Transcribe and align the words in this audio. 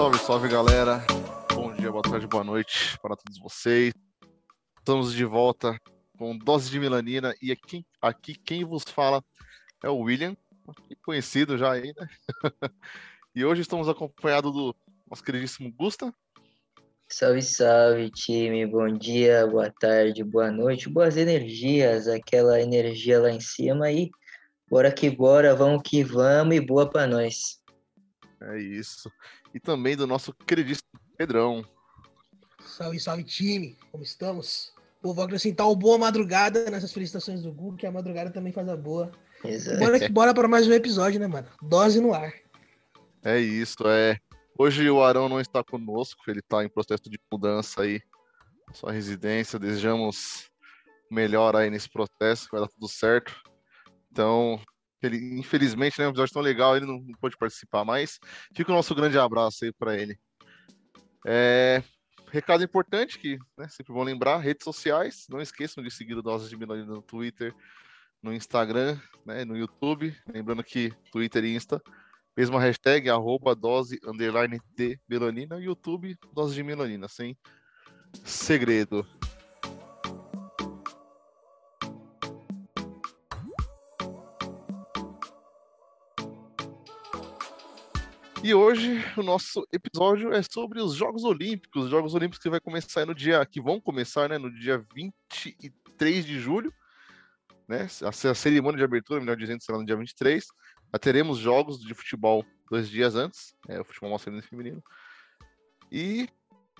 Salve, 0.00 0.18
salve 0.20 0.48
galera. 0.48 1.04
Bom 1.54 1.74
dia, 1.74 1.92
boa 1.92 2.02
tarde, 2.02 2.26
boa 2.26 2.42
noite 2.42 2.98
para 3.02 3.14
todos 3.14 3.38
vocês. 3.38 3.92
Estamos 4.78 5.12
de 5.12 5.26
volta 5.26 5.78
com 6.16 6.38
dose 6.38 6.70
de 6.70 6.80
melanina 6.80 7.34
e 7.42 7.52
aqui, 7.52 7.84
aqui 8.00 8.34
quem 8.34 8.64
vos 8.64 8.82
fala 8.82 9.22
é 9.84 9.90
o 9.90 9.98
William, 9.98 10.34
conhecido 11.04 11.58
já 11.58 11.72
aí, 11.72 11.92
né? 11.94 12.08
e 13.34 13.44
hoje 13.44 13.60
estamos 13.60 13.90
acompanhados 13.90 14.50
do 14.50 14.74
nosso 15.06 15.22
queridíssimo 15.22 15.70
Gusta. 15.70 16.10
Salve, 17.06 17.42
salve, 17.42 18.10
time. 18.10 18.64
Bom 18.64 18.96
dia, 18.96 19.46
boa 19.46 19.70
tarde, 19.70 20.24
boa 20.24 20.50
noite, 20.50 20.88
boas 20.88 21.18
energias, 21.18 22.08
aquela 22.08 22.58
energia 22.58 23.20
lá 23.20 23.30
em 23.30 23.40
cima 23.40 23.84
aí. 23.84 24.08
Bora 24.66 24.90
que 24.90 25.10
bora, 25.10 25.54
vamos 25.54 25.82
que 25.84 26.02
vamos 26.02 26.56
e 26.56 26.60
boa 26.60 26.88
para 26.88 27.06
nós. 27.06 27.60
É 28.40 28.58
isso. 28.58 29.12
E 29.54 29.60
também 29.60 29.96
do 29.96 30.06
nosso 30.06 30.32
queridíssimo 30.32 30.88
Pedrão. 31.16 31.64
Salve, 32.64 32.98
salve, 33.00 33.24
time. 33.24 33.76
Como 33.90 34.02
estamos? 34.02 34.72
Pô, 35.02 35.12
vou 35.12 35.24
acrescentar 35.24 35.66
o 35.68 35.76
boa 35.76 35.98
madrugada 35.98 36.70
nessas 36.70 36.92
felicitações 36.92 37.42
do 37.42 37.52
Google, 37.52 37.76
que 37.76 37.86
a 37.86 37.92
madrugada 37.92 38.30
também 38.30 38.52
faz 38.52 38.68
a 38.68 38.76
boa. 38.76 39.10
Exato. 39.44 39.78
Bora, 39.78 39.98
que 39.98 40.08
bora 40.08 40.34
para 40.34 40.48
mais 40.48 40.68
um 40.68 40.72
episódio, 40.72 41.18
né, 41.18 41.26
mano? 41.26 41.48
Dose 41.62 42.00
no 42.00 42.14
ar. 42.14 42.32
É 43.22 43.38
isso, 43.38 43.86
é. 43.86 44.18
Hoje 44.58 44.88
o 44.90 45.02
Arão 45.02 45.28
não 45.28 45.40
está 45.40 45.64
conosco, 45.64 46.22
ele 46.28 46.40
está 46.40 46.62
em 46.62 46.68
processo 46.68 47.08
de 47.08 47.18
mudança 47.32 47.82
aí, 47.82 48.02
sua 48.74 48.92
residência. 48.92 49.58
Desejamos 49.58 50.50
melhor 51.10 51.56
aí 51.56 51.70
nesse 51.70 51.88
processo, 51.88 52.48
vai 52.52 52.60
dar 52.60 52.68
tudo 52.68 52.86
certo. 52.86 53.34
Então, 54.12 54.60
ele, 55.06 55.38
infelizmente, 55.38 55.98
né, 55.98 56.06
um 56.06 56.10
episódio 56.10 56.34
tão 56.34 56.42
legal, 56.42 56.76
ele 56.76 56.86
não, 56.86 57.02
pôde 57.20 57.36
participar 57.36 57.84
mais. 57.84 58.18
Fica 58.54 58.70
o 58.70 58.74
nosso 58.74 58.94
grande 58.94 59.18
abraço 59.18 59.64
aí 59.64 59.72
para 59.72 59.96
ele. 59.96 60.18
É, 61.26 61.82
recado 62.30 62.64
importante 62.64 63.18
que 63.18 63.38
né, 63.56 63.68
sempre 63.68 63.92
bom 63.92 64.02
lembrar, 64.02 64.38
redes 64.38 64.64
sociais, 64.64 65.26
não 65.28 65.40
esqueçam 65.40 65.82
de 65.82 65.90
seguir 65.90 66.14
o 66.14 66.22
Doses 66.22 66.48
de 66.48 66.56
Melanina 66.56 66.92
no 66.92 67.02
Twitter, 67.02 67.54
no 68.22 68.32
Instagram, 68.32 68.98
né, 69.24 69.44
no 69.44 69.56
YouTube, 69.56 70.14
lembrando 70.32 70.62
que 70.62 70.92
Twitter 71.10 71.44
e 71.44 71.54
Insta, 71.54 71.82
mesma 72.36 72.60
hashtag, 72.60 73.08
arroba 73.10 73.54
dose, 73.54 73.98
underline 74.04 74.60
de 74.76 74.98
YouTube, 75.60 76.16
dose 76.32 76.54
de 76.54 76.62
melanina, 76.62 77.08
sem 77.08 77.36
segredo. 78.24 79.06
E 88.42 88.54
hoje 88.54 89.04
o 89.18 89.22
nosso 89.22 89.66
episódio 89.70 90.32
é 90.32 90.42
sobre 90.42 90.80
os 90.80 90.94
Jogos 90.94 91.24
Olímpicos, 91.24 91.84
os 91.84 91.90
Jogos 91.90 92.14
Olímpicos 92.14 92.42
que 92.42 92.48
vai 92.48 92.58
começar 92.58 93.04
no 93.04 93.14
dia 93.14 93.44
que 93.44 93.60
vão 93.60 93.78
começar, 93.78 94.30
né, 94.30 94.38
no 94.38 94.50
dia 94.50 94.82
23 94.94 96.24
de 96.24 96.40
julho, 96.40 96.72
né? 97.68 97.86
A, 98.02 98.34
cerimônia 98.34 98.78
de 98.78 98.84
abertura, 98.84 99.20
melhor 99.20 99.36
dizendo, 99.36 99.62
será 99.62 99.76
no 99.76 99.84
dia 99.84 99.94
23. 99.94 100.46
Já 100.92 100.98
teremos 100.98 101.36
jogos 101.36 101.80
de 101.80 101.92
futebol 101.92 102.42
dois 102.70 102.88
dias 102.88 103.14
antes, 103.14 103.54
é, 103.68 103.78
o 103.78 103.84
futebol 103.84 104.10
masculino 104.10 104.42
e 104.42 104.46
feminino. 104.46 104.82
E 105.92 106.26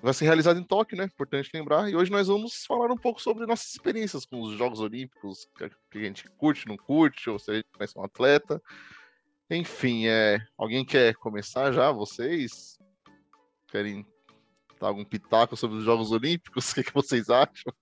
vai 0.02 0.14
ser 0.14 0.24
realizado 0.24 0.58
em 0.58 0.64
Tóquio, 0.64 0.97
né? 0.97 1.05
Importante 1.05 1.50
lembrar. 1.52 1.91
E 1.91 1.95
hoje 1.95 2.11
nós 2.11 2.28
vamos 2.28 2.64
falar 2.64 2.91
um 2.91 2.97
pouco 2.97 3.20
sobre 3.20 3.45
nossas 3.45 3.70
experiências 3.70 4.24
com 4.24 4.40
os 4.40 4.56
Jogos 4.56 4.80
Olímpicos, 4.80 5.46
que 5.90 5.98
a 5.98 6.02
gente 6.02 6.24
curte, 6.39 6.67
não 6.67 6.79
curte, 6.79 7.29
ou 7.29 7.39
se 7.39 7.51
a 7.51 7.55
gente 7.56 7.68
conhece 7.70 7.98
um 7.98 8.02
atleta. 8.02 8.62
Enfim, 9.50 10.06
é, 10.06 10.38
alguém 10.56 10.84
quer 10.84 11.14
começar 11.14 11.72
já? 11.72 11.90
Vocês 11.90 12.78
querem 13.68 14.06
dar 14.80 14.88
algum 14.88 15.05
pitaco 15.05 15.56
sobre 15.56 15.78
os 15.78 15.84
Jogos 15.84 16.12
Olímpicos? 16.12 16.70
O 16.70 16.74
que, 16.77 16.84
que 16.84 16.94
vocês 16.94 17.28
acham? 17.28 17.72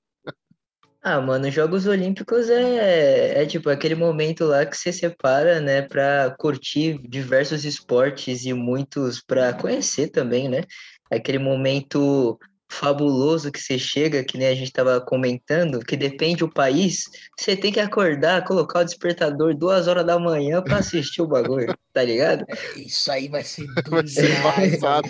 Ah, 1.03 1.21
mano, 1.21 1.51
Jogos 1.51 1.87
Olímpicos 1.87 2.51
é, 2.51 3.43
é 3.43 3.47
tipo 3.47 3.71
aquele 3.71 3.95
momento 3.95 4.45
lá 4.45 4.67
que 4.67 4.77
você 4.77 4.93
separa, 4.93 5.61
né, 5.61 5.83
pra 5.83 6.35
curtir 6.39 6.99
diversos 7.09 7.65
esportes 7.65 8.45
e 8.45 8.53
muitos 8.53 9.23
pra 9.23 9.53
conhecer 9.53 10.09
também, 10.09 10.49
né? 10.49 10.63
Aquele 11.11 11.39
momento 11.39 12.39
fabuloso 12.69 13.51
que 13.51 13.59
você 13.59 13.79
chega, 13.79 14.23
que 14.23 14.37
nem 14.37 14.49
a 14.49 14.55
gente 14.55 14.69
estava 14.69 15.01
comentando, 15.01 15.81
que 15.81 15.97
depende 15.97 16.37
do 16.37 16.53
país, 16.53 17.05
você 17.37 17.57
tem 17.57 17.73
que 17.73 17.81
acordar, 17.81 18.45
colocar 18.45 18.81
o 18.81 18.85
despertador 18.85 19.55
duas 19.55 19.89
horas 19.89 20.05
da 20.07 20.19
manhã 20.19 20.63
para 20.63 20.77
assistir 20.79 21.23
o 21.23 21.27
bagulho, 21.27 21.75
tá 21.93 22.05
ligado? 22.05 22.45
É, 22.49 22.79
isso 22.79 23.11
aí 23.11 23.29
vai 23.29 23.43
ser 23.43 23.67
demais, 24.05 24.81
mano. 24.81 25.09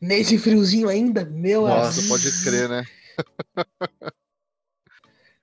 Nesse 0.00 0.36
friozinho 0.36 0.88
ainda, 0.88 1.24
meu 1.24 1.66
Nossa, 1.66 2.00
amigo. 2.00 2.08
pode 2.08 2.42
crer, 2.42 2.68
né? 2.68 2.84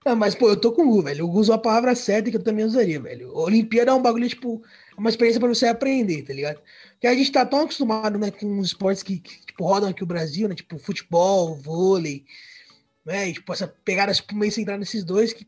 Não, 0.03 0.15
mas, 0.15 0.33
pô, 0.33 0.49
eu 0.49 0.57
tô 0.59 0.71
com 0.71 0.81
o 0.81 0.89
Gu, 0.89 1.03
velho. 1.03 1.25
O 1.25 1.27
Gu 1.27 1.39
usou 1.39 1.53
a 1.53 1.59
palavra 1.59 1.93
certa 1.93 2.31
que 2.31 2.37
eu 2.37 2.43
também 2.43 2.65
usaria, 2.65 2.99
velho. 2.99 3.35
Olimpíada 3.37 3.91
é 3.91 3.93
um 3.93 4.01
bagulho, 4.01 4.27
tipo, 4.27 4.61
é 4.97 4.99
uma 4.99 5.09
experiência 5.09 5.39
pra 5.39 5.47
você 5.47 5.67
aprender, 5.67 6.23
tá 6.23 6.33
ligado? 6.33 6.59
Porque 7.01 7.07
a 7.07 7.15
gente 7.15 7.31
tá 7.31 7.43
tão 7.43 7.61
acostumado, 7.61 8.19
né, 8.19 8.29
com 8.29 8.59
os 8.59 8.67
esportes 8.67 9.01
que, 9.01 9.17
que 9.17 9.43
tipo, 9.47 9.65
rodam 9.65 9.89
aqui 9.89 10.03
o 10.03 10.05
Brasil, 10.05 10.47
né? 10.47 10.53
Tipo, 10.53 10.77
futebol, 10.77 11.55
vôlei, 11.55 12.23
né? 13.03 13.29
E, 13.29 13.33
tipo, 13.33 13.51
essa 13.51 13.67
pegada, 13.67 14.13
tipo, 14.13 14.35
meio 14.35 14.51
centrada 14.51 14.77
nesses 14.77 15.03
dois 15.03 15.33
que, 15.33 15.47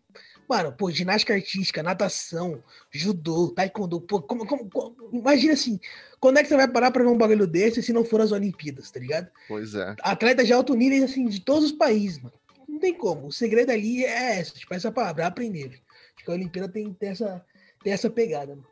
mano, 0.49 0.71
pô, 0.73 0.89
ginástica 0.89 1.35
artística, 1.35 1.83
natação, 1.83 2.63
judô, 2.89 3.49
taekwondo, 3.49 4.01
pô, 4.01 4.19
como, 4.19 4.47
como, 4.47 4.67
como- 4.67 4.95
imagina 5.13 5.53
assim, 5.53 5.79
quando 6.19 6.39
é 6.39 6.41
que 6.41 6.49
você 6.49 6.57
vai 6.57 6.67
parar 6.67 6.89
pra 6.89 7.03
ver 7.03 7.09
um 7.11 7.17
bagulho 7.19 7.45
desse 7.45 7.83
se 7.83 7.93
não 7.93 8.03
for 8.03 8.19
as 8.19 8.31
Olimpíadas, 8.31 8.89
tá 8.89 8.99
ligado? 8.99 9.29
Pois 9.47 9.75
é. 9.75 9.95
Atletas 10.01 10.47
de 10.47 10.53
alto 10.53 10.73
nível, 10.73 11.05
assim, 11.05 11.27
de 11.27 11.39
todos 11.39 11.65
os 11.65 11.71
países, 11.71 12.17
mano. 12.17 12.33
Não 12.67 12.79
tem 12.79 12.95
como. 12.95 13.27
O 13.27 13.31
segredo 13.31 13.69
ali 13.71 14.03
é 14.03 14.39
essa, 14.39 14.55
tipo, 14.55 14.73
essa 14.73 14.91
palavra, 14.91 15.27
aprender. 15.27 15.79
Acho 16.15 16.25
que 16.25 16.31
a 16.31 16.33
Olimpíada 16.33 16.67
tem, 16.67 16.91
tem, 16.95 17.09
essa, 17.09 17.45
tem 17.83 17.93
essa 17.93 18.09
pegada, 18.09 18.55
mano. 18.55 18.67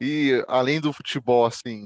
E 0.00 0.42
além 0.48 0.80
do 0.80 0.90
futebol, 0.90 1.44
assim, 1.44 1.84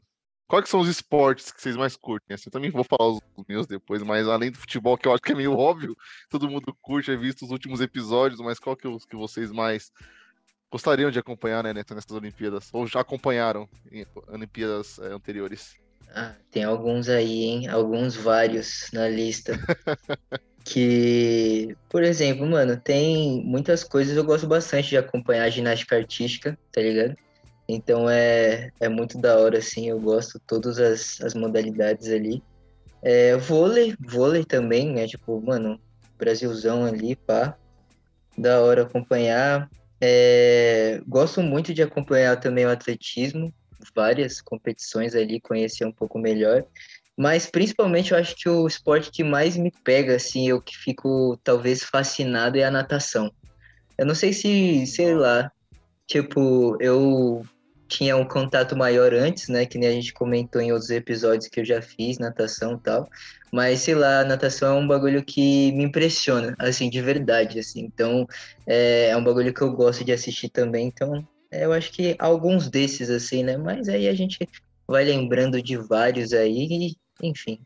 quais 0.52 0.64
que 0.64 0.70
são 0.70 0.80
os 0.80 0.88
esportes 0.88 1.50
que 1.50 1.62
vocês 1.62 1.78
mais 1.78 1.96
curtem? 1.96 2.34
Assim, 2.34 2.44
eu 2.48 2.52
também 2.52 2.70
vou 2.70 2.84
falar 2.84 3.08
os 3.08 3.20
meus 3.48 3.66
depois, 3.66 4.02
mas 4.02 4.28
além 4.28 4.50
do 4.50 4.58
futebol, 4.58 4.98
que 4.98 5.08
eu 5.08 5.14
acho 5.14 5.22
que 5.22 5.32
é 5.32 5.34
meio 5.34 5.56
óbvio, 5.56 5.96
todo 6.28 6.46
mundo 6.46 6.76
curte, 6.82 7.10
é 7.10 7.16
visto 7.16 7.46
os 7.46 7.50
últimos 7.50 7.80
episódios, 7.80 8.38
mas 8.38 8.58
qual 8.58 8.76
que 8.76 8.86
é 8.86 8.90
os 8.90 9.06
que 9.06 9.16
vocês 9.16 9.50
mais 9.50 9.90
gostariam 10.70 11.10
de 11.10 11.18
acompanhar, 11.18 11.64
né, 11.64 11.72
nessas 11.72 12.10
Olimpíadas? 12.10 12.68
Ou 12.70 12.86
já 12.86 13.00
acompanharam 13.00 13.66
em 13.90 14.04
Olimpíadas 14.28 14.98
eh, 14.98 15.14
anteriores? 15.14 15.74
Ah, 16.14 16.34
tem 16.50 16.64
alguns 16.64 17.08
aí, 17.08 17.44
hein? 17.44 17.68
Alguns 17.68 18.14
vários 18.14 18.90
na 18.92 19.08
lista. 19.08 19.58
Que, 20.64 21.76
por 21.88 22.04
exemplo, 22.04 22.46
mano, 22.46 22.76
tem 22.76 23.44
muitas 23.44 23.82
coisas 23.82 24.16
eu 24.16 24.22
gosto 24.22 24.46
bastante 24.46 24.90
de 24.90 24.96
acompanhar 24.96 25.42
a 25.42 25.50
ginástica 25.50 25.96
artística, 25.96 26.56
tá 26.70 26.80
ligado? 26.80 27.16
Então 27.74 28.08
é, 28.08 28.70
é 28.80 28.88
muito 28.88 29.18
da 29.18 29.38
hora, 29.38 29.58
assim, 29.58 29.88
eu 29.88 30.00
gosto 30.00 30.40
todas 30.46 30.78
as, 30.78 31.20
as 31.20 31.34
modalidades 31.34 32.08
ali. 32.08 32.42
É, 33.02 33.36
vôlei, 33.36 33.94
vôlei 33.98 34.44
também, 34.44 34.92
né? 34.92 35.06
Tipo, 35.06 35.40
mano, 35.40 35.80
Brasilzão 36.16 36.84
ali, 36.84 37.16
pá. 37.16 37.56
Da 38.36 38.60
hora 38.60 38.82
acompanhar. 38.82 39.68
É, 40.00 41.00
gosto 41.06 41.42
muito 41.42 41.72
de 41.72 41.82
acompanhar 41.82 42.38
também 42.38 42.66
o 42.66 42.70
atletismo, 42.70 43.52
várias 43.94 44.40
competições 44.40 45.14
ali, 45.14 45.40
conhecer 45.40 45.84
um 45.84 45.92
pouco 45.92 46.18
melhor. 46.18 46.64
Mas 47.16 47.46
principalmente 47.46 48.12
eu 48.12 48.18
acho 48.18 48.34
que 48.36 48.48
o 48.48 48.66
esporte 48.66 49.10
que 49.10 49.22
mais 49.22 49.56
me 49.56 49.70
pega, 49.84 50.16
assim, 50.16 50.48
eu 50.48 50.60
que 50.60 50.76
fico 50.76 51.38
talvez 51.44 51.82
fascinado 51.84 52.58
é 52.58 52.64
a 52.64 52.70
natação. 52.70 53.30
Eu 53.98 54.06
não 54.06 54.14
sei 54.14 54.32
se, 54.32 54.86
sei 54.86 55.14
lá, 55.14 55.50
tipo, 56.06 56.76
eu 56.80 57.44
tinha 57.92 58.16
um 58.16 58.24
contato 58.24 58.74
maior 58.74 59.12
antes, 59.12 59.48
né? 59.48 59.66
Que 59.66 59.76
nem 59.76 59.88
a 59.88 59.92
gente 59.92 60.14
comentou 60.14 60.60
em 60.60 60.72
outros 60.72 60.90
episódios 60.90 61.48
que 61.48 61.60
eu 61.60 61.64
já 61.64 61.82
fiz 61.82 62.18
natação 62.18 62.74
e 62.74 62.78
tal. 62.78 63.08
Mas, 63.52 63.80
sei 63.80 63.94
lá, 63.94 64.20
a 64.20 64.24
natação 64.24 64.76
é 64.76 64.80
um 64.80 64.86
bagulho 64.86 65.22
que 65.22 65.70
me 65.72 65.84
impressiona, 65.84 66.56
assim, 66.58 66.88
de 66.88 67.02
verdade, 67.02 67.58
assim. 67.58 67.80
Então, 67.80 68.26
é, 68.66 69.08
é 69.08 69.16
um 69.16 69.22
bagulho 69.22 69.52
que 69.52 69.60
eu 69.60 69.72
gosto 69.72 70.04
de 70.04 70.12
assistir 70.12 70.48
também. 70.48 70.86
Então, 70.86 71.26
é, 71.50 71.66
eu 71.66 71.72
acho 71.72 71.92
que 71.92 72.16
alguns 72.18 72.70
desses, 72.70 73.10
assim, 73.10 73.44
né? 73.44 73.58
Mas 73.58 73.88
aí 73.88 74.08
a 74.08 74.14
gente 74.14 74.38
vai 74.86 75.04
lembrando 75.04 75.62
de 75.62 75.76
vários 75.76 76.32
aí, 76.32 76.96
e, 77.20 77.26
enfim. 77.26 77.60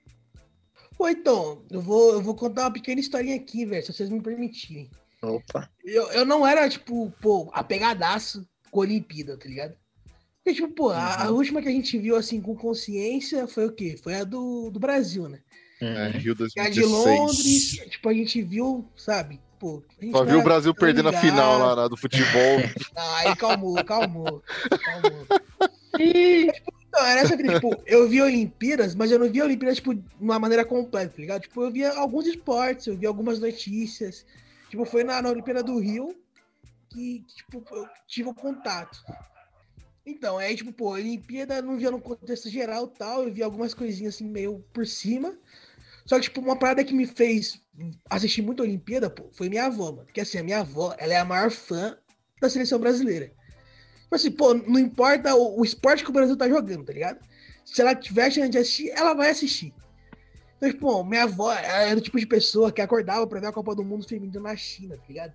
Pô, 0.98 1.08
então, 1.08 1.62
eu 1.70 1.80
vou, 1.80 2.14
eu 2.14 2.20
vou 2.20 2.34
contar 2.34 2.62
uma 2.62 2.72
pequena 2.72 3.00
historinha 3.00 3.36
aqui, 3.36 3.64
velho, 3.64 3.84
se 3.84 3.92
vocês 3.92 4.10
me 4.10 4.20
permitirem. 4.20 4.90
Opa. 5.22 5.70
Eu, 5.84 6.10
eu 6.12 6.24
não 6.24 6.44
era, 6.44 6.68
tipo, 6.68 7.12
pô, 7.20 7.48
apegadaço 7.52 8.44
com 8.72 8.80
Olimpíada, 8.80 9.36
tá 9.36 9.48
ligado? 9.48 9.76
Porque, 10.46 10.54
tipo, 10.54 10.68
pô, 10.68 10.90
a, 10.90 11.24
a 11.24 11.30
última 11.30 11.60
que 11.60 11.66
a 11.66 11.72
gente 11.72 11.98
viu, 11.98 12.14
assim, 12.14 12.40
com 12.40 12.54
consciência 12.54 13.48
foi 13.48 13.66
o 13.66 13.72
quê? 13.72 13.98
Foi 14.00 14.14
a 14.14 14.22
do, 14.22 14.70
do 14.70 14.78
Brasil, 14.78 15.28
né? 15.28 15.40
É, 15.80 16.06
Uhum. 16.06 16.12
Rio 16.12 16.36
E 16.56 16.60
a 16.60 16.70
de 16.70 16.80
2016. 16.82 17.18
Londres, 17.18 17.90
tipo, 17.90 18.08
a 18.08 18.14
gente 18.14 18.42
viu, 18.42 18.88
sabe? 18.96 19.40
Pô, 19.58 19.82
a 20.00 20.04
gente 20.04 20.12
Só 20.12 20.20
não 20.20 20.26
viu 20.30 20.38
o 20.38 20.44
Brasil 20.44 20.72
perdendo 20.72 21.08
a 21.08 21.10
ligado. 21.10 21.24
final 21.24 21.58
lá, 21.58 21.74
lá 21.74 21.88
do 21.88 21.96
futebol. 21.96 22.60
Ah, 22.96 23.16
Aí 23.18 23.34
calmou, 23.34 23.84
calmou, 23.84 24.40
calmou. 24.84 25.26
Então, 25.98 27.04
era 27.04 27.22
essa 27.22 27.36
vida, 27.36 27.54
tipo, 27.54 27.82
eu 27.84 28.08
via 28.08 28.24
Olimpíadas, 28.24 28.94
mas 28.94 29.10
eu 29.10 29.18
não 29.18 29.28
via 29.28 29.44
Olimpíadas, 29.44 29.78
tipo, 29.78 29.94
de 29.96 30.04
uma 30.20 30.38
maneira 30.38 30.64
completa, 30.64 31.08
tá 31.16 31.20
ligado? 31.20 31.42
Tipo, 31.42 31.64
eu 31.64 31.72
via 31.72 31.92
alguns 31.92 32.24
esportes, 32.24 32.86
eu 32.86 32.96
via 32.96 33.08
algumas 33.08 33.40
notícias. 33.40 34.24
Tipo, 34.70 34.84
foi 34.84 35.02
na, 35.02 35.20
na 35.20 35.28
Olimpíada 35.28 35.62
do 35.64 35.80
Rio 35.80 36.14
que, 36.88 37.24
que, 37.26 37.34
tipo, 37.34 37.64
eu 37.74 37.88
tive 38.06 38.28
o 38.28 38.30
um 38.30 38.34
contato. 38.34 38.96
Então, 40.06 40.38
aí, 40.38 40.54
tipo, 40.54 40.72
pô, 40.72 40.90
Olimpíada 40.90 41.60
não 41.60 41.76
via 41.76 41.90
no 41.90 42.00
contexto 42.00 42.48
geral 42.48 42.86
tal, 42.86 43.24
eu 43.24 43.34
vi 43.34 43.42
algumas 43.42 43.74
coisinhas 43.74 44.14
assim 44.14 44.24
meio 44.24 44.64
por 44.72 44.86
cima. 44.86 45.36
Só 46.06 46.16
que, 46.16 46.22
tipo, 46.22 46.40
uma 46.40 46.56
parada 46.56 46.84
que 46.84 46.94
me 46.94 47.04
fez 47.04 47.60
assistir 48.08 48.40
muito 48.40 48.62
a 48.62 48.64
Olimpíada, 48.64 49.10
pô, 49.10 49.28
foi 49.32 49.48
minha 49.48 49.66
avó, 49.66 49.90
mano. 49.90 50.04
Porque 50.04 50.20
assim, 50.20 50.38
a 50.38 50.44
minha 50.44 50.60
avó, 50.60 50.94
ela 50.96 51.12
é 51.12 51.16
a 51.16 51.24
maior 51.24 51.50
fã 51.50 51.98
da 52.40 52.48
seleção 52.48 52.78
brasileira. 52.78 53.32
Tipo 54.02 54.14
assim, 54.14 54.30
pô, 54.30 54.54
não 54.54 54.78
importa 54.78 55.34
o, 55.34 55.60
o 55.60 55.64
esporte 55.64 56.04
que 56.04 56.10
o 56.10 56.12
Brasil 56.12 56.36
tá 56.36 56.48
jogando, 56.48 56.84
tá 56.84 56.92
ligado? 56.92 57.18
Se 57.64 57.82
ela 57.82 57.92
tiver 57.92 58.30
chance 58.30 58.48
de 58.48 58.58
assistir, 58.58 58.90
ela 58.90 59.12
vai 59.12 59.30
assistir. 59.30 59.74
Então, 60.56 60.70
tipo, 60.70 61.02
minha 61.02 61.24
avó 61.24 61.52
era 61.52 61.98
o 61.98 62.00
tipo 62.00 62.20
de 62.20 62.26
pessoa 62.26 62.70
que 62.70 62.80
acordava 62.80 63.26
pra 63.26 63.40
ver 63.40 63.48
a 63.48 63.52
Copa 63.52 63.74
do 63.74 63.84
Mundo 63.84 64.06
feminino 64.06 64.40
na 64.40 64.54
China, 64.54 64.96
tá 64.96 65.02
ligado? 65.08 65.34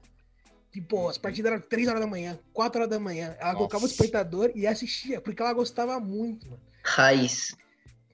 Tipo, 0.71 1.09
as 1.09 1.17
partidas 1.17 1.51
eram 1.51 1.61
3 1.61 1.87
horas 1.89 1.99
da 1.99 2.07
manhã, 2.07 2.39
4 2.53 2.79
horas 2.79 2.89
da 2.89 2.99
manhã. 2.99 3.35
Ela 3.37 3.47
Nossa. 3.47 3.57
colocava 3.57 3.85
o 3.85 3.87
despertador 3.87 4.51
e 4.55 4.65
assistia, 4.65 5.19
porque 5.19 5.41
ela 5.41 5.53
gostava 5.53 5.99
muito, 5.99 6.47
mano. 6.49 6.61
Raiz. 6.83 7.55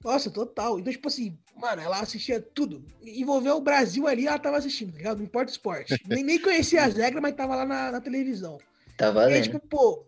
Nossa, 0.04 0.30
total. 0.30 0.78
Então, 0.78 0.92
tipo 0.92 1.08
assim, 1.08 1.38
mano, 1.56 1.82
ela 1.82 2.00
assistia 2.00 2.40
tudo. 2.40 2.84
Envolveu 3.02 3.56
o 3.56 3.60
Brasil 3.60 4.06
ali, 4.06 4.26
ela 4.26 4.38
tava 4.38 4.56
assistindo, 4.56 4.92
tá 4.92 4.98
ligado? 4.98 5.18
Não 5.18 5.24
importa 5.24 5.50
o 5.50 5.52
esporte. 5.52 6.00
nem, 6.06 6.24
nem 6.24 6.40
conhecia 6.40 6.84
as 6.84 6.94
regras, 6.94 7.22
mas 7.22 7.34
tava 7.34 7.54
lá 7.54 7.64
na, 7.64 7.92
na 7.92 8.00
televisão. 8.00 8.58
Tá 8.96 9.10
valendo. 9.10 9.32
E 9.32 9.36
aí, 9.36 9.42
tipo, 9.42 9.60
pô, 9.60 10.04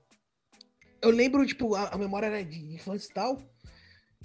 eu 1.00 1.10
lembro, 1.10 1.46
tipo, 1.46 1.74
a, 1.74 1.88
a 1.88 1.98
memória 1.98 2.30
né, 2.30 2.42
de 2.42 2.74
infância 2.74 3.08
e 3.08 3.14
tal, 3.14 3.40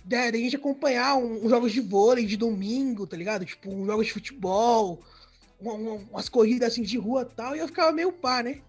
da, 0.04 0.32
da 0.32 0.38
gente 0.38 0.56
acompanhar 0.56 1.16
uns 1.16 1.42
um, 1.42 1.46
um 1.46 1.50
jogos 1.50 1.72
de 1.72 1.82
vôlei 1.82 2.26
de 2.26 2.38
domingo, 2.38 3.08
tá 3.08 3.16
ligado? 3.16 3.46
Tipo, 3.46 3.72
um 3.72 3.86
jogos 3.86 4.08
de 4.08 4.14
futebol, 4.14 5.04
umas 5.74 6.30
corridas 6.30 6.72
assim 6.74 6.84
de 6.84 6.98
rua 6.98 7.26
tal, 7.26 7.56
e 7.56 7.60
eu 7.60 7.68
ficava 7.68 7.92
meio 7.92 8.12
pá, 8.12 8.44
né? 8.44 8.62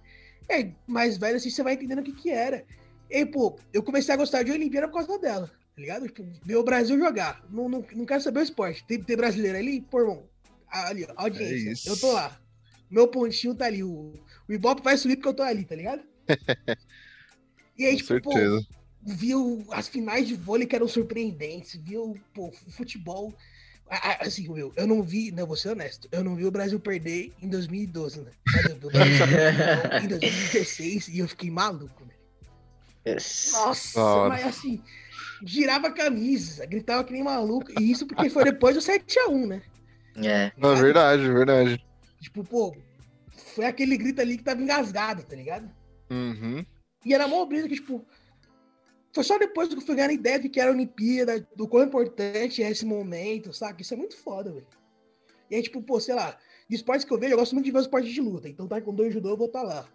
Aí, 0.51 0.75
mais 0.87 1.17
velho 1.17 1.37
assim, 1.37 1.51
você 1.51 1.63
vai 1.63 1.75
entendendo 1.75 1.99
o 1.99 2.03
que 2.03 2.13
que 2.13 2.31
era. 2.31 2.65
E 3.11 3.25
pô, 3.27 3.59
eu 3.73 3.83
comecei 3.83 4.15
a 4.15 4.17
gostar 4.17 4.43
de 4.43 4.53
Olimpíada 4.53 4.89
por 4.89 4.95
causa 4.95 5.19
dela, 5.19 5.49
tá 5.49 5.81
ligado? 5.81 6.07
Tipo, 6.07 6.25
ver 6.45 6.57
o 6.57 6.65
Brasil 6.65 6.99
jogar. 6.99 7.45
Não, 7.51 7.69
não, 7.69 7.85
não 7.95 8.07
quero 8.07 8.23
saber 8.23 8.41
o 8.41 8.43
esporte. 8.43 8.85
Tem, 8.85 9.03
tem 9.03 9.17
brasileiro 9.17 9.59
ali, 9.59 9.81
pô, 9.81 10.01
irmão. 10.01 10.25
Ali, 10.69 11.07
audiência. 11.17 11.89
É 11.89 11.93
eu 11.93 11.99
tô 11.99 12.13
lá. 12.13 12.41
Meu 12.91 13.09
pontinho 13.09 13.55
tá 13.55 13.67
ali. 13.67 13.83
O, 13.83 14.15
o 14.49 14.53
Ibope 14.53 14.83
vai 14.83 14.97
subir 14.97 15.17
porque 15.17 15.29
eu 15.29 15.35
tô 15.35 15.43
ali, 15.43 15.65
tá 15.65 15.75
ligado? 15.75 16.03
E 17.79 17.85
aí, 17.85 17.93
Com 17.93 17.99
tipo, 17.99 18.33
certeza. 18.33 18.63
pô, 18.63 18.77
viu 19.03 19.67
as 19.71 19.87
finais 19.87 20.27
de 20.27 20.35
vôlei 20.35 20.67
que 20.67 20.75
eram 20.75 20.89
surpreendentes, 20.89 21.77
viu, 21.77 22.19
pô, 22.33 22.51
futebol. 22.71 23.35
Assim, 23.89 24.49
meu, 24.53 24.73
eu 24.77 24.87
não 24.87 25.03
vi, 25.03 25.31
não, 25.31 25.47
vou 25.47 25.57
ser 25.57 25.71
honesto, 25.71 26.09
eu 26.11 26.25
não 26.25 26.35
vi 26.35 26.45
o 26.45 26.51
Brasil 26.51 26.81
perder 26.81 27.33
em 27.41 27.49
2012, 27.49 28.21
né? 28.21 28.31
Eu 28.83 28.91
vi 28.91 30.05
em 30.05 30.09
2016 30.09 31.09
e 31.15 31.21
eu 31.21 31.29
fiquei 31.29 31.51
maluco, 31.51 32.05
né? 32.05 32.15
Yes. 33.07 33.53
Nossa, 33.53 34.01
oh. 34.01 34.29
mas 34.29 34.45
assim, 34.45 34.83
girava 35.45 35.87
a 35.87 35.93
camisa, 35.93 36.67
gritava 36.67 37.05
que 37.05 37.13
nem 37.13 37.23
maluco, 37.23 37.71
e 37.81 37.91
isso 37.91 38.07
porque 38.07 38.29
foi 38.29 38.45
depois 38.45 38.75
do 38.75 38.81
7x1, 38.81 39.47
né? 39.47 39.63
É. 40.17 40.51
Não, 40.57 40.75
verdade, 40.75 41.23
verdade. 41.23 41.87
Tipo, 42.21 42.43
pô, 42.43 42.77
foi 43.55 43.67
aquele 43.67 43.97
grito 43.97 44.21
ali 44.21 44.37
que 44.37 44.43
tava 44.43 44.61
engasgado, 44.61 45.23
tá 45.23 45.37
ligado? 45.37 45.71
Uhum. 46.11 46.65
E 47.05 47.15
era 47.15 47.29
mó 47.29 47.45
brisa 47.45 47.69
que, 47.69 47.77
tipo, 47.77 48.05
foi 49.17 49.25
só 49.25 49.39
depois 49.39 49.67
que 49.71 49.77
eu 49.77 49.81
fui 49.81 49.95
ganhar 49.95 50.11
a 50.11 50.13
ideia 50.13 50.39
de 50.39 50.47
que 50.47 50.61
era 50.61 50.71
a 50.71 50.75
Olimpíada, 50.75 51.41
do 51.57 51.67
quão 51.67 51.85
importante 51.85 52.63
é 52.63 52.71
esse 52.71 52.85
momento, 52.85 53.51
sabe? 53.51 53.81
Isso 53.81 53.95
é 53.95 53.97
muito 53.97 54.15
foda, 54.15 54.53
velho. 54.53 54.67
E 55.51 55.55
aí, 55.55 55.63
tipo, 55.63 55.81
pô, 55.81 55.99
sei 55.99 56.15
lá, 56.15 56.39
de 56.69 56.77
esportes 56.77 57.07
que 57.07 57.15
eu 57.15 57.19
vejo, 57.19 57.33
eu 57.33 57.39
gosto 57.39 57.55
muito 57.55 57.65
de 57.65 57.71
ver 57.71 57.79
os 57.79 57.85
esportes 57.87 58.13
de 58.13 58.21
luta. 58.21 58.47
Então, 58.47 58.69
tá 58.69 58.79
com 58.79 58.95
dois 58.95 59.15
judô, 59.15 59.31
eu 59.31 59.37
vou 59.37 59.47
estar 59.47 59.63
tá 59.63 59.67
lá. 59.67 59.89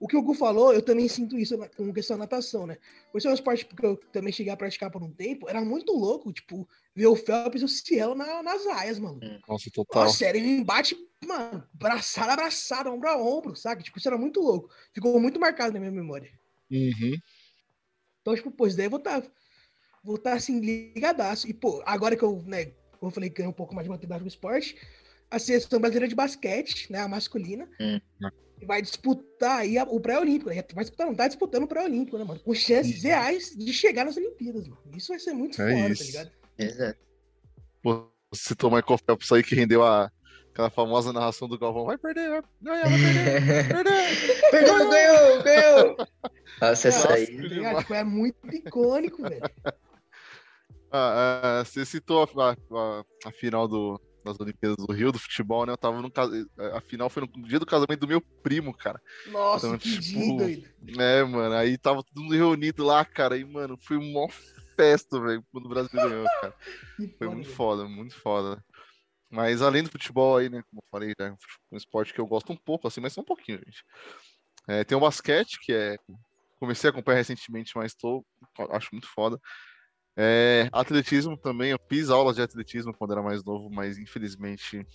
O 0.00 0.08
que 0.08 0.16
o 0.16 0.22
Gu 0.22 0.34
falou, 0.34 0.74
eu 0.74 0.82
também 0.82 1.06
sinto 1.06 1.38
isso 1.38 1.56
com 1.76 1.92
questão 1.92 2.16
da 2.16 2.24
natação, 2.24 2.66
né? 2.66 2.76
Por 3.12 3.22
ser 3.22 3.28
um 3.28 3.34
esporte 3.34 3.64
que 3.64 3.86
eu 3.86 3.96
também 4.12 4.32
cheguei 4.32 4.52
a 4.52 4.56
praticar 4.56 4.90
por 4.90 5.04
um 5.04 5.12
tempo, 5.12 5.48
era 5.48 5.60
muito 5.60 5.92
louco, 5.92 6.32
tipo, 6.32 6.68
ver 6.96 7.06
o 7.06 7.14
Phelps 7.14 7.62
e 7.62 7.64
o 7.64 7.68
Cielo 7.68 8.16
na, 8.16 8.42
nas 8.42 8.66
aias, 8.66 8.98
mano. 8.98 9.20
Hum, 9.22 9.38
nossa, 9.48 9.70
total. 9.72 10.06
Nossa, 10.06 10.26
era 10.26 10.36
um 10.36 10.40
embate, 10.40 10.96
mano, 11.24 11.64
braçada, 11.72 12.32
abraçada, 12.32 12.90
ombro 12.90 13.08
a 13.08 13.16
ombro, 13.16 13.54
sabe? 13.54 13.84
Tipo, 13.84 13.98
isso 13.98 14.08
era 14.08 14.18
muito 14.18 14.40
louco. 14.40 14.68
Ficou 14.92 15.20
muito 15.20 15.38
marcado 15.38 15.72
na 15.72 15.78
minha 15.78 15.92
memória. 15.92 16.32
Uhum. 16.72 17.14
Então, 18.24 18.34
tipo, 18.34 18.50
pô, 18.50 18.66
isso 18.66 18.74
daí 18.74 18.86
eu 18.86 18.90
vou 18.90 18.98
estar, 18.98 19.20
tá, 19.20 19.30
vou 20.02 20.16
tá, 20.16 20.32
assim, 20.32 20.58
ligadaço. 20.58 21.46
E, 21.46 21.52
pô, 21.52 21.82
agora 21.84 22.16
que 22.16 22.22
eu, 22.22 22.42
né, 22.46 22.72
como 22.98 23.10
eu 23.10 23.14
falei, 23.14 23.28
ganhei 23.28 23.50
um 23.50 23.52
pouco 23.52 23.74
mais 23.74 23.84
de 23.84 23.90
maturidade 23.90 24.22
no 24.22 24.28
esporte, 24.28 24.74
a 25.30 25.38
seleção 25.38 25.78
brasileira 25.78 26.08
de 26.08 26.14
basquete, 26.14 26.90
né, 26.90 27.00
a 27.00 27.08
masculina, 27.08 27.68
uhum. 27.78 28.00
vai 28.66 28.80
disputar 28.80 29.58
aí 29.58 29.78
o 29.78 30.00
pré-olímpico, 30.00 30.48
né? 30.48 30.64
Vai 30.72 30.84
disputar, 30.84 31.06
não 31.06 31.14
tá 31.14 31.28
disputando 31.28 31.64
o 31.64 31.68
pré-olímpico, 31.68 32.16
né, 32.16 32.24
mano? 32.24 32.40
Com 32.40 32.54
chances 32.54 33.02
uhum. 33.02 33.10
reais 33.10 33.54
de 33.54 33.70
chegar 33.74 34.06
nas 34.06 34.16
Olimpíadas, 34.16 34.66
mano. 34.66 34.80
Isso 34.96 35.08
vai 35.08 35.18
ser 35.18 35.34
muito 35.34 35.60
é 35.60 35.70
foda, 35.70 35.86
tá 35.86 35.92
isso. 35.92 36.00
tá 36.00 36.06
ligado? 36.06 36.32
Exato. 36.56 36.98
Pô, 37.82 38.10
citou 38.32 38.70
Michael 38.70 38.98
Phelps 39.04 39.32
aí 39.32 39.42
que 39.42 39.54
rendeu 39.54 39.84
a, 39.84 40.10
Aquela 40.54 40.70
famosa 40.70 41.12
narração 41.12 41.48
do 41.48 41.58
Galvão, 41.58 41.84
vai 41.84 41.98
perder, 41.98 42.30
vai 42.30 42.42
ganhar, 42.62 42.88
vai 42.88 42.98
perder, 42.98 43.68
perder. 43.68 44.40
Perdeu, 44.52 44.88
ganhou, 44.88 45.42
ganhou. 45.42 45.96
Nossa, 46.60 46.88
essa 46.88 47.12
aí. 47.12 47.26
Tipo, 47.26 47.92
é 47.92 48.04
muito 48.04 48.54
icônico, 48.54 49.20
velho. 49.22 49.42
Ah, 50.92 51.58
é, 51.60 51.64
você 51.64 51.84
citou 51.84 52.22
a, 52.22 52.52
a, 52.52 53.04
a, 53.26 53.32
final 53.32 53.66
do, 53.66 54.00
das 54.24 54.38
Olimpíadas 54.38 54.76
do 54.76 54.92
Rio, 54.92 55.10
do 55.10 55.18
futebol, 55.18 55.66
né? 55.66 55.72
Eu 55.72 55.76
tava 55.76 56.00
no 56.00 56.12
A 56.72 56.80
final 56.80 57.10
foi 57.10 57.28
no 57.36 57.48
dia 57.48 57.58
do 57.58 57.66
casamento 57.66 57.98
do 57.98 58.06
meu 58.06 58.20
primo, 58.20 58.72
cara. 58.72 59.02
Nossa, 59.26 59.66
então, 59.66 59.78
que 59.78 59.98
tipo, 59.98 60.36
dia, 60.36 60.62
É, 61.00 61.24
mano. 61.24 61.56
Aí 61.56 61.76
tava 61.76 62.04
todo 62.04 62.22
mundo 62.22 62.36
reunido 62.36 62.84
lá, 62.84 63.04
cara. 63.04 63.36
E, 63.36 63.44
mano, 63.44 63.76
foi 63.76 63.96
uma 63.96 64.28
festa, 64.76 65.20
velho, 65.20 65.44
quando 65.50 65.66
o 65.66 65.68
Brasil 65.68 65.90
ganhou, 65.92 66.26
cara. 66.40 66.54
Foi 67.18 67.28
muito 67.28 67.50
foda, 67.50 67.88
muito 67.88 68.14
foda. 68.14 68.62
Mas 69.34 69.60
além 69.60 69.82
do 69.82 69.90
futebol 69.90 70.36
aí, 70.36 70.48
né, 70.48 70.62
como 70.70 70.80
eu 70.80 70.88
falei, 70.88 71.12
é 71.18 71.32
um 71.72 71.76
esporte 71.76 72.14
que 72.14 72.20
eu 72.20 72.26
gosto 72.26 72.52
um 72.52 72.56
pouco, 72.56 72.86
assim, 72.86 73.00
mas 73.00 73.12
só 73.12 73.20
um 73.20 73.24
pouquinho, 73.24 73.58
gente. 73.58 73.84
É, 74.68 74.84
tem 74.84 74.96
o 74.96 75.00
basquete, 75.00 75.58
que 75.60 75.72
é. 75.72 75.98
Comecei 76.60 76.88
a 76.88 76.92
acompanhar 76.92 77.18
recentemente, 77.18 77.72
mas 77.74 77.94
tô, 77.94 78.24
acho 78.70 78.90
muito 78.92 79.08
foda. 79.08 79.38
É, 80.16 80.68
atletismo 80.72 81.36
também, 81.36 81.72
eu 81.72 81.80
fiz 81.88 82.10
aulas 82.10 82.36
de 82.36 82.42
atletismo 82.42 82.94
quando 82.94 83.10
era 83.10 83.22
mais 83.22 83.44
novo, 83.44 83.68
mas 83.68 83.98
infelizmente 83.98 84.86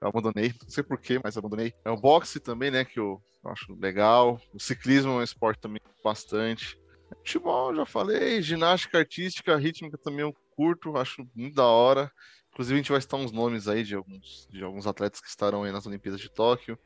abandonei. 0.00 0.54
Não 0.62 0.70
sei 0.70 0.84
porquê, 0.84 1.20
mas 1.22 1.36
abandonei. 1.36 1.74
É 1.84 1.90
o 1.90 1.96
boxe 1.96 2.38
também, 2.38 2.70
né, 2.70 2.84
que 2.84 3.00
eu 3.00 3.20
acho 3.44 3.74
legal. 3.74 4.40
O 4.54 4.60
ciclismo 4.60 5.10
é 5.10 5.14
um 5.16 5.22
esporte 5.22 5.60
também 5.60 5.80
bastante. 6.02 6.78
Futebol, 7.18 7.74
já 7.74 7.84
falei. 7.84 8.40
Ginástica 8.40 8.98
artística, 8.98 9.56
rítmica 9.56 9.98
também 9.98 10.20
eu 10.20 10.32
curto, 10.54 10.96
acho 10.96 11.28
muito 11.34 11.56
da 11.56 11.66
hora. 11.66 12.10
Inclusive, 12.56 12.74
a 12.74 12.78
gente 12.78 12.92
vai 12.92 13.00
citar 13.02 13.20
uns 13.20 13.30
nomes 13.30 13.68
aí 13.68 13.84
de 13.84 13.94
alguns, 13.94 14.48
de 14.50 14.64
alguns 14.64 14.86
atletas 14.86 15.20
que 15.20 15.28
estarão 15.28 15.64
aí 15.64 15.70
nas 15.70 15.86
Olimpíadas 15.86 16.18
de 16.18 16.30
Tóquio. 16.30 16.78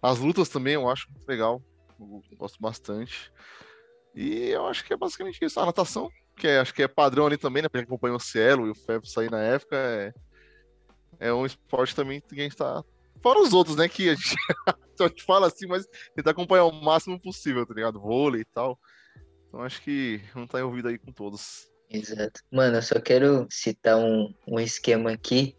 As 0.00 0.20
lutas 0.20 0.48
também 0.48 0.74
eu 0.74 0.88
acho 0.88 1.10
muito 1.10 1.26
legal, 1.26 1.60
eu 1.98 2.22
gosto 2.38 2.60
bastante. 2.60 3.32
E 4.14 4.50
eu 4.50 4.68
acho 4.68 4.84
que 4.84 4.92
é 4.92 4.96
basicamente 4.96 5.44
isso. 5.44 5.58
A 5.58 5.66
natação, 5.66 6.08
que 6.36 6.46
é, 6.46 6.60
acho 6.60 6.72
que 6.72 6.84
é 6.84 6.86
padrão 6.86 7.26
ali 7.26 7.36
também, 7.36 7.60
né? 7.60 7.68
Pra 7.68 7.80
quem 7.80 7.88
acompanha 7.88 8.14
o 8.14 8.20
Cielo 8.20 8.68
e 8.68 8.70
o 8.70 8.74
Phelps 8.74 9.18
aí 9.18 9.28
na 9.28 9.42
época, 9.42 9.76
é, 9.76 10.12
é 11.18 11.32
um 11.32 11.44
esporte 11.44 11.92
também 11.92 12.20
que 12.20 12.38
a 12.38 12.44
gente 12.44 12.54
tá. 12.54 12.84
Fora 13.20 13.40
os 13.40 13.52
outros, 13.52 13.74
né? 13.74 13.88
Que 13.88 14.10
a 14.10 14.14
gente 14.14 14.36
só 14.96 15.08
te 15.08 15.24
fala 15.24 15.48
assim, 15.48 15.66
mas 15.66 15.88
tentar 16.14 16.30
acompanhar 16.30 16.66
o 16.66 16.84
máximo 16.84 17.20
possível, 17.20 17.66
tá 17.66 17.74
ligado? 17.74 17.98
Vôlei 17.98 18.42
e 18.42 18.44
tal. 18.44 18.78
Então 19.48 19.60
acho 19.60 19.82
que 19.82 20.22
não 20.36 20.46
tá 20.46 20.60
envolvido 20.60 20.86
aí 20.86 20.98
com 20.98 21.10
todos. 21.10 21.68
Exato. 21.90 22.40
Mano, 22.50 22.76
eu 22.76 22.82
só 22.82 23.00
quero 23.00 23.46
citar 23.50 23.98
um, 23.98 24.32
um 24.46 24.60
esquema 24.60 25.10
aqui 25.12 25.56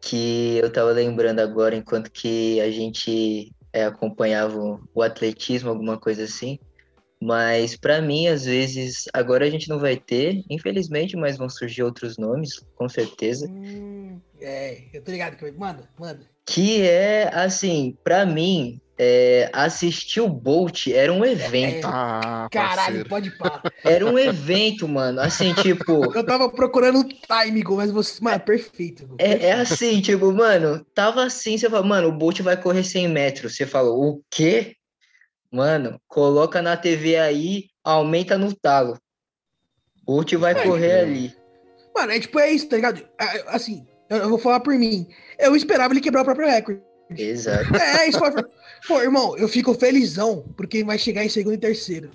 que 0.00 0.58
eu 0.58 0.70
tava 0.70 0.90
lembrando 0.92 1.40
agora, 1.40 1.74
enquanto 1.74 2.10
que 2.10 2.60
a 2.60 2.70
gente 2.70 3.50
é, 3.72 3.84
acompanhava 3.84 4.80
o 4.94 5.02
atletismo, 5.02 5.70
alguma 5.70 5.98
coisa 5.98 6.24
assim. 6.24 6.58
Mas 7.20 7.76
para 7.76 8.00
mim, 8.00 8.28
às 8.28 8.44
vezes, 8.44 9.06
agora 9.12 9.44
a 9.44 9.50
gente 9.50 9.68
não 9.68 9.80
vai 9.80 9.96
ter, 9.96 10.44
infelizmente, 10.48 11.16
mas 11.16 11.36
vão 11.36 11.48
surgir 11.48 11.82
outros 11.82 12.16
nomes, 12.16 12.60
com 12.76 12.88
certeza. 12.88 13.48
Hum, 13.48 14.20
é, 14.40 14.84
eu 14.92 15.02
tô 15.02 15.10
ligado 15.10 15.36
que 15.36 15.50
manda, 15.50 15.88
manda. 15.98 16.20
Que 16.46 16.82
é 16.82 17.34
assim, 17.34 17.96
para 18.04 18.24
mim, 18.24 18.80
é, 18.98 19.48
assistir 19.52 20.20
o 20.20 20.28
Bolt 20.28 20.88
era 20.88 21.12
um 21.12 21.24
evento. 21.24 21.86
É, 21.86 21.90
ah, 21.90 22.48
caralho, 22.50 23.08
pode 23.08 23.30
pá. 23.38 23.62
Era 23.84 24.04
um 24.04 24.18
evento, 24.18 24.88
mano. 24.88 25.20
Assim, 25.20 25.54
tipo. 25.54 26.04
Eu 26.16 26.24
tava 26.24 26.50
procurando 26.50 27.00
o 27.00 27.04
time, 27.04 27.62
mas 27.68 27.92
você. 27.92 28.22
Mano, 28.22 28.40
perfeito. 28.40 29.06
perfeito. 29.06 29.42
É, 29.44 29.50
é, 29.50 29.52
assim, 29.52 30.00
tipo, 30.00 30.32
mano, 30.32 30.84
tava 30.94 31.24
assim, 31.24 31.56
você 31.56 31.70
fala, 31.70 31.86
mano, 31.86 32.08
o 32.08 32.12
Bolt 32.12 32.40
vai 32.40 32.60
correr 32.60 32.82
100 32.82 33.08
metros. 33.08 33.56
Você 33.56 33.64
falou, 33.64 34.02
o 34.02 34.22
quê? 34.28 34.74
Mano, 35.50 36.00
coloca 36.08 36.60
na 36.60 36.76
TV 36.76 37.16
aí, 37.16 37.66
aumenta 37.84 38.36
no 38.36 38.52
talo. 38.52 38.98
Bolt 40.02 40.34
vai 40.34 40.52
É, 40.52 40.62
correr 40.64 41.00
ali. 41.00 41.34
Mano, 41.94 42.12
é 42.12 42.18
tipo, 42.18 42.38
é 42.40 42.50
isso, 42.50 42.68
tá 42.68 42.76
ligado? 42.76 43.06
É, 43.20 43.44
Assim, 43.54 43.86
eu 44.10 44.18
eu 44.18 44.28
vou 44.28 44.38
falar 44.38 44.60
por 44.60 44.74
mim. 44.74 45.06
Eu 45.38 45.54
esperava 45.54 45.92
ele 45.92 46.00
quebrar 46.00 46.22
o 46.22 46.24
próprio 46.24 46.48
recorde. 46.48 46.87
Exato. 47.16 47.74
É, 47.76 48.08
isso 48.08 48.18
foi. 48.18 48.30
Pô, 48.86 49.00
irmão, 49.00 49.36
eu 49.36 49.48
fico 49.48 49.74
felizão 49.74 50.44
porque 50.56 50.84
vai 50.84 50.98
chegar 50.98 51.24
em 51.24 51.28
segundo 51.28 51.54
e 51.54 51.58
terceiro. 51.58 52.10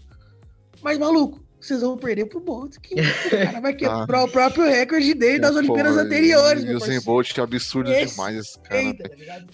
Mas, 0.81 0.97
maluco, 0.97 1.43
vocês 1.59 1.81
vão 1.81 1.97
perder 1.97 2.25
pro 2.25 2.39
Bolt, 2.39 2.77
que 2.81 2.95
o 2.95 3.29
cara 3.29 3.59
vai 3.61 3.73
quebrar 3.73 4.23
o 4.23 4.27
próprio 4.27 4.65
recorde 4.65 5.13
dele 5.13 5.39
das 5.39 5.55
Olimpíadas 5.55 5.97
anteriores, 5.97 6.63
E 6.63 6.73
o 6.75 6.79
Zen. 6.79 6.99
Bolt 7.01 7.37
é 7.37 7.41
absurdo 7.41 7.91
Esse- 7.91 8.11
demais 8.15 8.37
esse 8.37 8.59
cara. 8.59 8.81
Eita, 8.81 9.09
tá 9.09 9.15
ligado? 9.15 9.47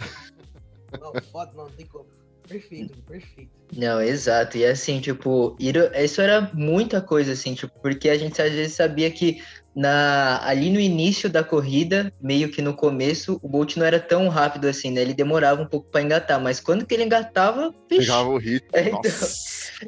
Não, 1.00 1.14
foda, 1.32 1.52
não, 1.56 1.66
não 1.66 1.72
tem 1.72 1.86
como. 1.86 2.06
Perfeito, 2.48 2.98
perfeito. 3.04 3.52
Não, 3.78 4.02
exato. 4.02 4.58
E 4.58 4.66
assim, 4.66 5.00
tipo, 5.00 5.56
isso 5.60 6.20
era 6.20 6.50
muita 6.54 7.00
coisa, 7.00 7.34
assim, 7.34 7.54
tipo, 7.54 7.72
porque 7.80 8.10
a 8.10 8.18
gente 8.18 8.42
às 8.42 8.52
vezes 8.52 8.74
sabia 8.74 9.12
que 9.12 9.40
na, 9.76 10.42
ali 10.44 10.70
no 10.70 10.80
início 10.80 11.30
da 11.30 11.44
corrida, 11.44 12.14
meio 12.22 12.50
que 12.50 12.62
no 12.62 12.74
começo, 12.74 13.40
o 13.42 13.48
Bolt 13.48 13.78
não 13.78 13.86
era 13.86 14.00
tão 14.00 14.28
rápido 14.28 14.68
assim, 14.68 14.92
né? 14.92 15.02
Ele 15.02 15.14
demorava 15.14 15.62
um 15.62 15.68
pouco 15.68 15.90
para 15.90 16.02
engatar, 16.02 16.40
mas 16.42 16.60
quando 16.60 16.86
que 16.86 16.94
ele 16.94 17.04
engatava, 17.04 17.74
Pegava 17.88 18.30
o 18.30 18.38
ritmo. 18.38 18.70
É, 18.74 18.90
então. 18.90 19.02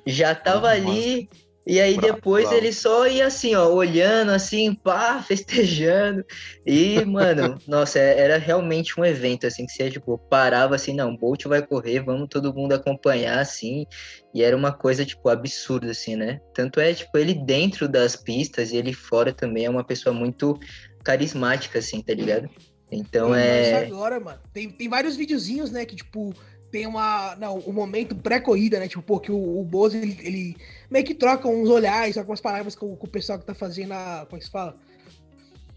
Já 0.05 0.33
tava 0.33 0.75
Nossa. 0.75 0.89
ali. 0.89 1.29
E 1.65 1.79
aí 1.79 1.95
Bravo, 1.95 2.15
depois 2.15 2.45
bravo. 2.45 2.57
ele 2.57 2.73
só 2.73 3.07
ia 3.07 3.27
assim, 3.27 3.53
ó, 3.53 3.67
olhando 3.67 4.31
assim, 4.31 4.73
pá, 4.73 5.21
festejando. 5.27 6.25
E, 6.65 7.05
mano, 7.05 7.57
nossa, 7.67 7.99
é- 7.99 8.19
era 8.19 8.37
realmente 8.37 8.99
um 8.99 9.05
evento, 9.05 9.45
assim, 9.45 9.65
que 9.65 9.71
você, 9.71 9.91
tipo, 9.91 10.17
parava 10.17 10.73
assim, 10.75 10.93
não, 10.93 11.15
Bolt 11.15 11.45
vai 11.45 11.65
correr, 11.65 11.99
vamos 11.99 12.29
todo 12.29 12.53
mundo 12.53 12.73
acompanhar, 12.73 13.39
assim. 13.39 13.85
E 14.33 14.41
era 14.41 14.57
uma 14.57 14.71
coisa, 14.71 15.05
tipo, 15.05 15.29
absurda, 15.29 15.91
assim, 15.91 16.15
né? 16.15 16.39
Tanto 16.53 16.79
é, 16.79 16.93
tipo, 16.93 17.15
ele 17.17 17.35
dentro 17.35 17.87
das 17.87 18.15
pistas 18.15 18.71
e 18.71 18.77
ele 18.77 18.93
fora 18.93 19.31
também 19.31 19.65
é 19.65 19.69
uma 19.69 19.83
pessoa 19.83 20.13
muito 20.13 20.59
carismática, 21.03 21.77
assim, 21.79 22.01
tá 22.01 22.13
ligado? 22.13 22.49
Então 22.91 23.33
é. 23.33 23.61
Isso 23.61 23.93
agora, 23.93 24.19
mano. 24.19 24.39
Tem, 24.51 24.69
tem 24.69 24.89
vários 24.89 25.15
videozinhos, 25.15 25.71
né, 25.71 25.85
que, 25.85 25.95
tipo, 25.95 26.33
tem 26.71 26.87
uma. 26.87 27.35
Não, 27.35 27.57
o 27.59 27.73
momento 27.73 28.15
pré-corrida, 28.15 28.79
né? 28.79 28.87
Tipo, 28.87 29.01
pô, 29.03 29.19
que 29.19 29.31
o, 29.31 29.59
o 29.59 29.63
Bozo, 29.63 29.97
ele, 29.97 30.17
ele 30.21 30.57
meio 30.89 31.05
que 31.05 31.13
troca 31.13 31.47
uns 31.47 31.69
olhares, 31.69 32.17
algumas 32.17 32.39
palavras 32.41 32.75
com, 32.75 32.95
com 32.95 33.05
o 33.05 33.09
pessoal 33.09 33.37
que 33.37 33.45
tá 33.45 33.53
fazendo 33.53 33.91
a. 33.91 34.25
Como 34.25 34.37
é 34.37 34.39
que 34.39 34.45
se 34.45 34.51
fala? 34.51 34.77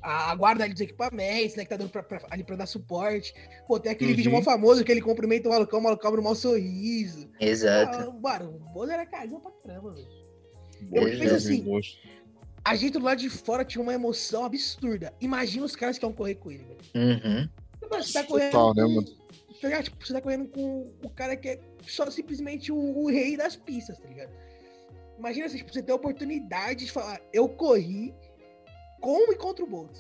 A, 0.01 0.31
a 0.33 0.35
guarda 0.35 0.65
ali 0.65 0.73
dos 0.75 0.83
equipamentos, 0.83 1.57
né? 1.57 1.65
Que 1.65 1.71
tá 1.71 1.77
dando 1.77 1.89
pra, 1.91 2.03
pra- 2.03 2.21
ali 2.31 2.45
pra 2.45 2.57
dar 2.57 2.67
suporte. 2.67 3.35
Pô, 3.67 3.81
tem 3.81 3.91
aquele 3.91 4.11
Uhum. 4.11 4.17
vídeo 4.17 4.31
mó 4.33 4.43
famoso 4.43 4.85
que 4.85 4.93
ele 4.93 5.01
cumprimenta 5.01 5.49
o 5.49 5.53
malucão, 5.53 5.81
o 5.81 5.83
malucão 5.83 6.09
abre 6.09 6.21
um 6.21 6.25
mau 6.25 6.35
sorriso. 6.35 7.29
Exato. 7.41 7.99
Ah, 7.99 8.13
mano, 8.13 8.51
o 8.57 8.59
Bozo 8.73 8.93
era 8.93 9.07
carinho 9.07 9.41
pra 9.41 9.51
caramba, 9.51 9.93
velho. 9.95 10.07
Bolt, 10.83 11.13
Eu 11.13 11.19
penso 11.19 11.35
assim. 11.37 11.65
A 12.63 12.75
gente 12.77 12.93
do 12.99 13.05
lado 13.05 13.19
de 13.19 13.31
fora 13.31 13.65
tinha 13.65 13.81
uma 13.83 13.95
emoção 13.95 14.45
absurda. 14.45 15.13
Imagina 15.21 15.65
os 15.65 15.75
caras 15.75 15.97
que 15.99 16.05
vão 16.05 16.13
correr 16.13 16.35
com 16.35 16.51
ele, 16.51 16.65
velho. 16.65 16.81
Uhum. 16.95 17.49
Você 17.91 18.13
tá 18.13 18.25
correndo. 18.25 18.51
Total, 18.53 18.75
né, 18.75 18.83
mano? 18.85 19.24
Tá 19.65 19.69
ligado? 19.69 19.85
Tipo, 19.85 20.07
você 20.07 20.13
tá 20.13 20.21
correndo 20.21 20.47
com 20.49 20.93
o 21.03 21.09
cara 21.09 21.35
que 21.37 21.49
é 21.49 21.61
só 21.87 22.11
simplesmente 22.11 22.71
o, 22.71 22.77
o 22.77 23.09
rei 23.11 23.35
das 23.35 23.57
pistas, 23.57 23.99
tá 23.99 24.07
ligado? 24.07 24.31
Imagina 25.19 25.47
assim, 25.47 25.57
tipo, 25.57 25.73
você 25.73 25.83
ter 25.83 25.93
a 25.93 25.95
oportunidade 25.95 26.85
de 26.85 26.93
falar, 26.93 27.19
eu 27.33 27.49
corri 27.49 28.15
com 29.01 29.33
e 29.33 29.37
contra 29.37 29.65
o 29.65 29.67
Bolt. 29.67 29.97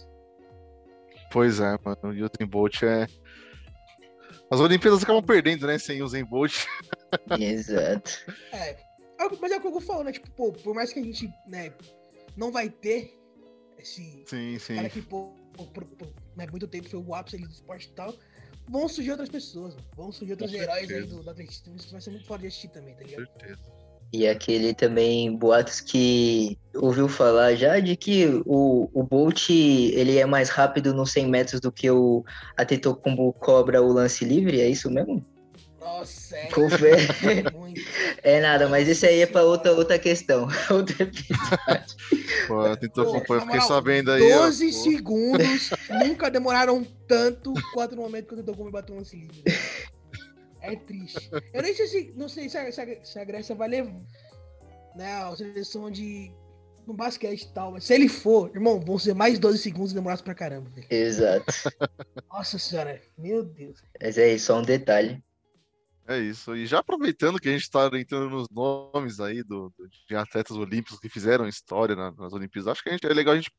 Pois 1.32 1.60
é, 1.60 1.78
mano. 1.82 2.14
E 2.14 2.22
o 2.22 2.28
Zen 2.38 2.46
Bolt 2.46 2.82
é. 2.82 3.06
As 4.50 4.60
Olimpíadas 4.60 5.02
acabam 5.02 5.22
perdendo, 5.24 5.66
né? 5.66 5.78
Sem 5.78 6.02
o 6.02 6.08
Zen 6.08 6.24
Bolt. 6.24 6.66
Exato. 7.40 8.10
É. 8.52 8.70
é 8.70 9.28
Mas 9.40 9.50
é 9.50 9.56
o 9.56 9.60
que 9.62 9.66
eu 9.66 9.80
falo, 9.80 10.04
né? 10.04 10.12
Tipo, 10.12 10.30
pô, 10.32 10.52
por 10.52 10.74
mais 10.74 10.92
que 10.92 11.00
a 11.00 11.02
gente, 11.02 11.32
né, 11.46 11.72
não 12.36 12.52
vai 12.52 12.68
ter 12.68 13.18
esse 13.78 14.24
Sim, 14.26 14.58
sim. 14.58 14.74
cara 14.74 14.90
que, 14.90 15.00
pô, 15.00 15.32
por, 15.54 15.68
por- 15.68 15.84
por, 15.86 16.08
né, 16.36 16.46
muito 16.50 16.68
tempo 16.68 16.88
foi 16.88 17.00
o 17.00 17.14
ápice 17.14 17.36
ali 17.36 17.46
do 17.46 17.52
esporte 17.52 17.88
e 17.88 17.92
tal, 17.92 18.14
vão 18.68 18.88
surgir 18.88 19.10
outras 19.10 19.28
pessoas, 19.28 19.74
mano. 19.74 19.86
vão 19.96 20.12
surgir 20.12 20.32
outros 20.32 20.50
Com 20.50 20.56
heróis 20.56 20.90
aí 20.90 21.02
do, 21.04 21.22
do 21.22 21.30
atletismo. 21.30 21.76
Isso 21.76 21.92
vai 21.92 22.00
ser 22.00 22.10
muito 22.10 22.26
foda 22.26 22.40
de 22.42 22.48
assistir 22.48 22.68
também, 22.68 22.94
tá 22.94 23.02
Com 23.02 23.08
ligado? 23.08 23.26
certeza. 23.26 23.84
E 24.12 24.28
aquele 24.28 24.72
também, 24.74 25.36
boatos 25.36 25.80
que 25.80 26.56
ouviu 26.74 27.08
falar 27.08 27.56
já 27.56 27.80
de 27.80 27.96
que 27.96 28.26
o, 28.46 28.88
o 28.92 29.02
Bolt 29.02 29.50
ele 29.50 30.18
é 30.18 30.24
mais 30.24 30.50
rápido 30.50 30.94
nos 30.94 31.10
100 31.10 31.28
metros 31.28 31.60
do 31.60 31.72
que 31.72 31.90
o 31.90 32.24
Atetokounmpo 32.56 33.32
cobra 33.32 33.82
o 33.82 33.92
lance 33.92 34.24
livre, 34.24 34.60
é 34.60 34.68
isso 34.68 34.88
mesmo? 34.88 35.24
Nossa, 35.84 36.36
é. 36.36 36.48
É 38.22 38.40
nada, 38.40 38.68
mas 38.68 38.88
esse 38.88 39.06
aí 39.06 39.20
é 39.20 39.26
para 39.26 39.42
outra, 39.42 39.72
outra 39.72 39.98
questão, 39.98 40.48
outro 40.70 41.02
episódio. 41.02 41.96
Pô, 42.48 42.76
tentou 42.76 43.08
acompanhar, 43.16 43.42
fiquei 43.42 43.60
sabendo 43.60 44.10
aí. 44.12 44.32
ó, 44.32 44.46
12 44.46 44.66
pô. 44.66 44.72
segundos 44.72 45.70
nunca 45.90 46.30
demoraram 46.30 46.82
tanto 47.06 47.52
quanto 47.74 47.94
no 47.96 48.02
momento 48.02 48.28
que 48.28 48.34
o 48.34 48.36
Tentogumi 48.38 48.70
bateu 48.70 48.94
um 48.94 48.98
lance 48.98 49.14
livre. 49.16 49.42
É 50.62 50.74
triste. 50.74 51.30
Eu 51.52 51.62
nem 51.62 51.74
sei 51.74 51.86
se, 51.86 52.14
não 52.16 52.28
sei 52.28 52.48
se 52.48 52.56
a, 52.56 52.72
se 52.72 52.80
a- 52.80 53.04
se 53.04 53.18
a 53.18 53.24
Grécia 53.24 53.54
vai 53.54 53.68
levar 53.68 53.92
né, 54.96 55.12
a 55.22 55.36
seleção 55.36 55.90
de 55.90 56.32
no 56.86 56.94
basquete 56.94 57.42
e 57.42 57.48
tal, 57.48 57.72
mas 57.72 57.84
se 57.84 57.94
ele 57.94 58.08
for, 58.08 58.50
irmão, 58.54 58.78
vão 58.80 58.98
ser 58.98 59.14
mais 59.14 59.38
12 59.38 59.58
segundos 59.58 59.92
e 59.92 59.94
demorados 59.94 60.22
pra 60.22 60.34
caramba. 60.34 60.70
velho. 60.70 60.86
Exato. 60.90 61.44
Nossa 62.30 62.58
senhora, 62.58 63.00
meu 63.18 63.42
Deus. 63.42 63.82
Mas 64.00 64.16
é 64.18 64.32
isso, 64.34 64.46
só 64.46 64.58
um 64.58 64.62
detalhe. 64.62 65.22
É 66.06 66.18
isso. 66.18 66.54
E 66.54 66.66
já 66.66 66.80
aproveitando 66.80 67.40
que 67.40 67.48
a 67.48 67.52
gente 67.52 67.62
está 67.62 67.86
entrando 67.94 68.28
nos 68.28 68.48
nomes 68.50 69.20
aí 69.20 69.42
do, 69.42 69.72
de 70.06 70.14
atletas 70.14 70.56
olímpicos 70.56 70.98
que 70.98 71.08
fizeram 71.08 71.48
história 71.48 71.96
na- 71.96 72.12
nas 72.12 72.32
Olimpíadas, 72.32 72.68
acho 72.68 72.82
que 72.82 72.90
a 72.90 72.92
gente, 72.92 73.06
é 73.06 73.12
legal 73.14 73.32
a 73.34 73.36
gente 73.36 73.50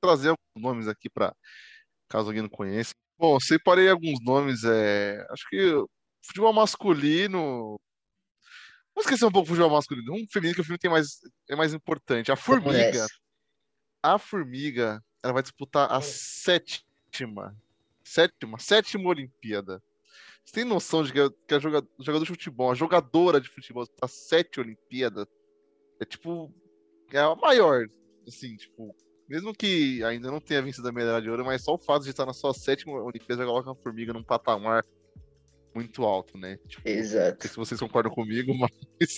trazer 0.00 0.30
alguns 0.30 0.62
nomes 0.62 0.88
aqui 0.88 1.10
para 1.10 1.34
caso 2.08 2.28
alguém 2.28 2.42
não 2.42 2.48
conheça. 2.48 2.94
Bom, 3.18 3.38
separei 3.38 3.88
alguns 3.88 4.18
nomes. 4.22 4.64
É, 4.64 5.24
acho 5.30 5.48
que 5.48 5.72
futebol 6.24 6.52
masculino. 6.52 7.78
Vamos 8.94 9.06
esquecer 9.06 9.26
um 9.26 9.32
pouco 9.32 9.46
o 9.46 9.48
futebol 9.50 9.70
masculino. 9.70 10.14
Um 10.14 10.24
feminino 10.32 10.54
que 10.54 10.60
o 10.60 10.64
feminino 10.64 10.78
tem 10.78 10.90
mais, 10.90 11.20
é 11.48 11.56
mais 11.56 11.74
importante. 11.74 12.32
A 12.32 12.36
Formiga. 12.36 13.06
A 14.02 14.18
Formiga, 14.18 15.02
ela 15.22 15.32
vai 15.32 15.42
disputar 15.42 15.90
a 15.90 16.00
sétima, 16.00 17.56
sétima, 18.02 18.58
sétima 18.58 19.08
Olimpíada. 19.08 19.82
Você 20.44 20.54
tem 20.54 20.64
noção 20.64 21.02
de 21.02 21.12
que 21.12 21.20
a, 21.20 21.30
que 21.48 21.54
a 21.54 21.58
joga- 21.58 21.86
jogador 22.00 22.24
de 22.24 22.30
futebol, 22.30 22.70
a 22.70 22.74
jogadora 22.74 23.40
de 23.40 23.48
futebol, 23.48 23.86
tá 23.86 24.06
sete 24.06 24.60
Olimpíadas? 24.60 25.26
É 26.00 26.04
tipo, 26.04 26.52
é 27.10 27.18
a 27.18 27.34
maior, 27.34 27.86
assim, 28.28 28.56
tipo, 28.56 28.94
mesmo 29.28 29.54
que 29.54 30.02
ainda 30.04 30.30
não 30.30 30.40
tenha 30.40 30.60
vencido 30.62 30.88
a 30.88 30.92
medalha 30.92 31.22
de 31.22 31.30
ouro, 31.30 31.44
mas 31.44 31.62
só 31.62 31.74
o 31.74 31.78
fato 31.78 32.04
de 32.04 32.10
estar 32.10 32.26
na 32.26 32.32
sua 32.34 32.52
sétima 32.52 33.00
Olimpíada 33.02 33.42
já 33.42 33.48
coloca 33.48 33.70
a 33.70 33.76
Formiga 33.76 34.12
num 34.12 34.24
patamar 34.24 34.84
muito 35.74 36.04
alto, 36.04 36.36
né? 36.38 36.58
Tipo, 36.68 36.82
não 36.88 36.94
Exato. 36.94 37.38
sei 37.40 37.50
se 37.50 37.56
vocês 37.56 37.80
concordam 37.80 38.12
comigo, 38.12 38.52
mas 38.58 38.70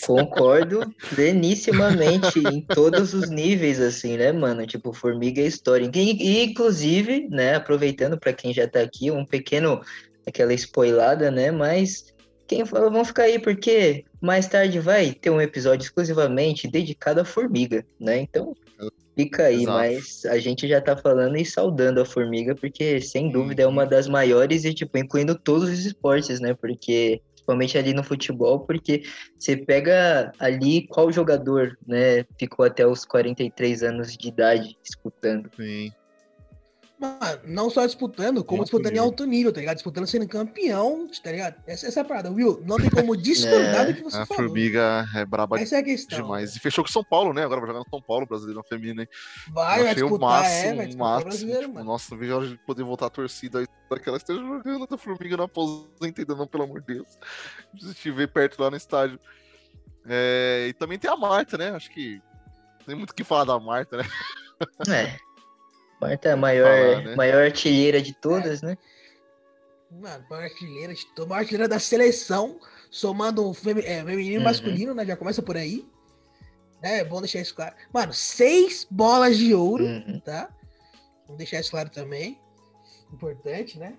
Concordo 0.06 0.90
plenissimamente 1.11 2.38
em 2.38 2.66
todos 2.73 3.12
os 3.12 3.30
níveis, 3.30 3.80
assim, 3.80 4.16
né, 4.16 4.33
mano? 4.33 4.66
Tipo, 4.66 4.92
Formiga 4.92 5.40
é 5.42 5.47
história. 5.47 5.90
E, 5.95 5.99
e, 5.99 6.45
inclusive, 6.45 7.28
né, 7.28 7.54
aproveitando 7.54 8.18
para 8.18 8.33
quem 8.33 8.54
já 8.54 8.66
tá 8.68 8.80
aqui, 8.80 9.11
um 9.11 9.25
pequeno, 9.26 9.80
aquela 10.26 10.52
spoilada, 10.54 11.30
né? 11.30 11.50
Mas 11.50 12.14
quem 12.47 12.64
fala, 12.64 12.90
vão 12.90 13.04
ficar 13.04 13.25
aí, 13.25 13.38
porque 13.38 14.04
mais 14.21 14.47
tarde 14.47 14.78
vai 14.78 15.12
ter 15.12 15.30
um 15.30 15.40
episódio 15.40 15.85
exclusivamente 15.85 16.68
dedicado 16.68 17.21
à 17.21 17.25
Formiga, 17.25 17.85
né? 17.99 18.21
Então, 18.21 18.54
fica 19.16 19.45
aí, 19.45 19.62
Exato. 19.62 19.78
mas 19.78 20.25
a 20.26 20.38
gente 20.38 20.68
já 20.68 20.80
tá 20.80 20.97
falando 20.97 21.37
e 21.37 21.45
saudando 21.45 22.00
a 22.00 22.04
Formiga, 22.04 22.54
porque 22.54 23.00
sem 23.00 23.30
dúvida 23.30 23.62
é 23.62 23.66
uma 23.66 23.85
das 23.87 24.09
maiores 24.09 24.64
e, 24.64 24.73
tipo, 24.73 24.97
incluindo 24.99 25.35
todos 25.35 25.68
os 25.68 25.85
esportes, 25.85 26.40
né? 26.40 26.54
Porque. 26.54 27.21
Principalmente 27.47 27.78
ali 27.78 27.95
no 27.95 28.02
futebol, 28.02 28.59
porque 28.59 29.04
você 29.38 29.56
pega 29.56 30.33
ali 30.37 30.85
qual 30.88 31.12
jogador, 31.12 31.78
né, 31.87 32.25
ficou 32.37 32.66
até 32.66 32.85
os 32.85 33.04
43 33.04 33.85
anos 33.85 34.16
de 34.16 34.26
idade 34.26 34.76
disputando. 34.83 35.49
sim. 35.56 35.92
Mano, 36.99 37.41
não 37.45 37.69
só 37.69 37.85
disputando, 37.85 38.43
como 38.43 38.62
Alto 38.62 38.71
disputando 38.71 38.87
em 38.87 38.95
nível. 38.95 39.05
alto 39.05 39.25
nível, 39.26 39.53
tá 39.53 39.61
ligado? 39.61 39.75
Disputando 39.76 40.07
sendo 40.07 40.26
campeão, 40.26 41.07
tá 41.23 41.31
ligado? 41.31 41.57
Essa, 41.67 41.87
essa 41.88 42.00
é 42.00 42.03
a 42.03 42.05
parada, 42.07 42.31
Will. 42.31 42.62
Não 42.65 42.79
tem 42.79 42.88
como 42.88 43.15
discordar 43.15 43.83
É, 43.83 43.85
do 43.93 43.95
que 43.95 44.03
você 44.03 44.17
A 44.17 44.25
falou. 44.25 44.45
Formiga 44.45 45.05
é 45.15 45.25
braba 45.26 45.61
Essa 45.61 45.76
é 45.76 45.79
a 45.81 45.83
questão. 45.83 46.23
demais. 46.23 46.57
E 46.57 46.61
fechou 46.61 46.83
com 46.83 46.88
o 46.88 46.93
São 46.93 47.05
Paulo, 47.05 47.35
né? 47.35 47.45
Agora 47.45 47.61
vai 47.61 47.69
jogar 47.69 47.81
no 47.81 47.91
São 47.91 48.00
Paulo, 48.00 48.25
brasileiro 48.26 48.62
feminino, 48.67 49.03
hein? 49.03 49.09
Vai, 49.53 49.83
vai 49.83 49.93
o 49.93 49.95
disputar, 49.95 50.29
é, 50.29 50.43
máximo, 50.43 50.76
vai 50.76 50.85
o 50.85 50.88
disputar 50.88 50.97
o 50.97 50.99
máximo. 51.11 51.25
brasileiro, 51.31 51.61
tipo, 51.62 51.75
mano. 51.75 51.87
nossa, 51.87 52.07
não 52.15 52.19
vejo 52.19 52.33
a 52.33 52.37
hora 52.37 52.49
de 52.49 52.57
poder 52.59 52.83
voltar 52.85 53.07
a 53.07 53.11
torcida 53.11 53.59
aí 53.59 53.67
para 53.91 54.00
que 54.00 54.09
ela 54.09 54.17
esteja 54.19 54.41
jogando 54.41 54.87
da 54.87 54.97
Formiga 54.97 55.37
não 55.37 55.45
aposenta 55.45 56.23
ainda 56.23 56.35
não, 56.35 56.47
pelo 56.47 56.65
amor 56.65 56.81
de 56.81 56.95
Deus. 56.95 57.19
Preciso 57.73 57.95
te 57.95 58.11
ver 58.11 58.29
perto 58.33 58.59
lá 58.62 58.71
no 58.71 58.76
estádio. 58.76 59.21
É, 60.09 60.67
e 60.69 60.73
também 60.73 60.99
tem 60.99 61.11
a 61.11 61.17
Marta, 61.17 61.59
né? 61.59 61.71
Acho 61.73 61.91
que 61.91 62.23
tem 62.87 62.95
muito 62.95 63.11
o 63.11 63.15
que 63.15 63.23
falar 63.25 63.45
da 63.45 63.59
Marta, 63.61 63.99
né? 63.99 64.05
É. 64.88 65.17
Marta 66.00 66.29
é 66.29 66.33
a 66.33 66.37
maior, 66.37 66.67
Falar, 66.93 67.05
né? 67.05 67.15
maior 67.17 67.45
artilheira 67.45 68.00
de 68.03 68.12
todas, 68.12 68.62
né? 68.62 68.76
Mano, 69.91 70.25
maior 70.29 70.45
artilheira, 70.45 70.93
de 70.95 71.07
to- 71.15 71.26
maior 71.26 71.41
artilheira 71.41 71.69
da 71.69 71.79
seleção, 71.79 72.59
somando 72.91 73.49
o 73.49 73.55
femi- 73.55 73.83
é, 73.83 74.05
feminino 74.05 74.35
e 74.35 74.38
Uhum. 74.38 74.45
masculino, 74.45 74.95
né? 74.95 75.07
Já 75.07 75.17
começa 75.17 75.41
por 75.43 75.57
aí. 75.57 75.87
É, 76.83 76.99
é 76.99 77.05
bom 77.05 77.21
deixar 77.21 77.41
isso 77.41 77.55
claro. 77.55 77.75
Mano, 77.93 78.12
seis 78.12 78.87
bolas 78.91 79.38
de 79.38 79.55
ouro, 79.55 79.85
Uhum. 79.85 80.21
tá? 80.21 80.50
Vamos 81.25 81.38
deixar 81.38 81.61
isso 81.61 81.71
claro 81.71 81.88
também. 81.88 82.38
Importante, 83.12 83.79
né? 83.79 83.95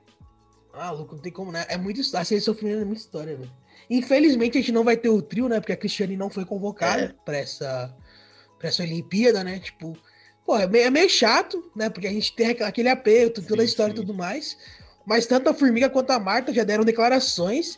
Ah, 0.74 0.92
louco, 0.92 1.16
não 1.16 1.22
tem 1.22 1.32
como, 1.32 1.52
né? 1.52 1.66
É 1.70 1.78
muito 1.78 2.00
A 2.16 2.24
seleção 2.24 2.54
feminina 2.54 2.84
é 2.84 2.86
muita 2.86 3.02
história, 3.02 3.36
velho. 3.36 3.52
Infelizmente 3.90 4.58
a 4.58 4.62
gente 4.62 4.72
não 4.72 4.84
vai 4.84 4.96
ter 4.98 5.10
o 5.10 5.22
trio, 5.22 5.48
né? 5.50 5.60
Porque 5.60 5.72
a 5.72 5.78
Cristiane 5.78 6.16
não 6.16 6.30
foi 6.30 6.46
convocada 6.46 7.02
É. 7.06 7.16
pra 7.26 7.38
essa 7.38 7.96
pra 8.60 8.70
essa 8.70 8.82
Olimpíada, 8.84 9.44
né? 9.44 9.60
Tipo, 9.60 9.96
pô, 10.48 10.58
é 10.58 10.66
meio, 10.66 10.86
é 10.86 10.90
meio 10.90 11.10
chato, 11.10 11.70
né? 11.76 11.90
Porque 11.90 12.08
a 12.08 12.12
gente 12.12 12.34
tem 12.34 12.48
aquele 12.48 12.88
apelo, 12.88 13.30
toda 13.30 13.56
a 13.56 13.58
Sim, 13.58 13.64
história 13.66 13.92
e 13.92 13.96
sim. 13.96 14.02
tudo 14.02 14.14
mais. 14.14 14.58
Mas 15.06 15.26
tanto 15.26 15.50
a 15.50 15.54
Formiga 15.54 15.90
quanto 15.90 16.12
a 16.12 16.20
Marta 16.20 16.54
já 16.54 16.64
deram 16.64 16.86
declarações 16.86 17.78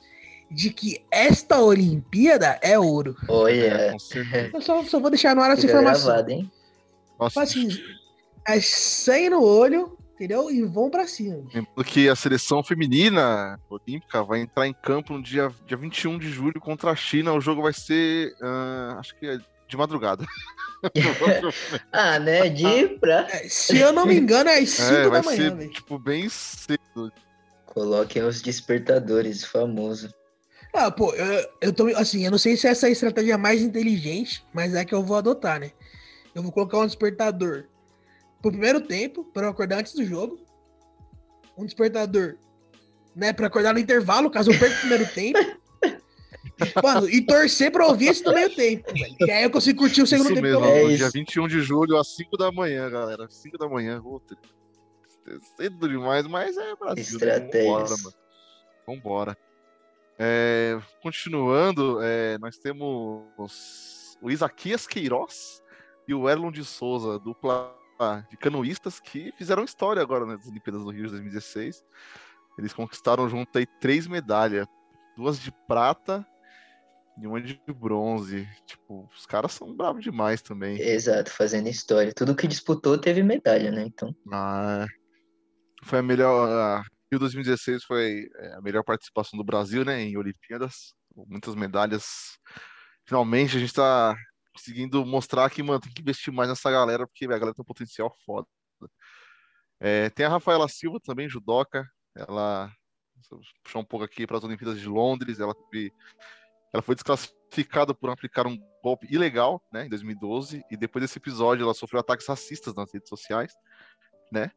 de 0.52 0.70
que 0.72 1.04
esta 1.12 1.60
Olimpíada 1.62 2.60
é 2.62 2.78
ouro. 2.78 3.16
É, 3.28 3.32
Olha, 3.32 3.92
com 3.92 4.00
certeza. 4.00 4.52
Eu 4.54 4.62
só, 4.62 4.84
só 4.84 5.00
vou 5.00 5.10
deixar 5.10 5.36
no 5.36 5.42
ar 5.42 5.52
essa 5.52 5.62
fica 5.62 5.74
informação. 5.74 6.08
gravado, 6.08 6.32
hein? 6.32 6.52
Nossa, 7.20 7.46
Tipo 7.46 7.70
assim, 7.70 7.84
é 8.48 8.60
sangue 8.62 9.30
no 9.32 9.44
olho, 9.44 9.98
entendeu? 10.16 10.50
E 10.50 10.64
vão 10.64 10.90
pra 10.90 11.08
cima. 11.08 11.38
Lembrando 11.54 11.84
que 11.86 12.08
a 12.08 12.16
seleção 12.16 12.64
feminina 12.64 13.60
olímpica 13.70 14.24
vai 14.24 14.40
entrar 14.42 14.68
em 14.68 14.74
campo 14.74 15.14
no 15.14 15.22
dia, 15.22 15.52
dia 15.68 15.78
21 15.78 16.18
de 16.18 16.30
julho 16.30 16.60
contra 16.60 16.92
a 16.92 16.96
China. 16.96 17.34
O 17.34 17.42
jogo 17.42 17.62
vai 17.62 17.74
ser, 17.74 18.34
ah, 18.42 18.96
acho 19.00 19.16
que 19.18 19.28
é 19.28 19.38
de 19.70 19.78
madrugada. 19.78 20.26
Ah, 21.92 22.18
né? 22.20 22.48
De 22.48 22.88
pra. 23.02 23.28
É, 23.30 23.50
se 23.50 23.78
eu 23.78 23.92
não 23.92 24.06
me 24.06 24.16
engano, 24.16 24.50
é 24.50 24.60
às 24.60 24.70
5 24.70 24.88
é, 24.96 25.10
da 25.10 25.22
manhã, 25.22 25.50
ser, 25.50 25.56
velho. 25.56 25.72
tipo, 25.72 26.00
bem 26.00 26.30
cedo. 26.30 27.12
Coloquem 27.66 28.24
os 28.24 28.42
despertadores, 28.42 29.44
famoso. 29.44 30.10
Ah, 30.74 30.90
pô, 30.90 31.14
eu, 31.16 31.50
eu 31.60 31.74
tô. 31.74 31.88
Assim, 31.98 32.24
eu 32.24 32.32
não 32.32 32.38
sei 32.38 32.56
se 32.56 32.66
essa 32.66 32.88
é 32.88 32.90
a 32.90 32.92
estratégia 32.94 33.38
mais 33.38 33.62
inteligente, 33.62 34.42
mas 34.54 34.74
é 34.74 34.86
que 34.86 34.96
eu 34.96 35.04
vou 35.04 35.18
adotar, 35.18 35.60
né? 35.60 35.74
Eu 36.34 36.42
vou 36.42 36.52
colocar 36.54 36.78
um 36.78 36.86
despertador 36.86 37.66
pro 38.42 38.52
primeiro 38.52 38.80
tempo, 38.80 39.26
pra 39.34 39.48
eu 39.48 39.50
acordar 39.50 39.80
antes 39.80 39.94
do 39.94 40.06
jogo. 40.06 40.40
Um 41.58 41.66
despertador, 41.66 42.38
né, 43.14 43.34
pra 43.34 43.48
acordar 43.48 43.74
no 43.74 43.80
intervalo, 43.80 44.32
caso 44.32 44.50
eu 44.50 44.58
perca 44.58 44.78
o 44.78 44.80
primeiro 44.80 45.06
tempo. 45.14 45.59
Mano, 46.84 47.10
e 47.10 47.22
torcer 47.26 47.72
pra 47.72 47.86
ouvir 47.88 48.08
esse 48.08 48.24
no 48.24 48.34
meio 48.34 48.54
tempo, 48.56 48.92
velho. 48.94 49.16
Que 49.18 49.32
aí 49.32 49.44
eu 49.44 49.50
consigo 49.52 49.80
curtir 49.80 50.02
o 50.02 50.08
segundo 50.08 50.28
Isso 50.28 50.36
tempo. 50.36 50.48
mesmo, 50.48 50.66
É 50.66 50.84
isso. 50.84 50.98
dia 50.98 51.10
21 51.12 51.48
de 51.48 51.62
julho, 51.62 51.98
às 51.98 52.16
5 52.16 52.38
da 52.38 52.52
manhã, 52.52 52.90
galera. 52.90 53.28
5 53.30 53.58
da 53.58 53.68
manhã. 53.68 54.02
Outra. 54.04 54.38
Cedo 55.58 55.88
demais, 55.88 56.26
mas 56.28 56.58
é 56.58 56.76
Brasil. 56.76 57.20
né? 57.20 57.36
Estratégias. 57.36 57.64
Vambora, 57.66 57.96
mano. 58.04 58.14
Vambora. 58.88 59.38
É, 60.18 60.80
continuando, 61.02 62.00
é, 62.02 62.38
nós 62.40 62.58
temos 62.58 64.18
o 64.22 64.30
Isaquias 64.30 64.86
Queiroz 64.86 65.64
e 66.08 66.14
o 66.14 66.28
Erlon 66.30 66.52
de 66.52 66.66
Souza, 66.66 67.18
dupla 67.20 67.74
de 68.30 68.38
canoístas 68.38 69.00
que 69.00 69.32
fizeram 69.38 69.64
história 69.64 70.02
agora 70.02 70.26
nas 70.26 70.46
Olimpíadas 70.48 70.84
do 70.84 70.90
Rio 70.90 71.04
de 71.06 71.12
2016. 71.12 71.84
Eles 72.58 72.74
conquistaram 72.74 73.30
junto 73.30 73.58
aí 73.58 73.66
três 73.80 74.08
medalhas, 74.08 74.68
duas 75.16 75.40
de 75.40 75.52
prata 75.68 76.26
e 77.22 77.28
uma 77.28 77.42
de 77.42 77.60
bronze. 77.68 78.48
Tipo, 78.66 79.10
os 79.14 79.26
caras 79.26 79.52
são 79.52 79.76
bravos 79.76 80.04
demais 80.04 80.42
também. 80.42 80.80
Exato, 80.80 81.32
fazendo 81.32 81.68
história. 81.68 82.14
Tudo 82.14 82.36
que 82.36 82.48
disputou 82.48 82.98
teve 82.98 83.24
medalha, 83.24 83.72
né? 83.72 83.84
Então, 83.84 84.16
Ah, 84.32 84.86
foi 85.84 86.00
a 86.00 86.04
melhor. 86.04 86.50
A 86.50 86.84
Rio 87.12 87.20
2016 87.20 87.84
foi 87.84 88.30
é, 88.38 88.54
a 88.54 88.62
melhor 88.62 88.84
participação 88.84 89.38
do 89.38 89.44
Brasil, 89.44 89.84
né, 89.84 90.02
em 90.02 90.18
Olimpíadas. 90.18 90.94
Muitas 91.28 91.56
medalhas. 91.56 92.06
Finalmente 93.08 93.58
a 93.58 93.60
gente 93.60 93.74
tá 93.74 94.16
conseguindo 94.54 95.06
mostrar 95.06 95.50
que, 95.50 95.64
mano, 95.64 95.80
tem 95.80 95.92
que 95.92 96.02
investir 96.02 96.32
mais 96.32 96.50
nessa 96.50 96.70
galera, 96.70 97.08
porque 97.08 97.26
a 97.26 97.30
galera 97.30 97.54
tem 97.54 97.64
um 97.64 97.66
potencial 97.66 98.14
foda. 98.26 98.48
É, 99.80 100.10
tem 100.10 100.26
a 100.26 100.30
Rafaela 100.30 100.68
Silva 100.68 101.00
também, 101.04 101.30
judoca. 101.30 101.86
Ela 102.16 102.72
eu 103.32 103.40
puxar 103.64 103.80
um 103.80 103.86
pouco 103.86 104.06
aqui 104.06 104.26
para 104.26 104.38
as 104.38 104.44
Olimpíadas 104.44 104.80
de 104.80 104.88
Londres. 104.88 105.40
Ela 105.40 105.54
teve, 105.54 105.92
ela 106.74 106.82
foi 106.82 106.96
desclassificada 106.96 107.94
por 107.94 108.10
aplicar 108.10 108.48
um 108.48 108.58
golpe 108.84 109.08
ilegal, 109.10 109.62
né, 109.72 109.86
em 109.86 109.90
2012. 109.90 110.64
E 110.70 110.78
depois 110.78 111.04
desse 111.04 111.18
episódio, 111.18 111.64
ela 111.64 111.74
sofreu 111.74 112.00
ataques 112.00 112.28
racistas 112.28 112.76
nas 112.76 112.94
redes 112.94 113.10
sociais, 113.10 113.54
né? 114.32 114.52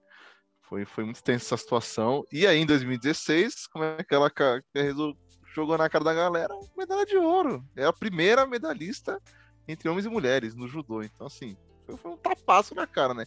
Foi, 0.62 0.84
foi 0.84 1.04
muito 1.04 1.22
tensa 1.22 1.46
essa 1.46 1.56
situação. 1.56 2.24
E 2.32 2.46
aí, 2.46 2.58
em 2.58 2.66
2016, 2.66 3.66
como 3.66 3.84
é 3.84 4.02
que 4.02 4.14
ela 4.14 4.30
jogou 5.54 5.76
na 5.76 5.88
cara 5.88 6.04
da 6.04 6.14
galera? 6.14 6.54
Medalha 6.76 7.04
de 7.04 7.16
ouro. 7.16 7.64
É 7.76 7.84
a 7.84 7.92
primeira 7.92 8.46
medalhista 8.46 9.20
entre 9.68 9.88
homens 9.88 10.06
e 10.06 10.08
mulheres 10.08 10.54
no 10.54 10.66
judô. 10.66 11.02
Então, 11.02 11.26
assim, 11.26 11.56
foi, 11.86 12.12
um 12.12 12.16
tapaço 12.16 12.74
na 12.74 12.86
cara, 12.86 13.12
né? 13.12 13.24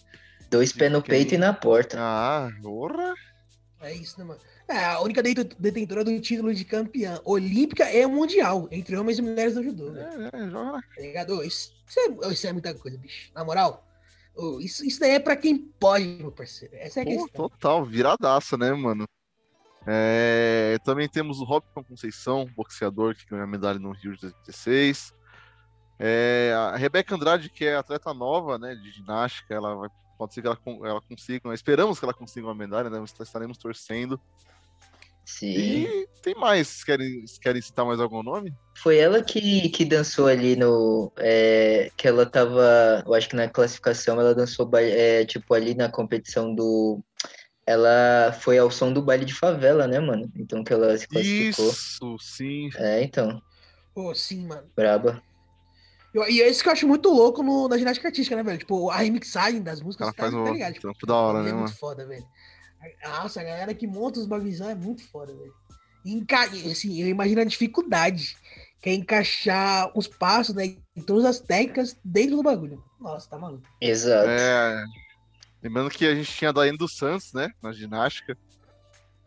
dois 0.49 0.71
pés 0.71 0.91
no 0.91 1.01
peito 1.01 1.33
e 1.33 1.37
na 1.37 1.53
porta. 1.53 1.97
Ah, 1.99 2.49
porra! 2.61 3.13
É 3.85 3.93
isso, 3.93 4.17
né, 4.19 4.25
mano? 4.25 4.39
É, 4.67 4.83
a 4.83 4.99
única 5.01 5.21
det- 5.21 5.55
detentora 5.59 6.03
do 6.03 6.19
título 6.19 6.53
de 6.53 6.65
campeã 6.65 7.21
olímpica 7.23 7.91
e 7.91 8.05
mundial, 8.07 8.67
entre 8.71 8.97
homens 8.97 9.19
e 9.19 9.21
mulheres 9.21 9.55
no 9.55 9.63
judô, 9.63 9.91
velho. 9.91 10.07
É, 10.07 10.29
é, 10.33 10.49
joga 10.49 10.71
na 10.71 10.81
Tá 10.81 11.01
ligado? 11.01 11.43
Isso, 11.43 11.71
isso 11.87 11.99
é, 11.99 12.31
isso 12.33 12.47
é 12.47 12.51
muita 12.53 12.73
coisa, 12.73 12.97
bicho. 12.97 13.31
Na 13.35 13.43
moral, 13.45 13.85
isso, 14.59 14.83
isso 14.83 14.99
daí 14.99 15.11
é 15.11 15.19
pra 15.19 15.35
quem 15.35 15.57
pode, 15.57 16.05
meu 16.05 16.31
parceiro. 16.31 16.75
Essa 16.77 17.01
é 17.01 17.03
a 17.03 17.05
Pô, 17.05 17.11
questão. 17.11 17.49
total, 17.49 17.85
viradaça, 17.85 18.57
né, 18.57 18.73
mano? 18.73 19.07
É, 19.87 20.77
também 20.83 21.07
temos 21.07 21.39
o 21.39 21.43
Robson 21.43 21.83
Conceição, 21.83 22.45
boxeador 22.55 23.15
que 23.15 23.25
ganhou 23.29 23.43
a 23.43 23.47
medalha 23.47 23.77
no 23.77 23.91
Rio 23.91 24.15
de 24.15 24.21
2016. 24.21 25.13
É, 25.99 26.53
a 26.55 26.75
Rebeca 26.75 27.15
Andrade, 27.15 27.49
que 27.49 27.65
é 27.65 27.75
atleta 27.75 28.13
nova, 28.13 28.57
né, 28.57 28.75
de 28.75 28.91
ginástica, 28.91 29.53
ela 29.53 29.75
vai, 29.75 29.89
pode 30.17 30.33
ser 30.33 30.41
que 30.41 30.47
ela, 30.47 30.59
ela 30.83 31.01
consiga, 31.01 31.53
esperamos 31.53 31.99
que 31.99 32.05
ela 32.05 32.13
consiga 32.13 32.47
uma 32.47 32.55
medalha, 32.55 32.89
né, 32.89 33.03
estaremos 33.21 33.57
torcendo. 33.57 34.19
Sim. 35.25 35.57
E 35.57 36.07
tem 36.21 36.35
mais, 36.35 36.83
querem, 36.83 37.25
querem 37.41 37.61
citar 37.61 37.83
mais 37.83 37.99
algum 37.99 38.21
nome? 38.21 38.53
Foi 38.75 38.97
ela 38.97 39.23
que, 39.23 39.69
que 39.69 39.83
dançou 39.83 40.27
ali 40.27 40.55
no. 40.55 41.11
é, 41.17 41.89
que 41.97 42.07
ela 42.07 42.27
tava. 42.27 43.03
Eu 43.03 43.13
acho 43.15 43.27
que 43.27 43.35
na 43.35 43.49
classificação 43.49 44.21
ela 44.21 44.35
dançou 44.35 44.69
é, 44.75 45.25
tipo 45.25 45.51
ali 45.55 45.73
na 45.73 45.89
competição 45.89 46.53
do. 46.53 47.03
Ela 47.65 48.31
foi 48.39 48.59
ao 48.59 48.69
som 48.69 48.93
do 48.93 49.01
baile 49.01 49.25
de 49.25 49.33
favela, 49.33 49.87
né, 49.87 49.99
mano? 49.99 50.31
Então 50.35 50.63
que 50.63 50.71
ela 50.71 50.95
se 50.95 51.07
classificou. 51.07 51.69
Isso, 51.69 52.17
sim. 52.19 52.69
É, 52.75 53.03
então. 53.03 53.41
Pô, 53.95 54.13
sim, 54.13 54.45
mano. 54.45 54.69
Braba. 54.75 55.23
E 56.29 56.41
é 56.41 56.49
isso 56.49 56.63
que 56.63 56.69
eu 56.69 56.73
acho 56.73 56.87
muito 56.87 57.09
louco 57.09 57.43
no, 57.43 57.67
na 57.67 57.77
ginástica 57.77 58.07
artística, 58.07 58.35
né, 58.35 58.43
velho? 58.43 58.57
Tipo, 58.57 58.89
a 58.89 58.97
remixagem 58.97 59.61
das 59.61 59.81
músicas, 59.81 60.07
Ela 60.07 60.13
tá, 60.13 60.23
faz 60.23 60.33
tá 60.33 60.39
um 60.39 60.53
ligado? 60.53 60.73
Tipo, 60.73 60.87
trampo 60.87 61.05
da 61.05 61.15
hora, 61.15 61.39
é 61.39 61.43
né, 61.43 61.51
muito 61.51 61.63
mano? 61.63 61.75
foda, 61.75 62.05
velho. 62.05 62.25
Nossa, 63.03 63.41
a 63.41 63.43
galera 63.43 63.73
que 63.73 63.87
monta 63.87 64.19
os 64.19 64.25
bagulhos 64.25 64.61
é 64.61 64.75
muito 64.75 65.03
foda, 65.09 65.33
velho. 65.33 65.53
E 66.05 66.13
enca... 66.13 66.43
assim, 66.43 67.01
eu 67.01 67.07
imagino 67.07 67.41
a 67.41 67.45
dificuldade 67.45 68.37
que 68.81 68.89
é 68.89 68.93
encaixar 68.93 69.91
os 69.97 70.07
passos, 70.07 70.53
né? 70.53 70.77
E 70.95 71.01
todas 71.01 71.25
as 71.25 71.39
técnicas 71.39 71.97
dentro 72.03 72.35
do 72.37 72.43
bagulho. 72.43 72.83
Nossa, 72.99 73.27
tá 73.27 73.37
maluco. 73.37 73.67
Exato. 73.81 74.29
É, 74.29 74.85
lembrando 75.63 75.89
que 75.89 76.05
a 76.05 76.13
gente 76.13 76.31
tinha 76.31 76.49
a 76.49 76.53
Daiane 76.53 76.77
dos 76.77 76.95
Santos, 76.95 77.33
né, 77.33 77.49
na 77.61 77.71
ginástica. 77.71 78.37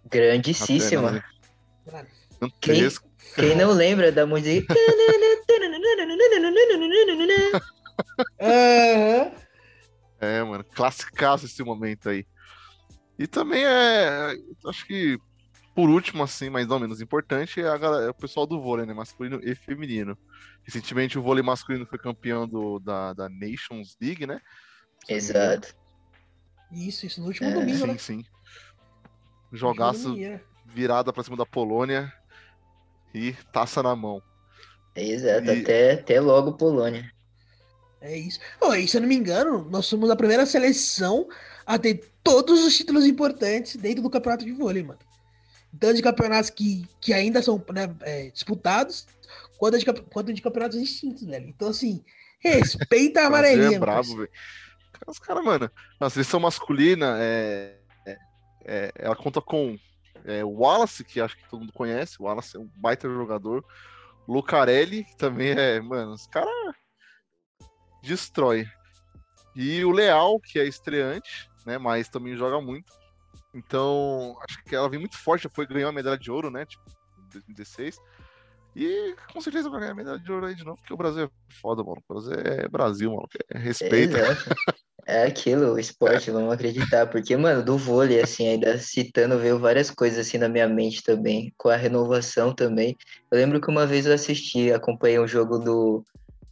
Grandíssima. 0.09 1.09
Até, 1.09 2.03
né, 2.03 2.07
Gigantesca. 2.41 3.08
Quem 3.35 3.57
não 3.57 3.71
lembra 3.75 4.11
da 4.13 4.27
música? 4.27 4.75
Aham. 8.41 9.33
É, 10.21 10.43
mano, 10.43 10.65
classicaço 10.65 11.47
esse 11.47 11.63
momento 11.63 12.09
aí. 12.09 12.25
E 13.19 13.27
também 13.27 13.65
é, 13.65 14.35
acho 14.67 14.87
que 14.87 15.19
por 15.79 15.89
último, 15.89 16.25
assim, 16.25 16.51
mas 16.51 16.67
não 16.67 16.81
menos 16.81 17.01
importante, 17.01 17.61
é, 17.61 17.69
a 17.69 17.79
galera, 17.79 18.07
é 18.07 18.11
o 18.11 18.15
pessoal 18.15 18.45
do 18.49 18.61
vôlei, 18.61 18.85
né, 18.85 18.93
masculino 18.93 19.39
e 19.45 19.55
feminino. 19.55 20.19
Recentemente 20.65 21.17
o 21.17 21.23
vôlei 21.23 21.41
masculino 21.41 21.87
foi 21.87 22.01
campeão 22.01 22.49
do, 22.49 22.81
da, 22.81 23.13
da 23.13 23.29
Nations 23.29 23.97
League, 24.03 24.27
né? 24.27 24.41
Exato. 25.09 25.73
Isso, 26.73 27.07
isso, 27.07 27.21
no 27.21 27.29
último 27.29 27.49
É, 27.49 27.53
domingo, 27.53 27.79
Sim, 27.79 27.93
né? 27.93 27.99
sim. 27.99 28.25
No 29.53 29.57
Jogaço 29.57 30.09
domingo, 30.09 30.41
virada 30.65 31.13
pra 31.13 31.23
cima 31.23 31.37
da 31.37 31.47
Polônia 31.47 32.13
e 33.15 33.33
taça 33.53 33.83
na 33.83 33.95
mão. 33.97 34.23
Exato. 34.95 35.47
E- 35.51 35.63
Até, 35.63 35.93
até 35.93 36.21
logo, 36.21 36.53
Polônia. 36.55 37.11
É 38.01 38.17
isso. 38.17 38.39
Oh, 38.61 38.75
e 38.75 38.87
se 38.87 38.97
eu 38.97 39.01
não 39.01 39.09
me 39.09 39.17
engano, 39.17 39.69
nós 39.71 39.87
somos 39.87 40.09
a 40.11 40.17
primeira 40.17 40.47
seleção 40.47 41.27
a 41.67 41.79
ter 41.79 42.11
todos 42.23 42.65
os 42.65 42.77
títulos 42.77 43.05
importantes 43.05 43.77
dentro 43.77 44.03
do 44.03 44.11
campeonato 44.11 44.45
de 44.45 44.53
vôlei, 44.53 44.83
mano. 44.83 45.01
Tanto 45.79 45.97
de 45.97 46.03
campeonatos 46.03 46.51
que, 46.51 46.87
que 47.01 47.13
ainda 47.13 47.43
são 47.43 47.63
né, 47.73 47.95
é, 48.03 48.31
disputados, 48.31 49.07
quanto 49.59 49.79
de, 49.79 49.85
quanto 49.85 50.33
de 50.33 50.41
campeonatos 50.41 50.79
extintos, 50.79 51.25
velho. 51.25 51.49
Então, 51.49 51.69
assim, 51.69 52.03
respeita 52.41 53.21
a 53.23 53.27
amarelinha, 53.27 53.77
é 53.77 53.81
brabo, 53.81 54.17
velho. 54.17 54.31
Os 55.07 55.19
caras, 55.19 55.45
mano, 55.45 55.71
a 56.01 56.11
seleção 56.11 56.41
masculina 56.41 57.17
é, 57.21 57.77
é- 58.07 58.19
é- 58.65 58.93
ela 58.97 59.15
conta 59.17 59.41
com 59.41 59.79
é, 60.25 60.45
o 60.45 60.51
Wallace, 60.51 61.05
que 61.05 61.21
acho 61.21 61.37
que 61.37 61.49
todo 61.49 61.61
mundo 61.61 61.73
conhece. 61.73 62.17
O 62.21 62.25
Wallace 62.25 62.57
é 62.57 62.61
um 62.61 62.71
baita 62.77 63.09
jogador. 63.09 63.65
Lucarelli, 64.27 65.07
também 65.17 65.51
é, 65.51 65.81
mano, 65.81 66.13
os 66.13 66.27
caras. 66.27 66.51
destrói. 68.03 68.67
E 69.57 69.85
o 69.85 69.91
Leal, 69.91 70.39
que 70.39 70.59
é 70.59 70.65
estreante, 70.65 71.51
né? 71.67 71.79
Mas 71.79 72.09
também 72.09 72.37
joga 72.37 72.61
muito. 72.61 72.93
Então, 73.55 74.37
acho 74.49 74.63
que 74.65 74.77
ela 74.77 74.89
vem 74.89 75.01
muito 75.01 75.17
forte, 75.17 75.49
foi 75.49 75.67
ganhar 75.67 75.89
a 75.89 75.93
medalha 75.93 76.19
de 76.19 76.31
ouro, 76.31 76.51
né? 76.51 76.65
Tipo, 76.67 76.85
em 77.19 77.29
2016. 77.31 77.99
E 78.79 79.17
com 79.33 79.41
certeza 79.41 79.69
vai 79.69 79.81
ganhar 79.81 79.93
a 79.93 79.97
medalha 79.97 80.21
de 80.21 80.31
ouro 80.31 80.47
aí 80.47 80.55
de 80.55 80.65
novo, 80.65 80.77
porque 80.77 80.95
o 80.95 80.97
Brasil 80.97 81.25
é 81.25 81.29
foda, 81.61 81.83
mano. 81.83 82.01
O 82.09 82.15
Brasil 82.15 82.33
é 82.33 82.69
Brasil, 82.69 83.11
mano. 83.11 83.29
É 83.53 83.59
respeito. 83.59 84.17
Exato. 84.17 84.55
É 85.05 85.25
aquilo, 85.25 85.73
o 85.73 85.79
esporte, 85.81 86.31
vamos 86.31 86.53
acreditar. 86.53 87.09
Porque, 87.09 87.37
mano, 87.37 87.65
do 87.65 87.77
vôlei, 87.77 88.21
assim, 88.21 88.47
ainda 88.47 88.79
citando, 88.79 89.39
veio 89.39 89.59
várias 89.59 89.91
coisas 89.91 90.25
assim 90.25 90.39
na 90.39 90.49
minha 90.49 90.69
mente 90.69 91.03
também, 91.03 91.53
com 91.57 91.69
a 91.69 91.77
renovação 91.77 92.55
também. 92.55 92.97
Eu 93.33 93.39
lembro 93.39 93.61
que 93.61 93.69
uma 93.69 93.85
vez 93.85 94.07
eu 94.07 94.15
assisti, 94.15 94.71
acompanhei 94.71 95.19
um 95.19 95.27
jogo 95.27 95.59
do, 95.59 96.05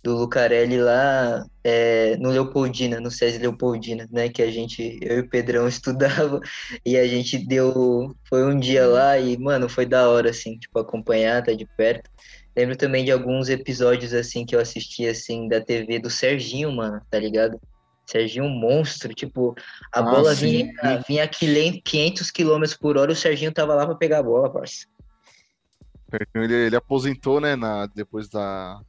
do 0.07 0.17
Lucarelli 0.17 0.79
lá 0.79 1.45
é, 1.65 2.17
no 2.19 2.31
Leopoldina, 2.31 3.01
no 3.01 3.11
SESI 3.11 3.39
Leopoldina, 3.39 4.07
né? 4.13 4.29
Que 4.29 4.41
a 4.41 4.51
gente, 4.53 5.01
eu 5.03 5.17
e 5.17 5.21
o 5.23 5.29
Pedrão 5.29 5.67
estudava 5.67 6.39
e 6.85 6.97
a 6.97 7.05
gente 7.09 7.37
deu. 7.37 8.15
Foi 8.29 8.45
um 8.45 8.57
dia 8.57 8.87
lá 8.87 9.19
e, 9.19 9.37
mano, 9.37 9.69
foi 9.69 9.85
da 9.85 10.09
hora, 10.09 10.31
assim, 10.31 10.57
tipo, 10.59 10.79
acompanhar, 10.79 11.43
tá 11.43 11.53
de 11.53 11.67
perto. 11.77 12.09
Lembro 12.57 12.77
também 12.77 13.05
de 13.05 13.11
alguns 13.11 13.49
episódios, 13.49 14.15
assim, 14.15 14.47
que 14.47 14.55
eu 14.55 14.61
assisti, 14.61 15.09
assim, 15.09 15.49
da 15.49 15.61
TV 15.61 15.99
do 15.99 16.09
Serginho, 16.09 16.71
mano, 16.71 17.03
tá 17.11 17.19
ligado? 17.19 17.61
Serginho 18.07 18.45
um 18.45 18.49
monstro, 18.49 19.13
tipo, 19.13 19.57
a 19.93 19.99
ah, 19.99 20.03
bola 20.03 20.37
sim. 20.37 20.71
vinha, 20.73 21.03
vinha 21.09 21.25
a 21.25 21.29
500 21.29 22.31
km 22.31 22.63
por 22.81 22.97
hora, 22.97 23.11
o 23.11 23.17
Serginho 23.17 23.53
tava 23.53 23.75
lá 23.75 23.85
pra 23.85 23.97
pegar 23.97 24.21
a 24.21 24.23
bola, 24.23 24.49
parça. 24.49 24.87
Ele, 26.33 26.55
ele 26.55 26.77
aposentou, 26.77 27.41
né, 27.41 27.57
na, 27.57 27.87
depois 27.87 28.29
da, 28.29 28.81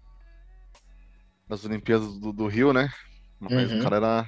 das 1.48 1.66
Olimpíadas 1.66 2.18
do, 2.20 2.34
do 2.34 2.48
Rio, 2.48 2.74
né? 2.74 2.92
Mas 3.40 3.72
uhum. 3.72 3.80
o 3.80 3.84
cara 3.84 3.98
era 3.98 4.28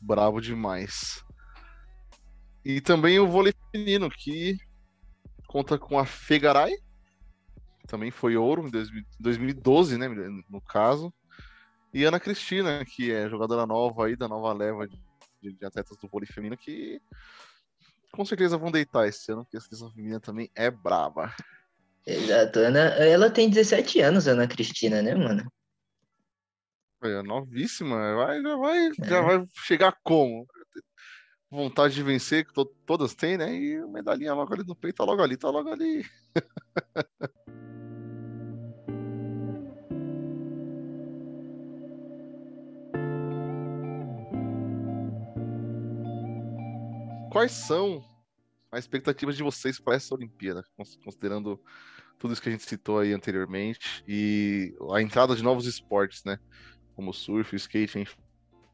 bravo 0.00 0.40
demais. 0.40 1.24
E 2.64 2.80
também 2.80 3.18
o 3.18 3.28
vôlei 3.28 3.54
feminino, 3.72 4.10
que 4.10 4.58
conta 5.46 5.78
com 5.78 5.98
a 5.98 6.04
Fegaray, 6.04 6.76
também 7.86 8.10
foi 8.10 8.36
ouro 8.36 8.68
em 8.68 8.70
2012, 9.18 9.98
né, 9.98 10.08
no 10.48 10.60
caso. 10.60 11.12
E 11.92 12.04
Ana 12.04 12.20
Cristina, 12.20 12.84
que 12.84 13.10
é 13.10 13.28
jogadora 13.28 13.66
nova 13.66 14.06
aí, 14.06 14.14
da 14.14 14.28
nova 14.28 14.52
leva 14.52 14.86
de, 14.86 14.96
de 15.42 15.66
atletas 15.66 15.96
do 15.96 16.08
vôlei 16.08 16.28
feminino, 16.28 16.56
que 16.56 17.00
com 18.12 18.24
certeza 18.24 18.56
vão 18.56 18.70
deitar 18.70 19.08
esse 19.08 19.32
ano, 19.32 19.42
porque 19.44 19.56
a 19.56 19.60
seleção 19.60 19.90
feminina 19.90 20.20
também 20.20 20.48
é 20.54 20.70
brava. 20.70 21.34
Exato. 22.06 22.60
Ana, 22.60 22.80
ela 22.80 23.28
tem 23.28 23.50
17 23.50 24.00
anos, 24.00 24.28
Ana 24.28 24.46
Cristina, 24.46 25.02
né, 25.02 25.14
mano? 25.14 25.50
É 27.02 27.22
novíssima, 27.22 28.14
vai, 28.14 28.42
já, 28.42 28.56
vai, 28.56 28.86
é. 28.88 28.92
já 29.08 29.20
vai 29.22 29.46
chegar 29.64 29.96
como? 30.02 30.46
Vontade 31.50 31.94
de 31.94 32.02
vencer, 32.02 32.44
que 32.46 32.52
to 32.52 32.66
todas 32.84 33.14
têm, 33.14 33.38
né? 33.38 33.54
E 33.54 33.86
medalhinha 33.86 34.34
logo 34.34 34.52
ali 34.52 34.64
no 34.66 34.76
peito, 34.76 34.96
tá 34.96 35.04
logo 35.04 35.22
ali, 35.22 35.36
tá 35.36 35.48
logo 35.48 35.70
ali. 35.70 36.04
Quais 47.32 47.52
são 47.52 48.04
as 48.70 48.80
expectativas 48.80 49.36
de 49.36 49.42
vocês 49.42 49.80
para 49.80 49.94
essa 49.94 50.14
Olimpíada, 50.14 50.64
considerando 51.02 51.58
tudo 52.18 52.32
isso 52.34 52.42
que 52.42 52.48
a 52.48 52.52
gente 52.52 52.64
citou 52.64 52.98
aí 52.98 53.12
anteriormente 53.14 54.04
e 54.06 54.74
a 54.92 55.00
entrada 55.00 55.34
de 55.34 55.42
novos 55.42 55.64
esportes, 55.64 56.22
né? 56.24 56.38
Como 57.00 57.14
surf, 57.14 57.56
skate, 57.56 57.98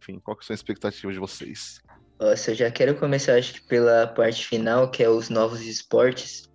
enfim, 0.00 0.18
qual 0.18 0.36
que 0.36 0.44
são 0.44 0.52
as 0.52 0.58
expectativas 0.58 1.14
de 1.14 1.20
vocês? 1.20 1.80
Nossa, 2.18 2.50
eu 2.50 2.54
já 2.56 2.70
quero 2.72 2.96
começar, 2.96 3.36
acho 3.36 3.54
que 3.54 3.68
pela 3.68 4.08
parte 4.08 4.44
final, 4.44 4.90
que 4.90 5.02
é 5.02 5.08
os 5.08 5.30
novos 5.30 5.60
esportes, 5.60 6.50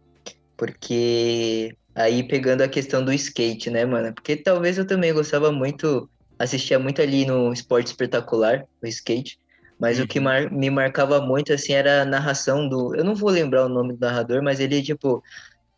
porque 0.58 1.74
aí 1.96 2.28
pegando 2.28 2.62
a 2.62 2.68
questão 2.68 3.04
do 3.06 3.14
skate, 3.14 3.70
né, 3.70 3.86
mano? 3.86 4.14
Porque 4.14 4.36
talvez 4.36 4.78
eu 4.78 4.86
também 4.86 5.14
gostava 5.14 5.50
muito, 5.50 6.10
assistia 6.38 6.78
muito 6.78 7.02
ali 7.02 7.26
no 7.26 7.54
esporte 7.54 7.88
espetacular, 7.88 8.66
o 8.84 8.88
skate, 8.88 9.40
mas 9.80 9.98
uhum. 9.98 10.04
o 10.04 10.08
que 10.08 10.20
uhum. 10.20 10.26
mar 10.26 10.52
me 10.52 10.70
marcava 10.70 11.22
muito, 11.22 11.54
assim, 11.54 11.72
era 11.72 12.02
a 12.02 12.06
narração 12.06 12.68
do. 12.68 12.94
Eu 12.96 13.06
não 13.06 13.16
vou 13.16 13.30
lembrar 13.30 13.66
o 13.66 13.70
nome 13.70 13.94
do 13.94 14.00
narrador, 14.00 14.44
mas 14.44 14.60
ele, 14.60 14.84
tipo, 14.84 15.24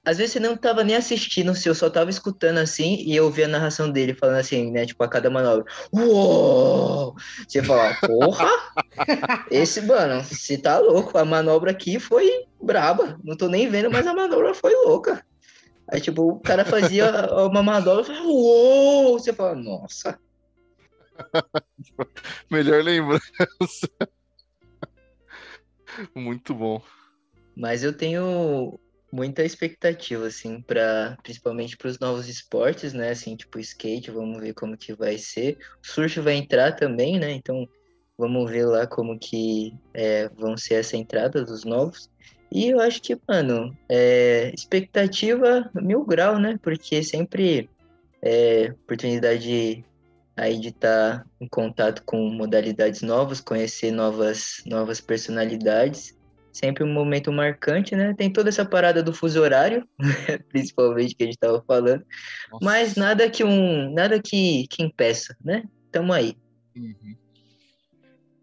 às 0.05 0.17
vezes 0.17 0.33
você 0.33 0.39
não 0.39 0.57
tava 0.57 0.83
nem 0.83 0.97
assistindo, 0.97 1.55
se 1.55 1.69
eu 1.69 1.73
só 1.73 1.89
tava 1.89 2.09
escutando 2.09 2.57
assim 2.57 2.95
e 2.95 3.15
eu 3.15 3.23
ouvia 3.25 3.45
a 3.45 3.49
narração 3.49 3.89
dele 3.89 4.13
falando 4.13 4.37
assim, 4.37 4.69
né? 4.69 4.85
Tipo, 4.85 5.01
a 5.03 5.07
cada 5.07 5.29
manobra. 5.29 5.65
Uou! 5.93 7.15
Você 7.47 7.63
fala, 7.63 7.95
porra! 8.05 8.49
Esse, 9.49 9.81
mano, 9.81 10.21
você 10.21 10.57
tá 10.57 10.77
louco. 10.77 11.17
A 11.17 11.23
manobra 11.23 11.71
aqui 11.71 11.99
foi 11.99 12.29
braba. 12.61 13.17
Não 13.23 13.37
tô 13.37 13.47
nem 13.47 13.69
vendo, 13.69 13.89
mas 13.89 14.05
a 14.05 14.13
manobra 14.13 14.53
foi 14.53 14.75
louca. 14.85 15.25
Aí, 15.89 16.01
tipo, 16.01 16.33
o 16.33 16.39
cara 16.41 16.65
fazia 16.65 17.05
uma 17.47 17.63
manobra 17.63 18.01
e 18.01 18.05
falava, 18.05 18.27
uou! 18.27 19.17
Você 19.17 19.31
fala, 19.31 19.55
nossa. 19.55 20.19
Melhor 22.51 22.83
lembrança. 22.83 23.87
Muito 26.13 26.53
bom. 26.53 26.81
Mas 27.55 27.83
eu 27.83 27.93
tenho 27.93 28.77
muita 29.13 29.43
expectativa, 29.43 30.25
assim, 30.25 30.59
para 30.59 31.15
principalmente 31.21 31.77
para 31.77 31.87
os 31.87 31.99
novos 31.99 32.27
esportes, 32.27 32.93
né? 32.93 33.11
Assim, 33.11 33.35
tipo 33.35 33.59
skate, 33.59 34.09
vamos 34.09 34.41
ver 34.41 34.55
como 34.55 34.75
que 34.75 34.91
vai 34.91 35.19
ser. 35.19 35.59
O 35.83 35.87
surf 35.87 36.19
vai 36.19 36.33
entrar 36.33 36.71
também, 36.71 37.19
né? 37.19 37.31
Então, 37.31 37.69
vamos 38.17 38.49
ver 38.49 38.65
lá 38.65 38.87
como 38.87 39.19
que 39.19 39.71
é, 39.93 40.27
vão 40.29 40.57
ser 40.57 40.75
essa 40.75 40.97
entrada 40.97 41.45
dos 41.45 41.63
novos. 41.63 42.09
E 42.51 42.69
eu 42.69 42.79
acho 42.79 42.99
que, 43.03 43.15
mano, 43.27 43.77
é, 43.87 44.51
expectativa 44.51 45.69
mil 45.75 46.03
grau, 46.03 46.39
né? 46.39 46.57
Porque 46.59 47.03
sempre 47.03 47.69
é 48.19 48.73
oportunidade 48.83 49.85
aí 50.35 50.59
de 50.59 50.69
estar 50.69 51.19
tá 51.19 51.25
em 51.39 51.47
contato 51.47 52.01
com 52.03 52.17
modalidades 52.29 53.03
novas, 53.03 53.39
conhecer 53.39 53.91
novas, 53.91 54.63
novas 54.65 54.99
personalidades 54.99 56.15
sempre 56.53 56.83
um 56.83 56.93
momento 56.93 57.31
marcante, 57.31 57.95
né? 57.95 58.13
Tem 58.13 58.31
toda 58.31 58.49
essa 58.49 58.63
parada 58.63 59.01
do 59.01 59.11
fuso 59.11 59.41
horário, 59.41 59.85
principalmente 60.49 61.15
que 61.15 61.23
a 61.23 61.25
gente 61.25 61.35
estava 61.35 61.61
falando, 61.67 62.05
Nossa. 62.51 62.63
mas 62.63 62.95
nada 62.95 63.29
que 63.29 63.43
um, 63.43 63.91
nada 63.91 64.21
que, 64.21 64.67
que 64.69 64.83
impeça, 64.83 65.35
né? 65.43 65.63
Tamo 65.91 66.13
aí. 66.13 66.37
Uhum. 66.77 67.15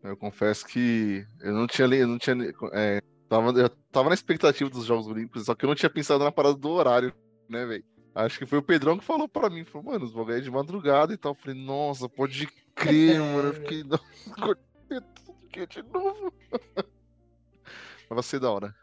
Eu 0.02 0.16
confesso 0.16 0.66
que 0.66 1.24
eu 1.40 1.52
não 1.52 1.66
tinha, 1.66 1.86
eu 1.86 2.08
não 2.08 2.18
tinha, 2.18 2.36
é, 2.72 3.00
tava, 3.28 3.50
eu 3.58 3.68
tava 3.92 4.08
na 4.08 4.14
expectativa 4.14 4.68
dos 4.68 4.86
Jogos 4.86 5.06
Olímpicos, 5.06 5.44
só 5.44 5.54
que 5.54 5.64
eu 5.64 5.68
não 5.68 5.74
tinha 5.74 5.90
pensado 5.90 6.24
na 6.24 6.32
parada 6.32 6.56
do 6.56 6.70
horário, 6.70 7.12
né, 7.48 7.64
velho? 7.64 7.84
Acho 8.12 8.38
que 8.40 8.46
foi 8.46 8.58
o 8.58 8.62
Pedrão 8.62 8.98
que 8.98 9.04
falou 9.04 9.28
para 9.28 9.48
mim, 9.48 9.64
falou, 9.64 9.92
mano, 9.92 10.04
os 10.04 10.12
vão 10.12 10.24
ganhar 10.24 10.40
de 10.40 10.50
madrugada 10.50 11.14
e 11.14 11.16
tal. 11.16 11.32
Eu 11.32 11.36
falei, 11.36 11.62
nossa, 11.62 12.08
pode 12.08 12.48
crer, 12.74 13.20
mano. 13.20 13.48
Eu 13.48 13.54
fiquei, 13.54 13.84
tudo 15.14 15.36
aqui 15.46 15.66
de 15.66 15.82
novo. 15.84 16.32
Vai 18.10 18.22
ser 18.22 18.40
da 18.40 18.50
hora. 18.50 18.74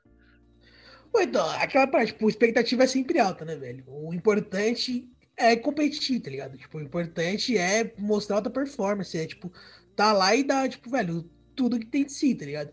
Então, 1.16 1.50
aquela 1.52 1.88
parte, 1.88 2.14
tipo, 2.14 2.26
a 2.26 2.30
expectativa 2.30 2.84
é 2.84 2.88
sempre 2.88 3.20
alta, 3.20 3.44
né, 3.44 3.56
velho? 3.56 3.84
O 3.88 4.14
importante 4.14 5.10
é 5.36 5.56
competir, 5.56 6.20
tá 6.20 6.30
ligado? 6.30 6.58
Tipo, 6.58 6.78
o 6.78 6.82
importante 6.82 7.58
é 7.58 7.94
mostrar 7.98 8.38
alta 8.38 8.50
performance, 8.50 9.18
é, 9.18 9.26
tipo, 9.26 9.52
tá 9.96 10.14
lá 10.14 10.36
e 10.36 10.44
dar, 10.44 10.70
tipo, 10.70 10.90
velho, 10.90 11.30
tudo 11.56 11.80
que 11.80 11.86
tem 11.86 12.06
de 12.06 12.12
si, 12.12 12.36
tá 12.36 12.46
ligado? 12.46 12.72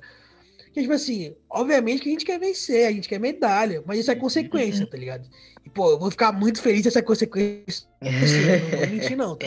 Que, 0.73 0.81
tipo 0.83 0.93
assim, 0.93 1.35
obviamente 1.49 2.03
que 2.03 2.09
a 2.09 2.13
gente 2.13 2.25
quer 2.25 2.39
vencer, 2.39 2.87
a 2.87 2.93
gente 2.93 3.09
quer 3.09 3.21
medalha, 3.21 3.83
mas 3.87 4.01
isso 4.01 4.11
é 4.11 4.15
consequência, 4.15 4.87
tá 4.87 4.97
ligado? 4.97 5.29
E, 5.65 5.71
pô, 5.71 5.93
eu 5.93 5.99
vou 5.99 6.11
ficar 6.11 6.33
muito 6.33 6.61
feliz 6.61 6.83
se 6.83 6.89
essa 6.89 7.03
consequência. 7.03 7.87
não 8.03 8.79
vou 8.79 8.89
mentir, 8.89 9.17
não, 9.17 9.37
tá? 9.37 9.47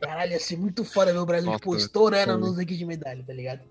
Caralho, 0.00 0.32
ia 0.32 0.40
ser 0.40 0.56
muito 0.56 0.84
foda 0.84 1.12
ver 1.12 1.18
o 1.18 1.26
Brasil, 1.26 1.46
Nossa, 1.46 1.58
tipo, 1.58 1.76
estourando 1.76 2.38
nos 2.38 2.58
aqui 2.58 2.76
de 2.76 2.84
medalha, 2.84 3.22
tá 3.26 3.32
ligado? 3.32 3.62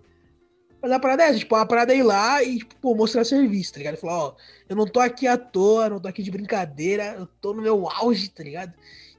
Mas 0.83 0.91
a 0.91 0.99
parada 0.99 1.23
é 1.23 1.29
essa, 1.29 1.39
tipo, 1.39 1.55
a 1.55 1.65
parada 1.65 1.93
é 1.93 1.97
ir 1.97 2.03
lá 2.03 2.43
e, 2.43 2.57
tipo, 2.57 2.93
mostrar 2.93 3.23
serviço, 3.23 3.71
tá 3.71 3.77
ligado? 3.77 3.95
Falar, 3.95 4.17
ó, 4.17 4.35
eu 4.67 4.75
não 4.75 4.85
tô 4.85 4.99
aqui 4.99 5.25
à 5.25 5.37
toa, 5.37 5.87
não 5.87 5.97
tô 5.97 6.09
aqui 6.09 6.21
de 6.21 6.29
brincadeira, 6.29 7.15
eu 7.17 7.25
tô 7.25 7.53
no 7.53 7.61
meu 7.61 7.89
auge, 7.89 8.27
tá 8.29 8.43
ligado? 8.43 8.73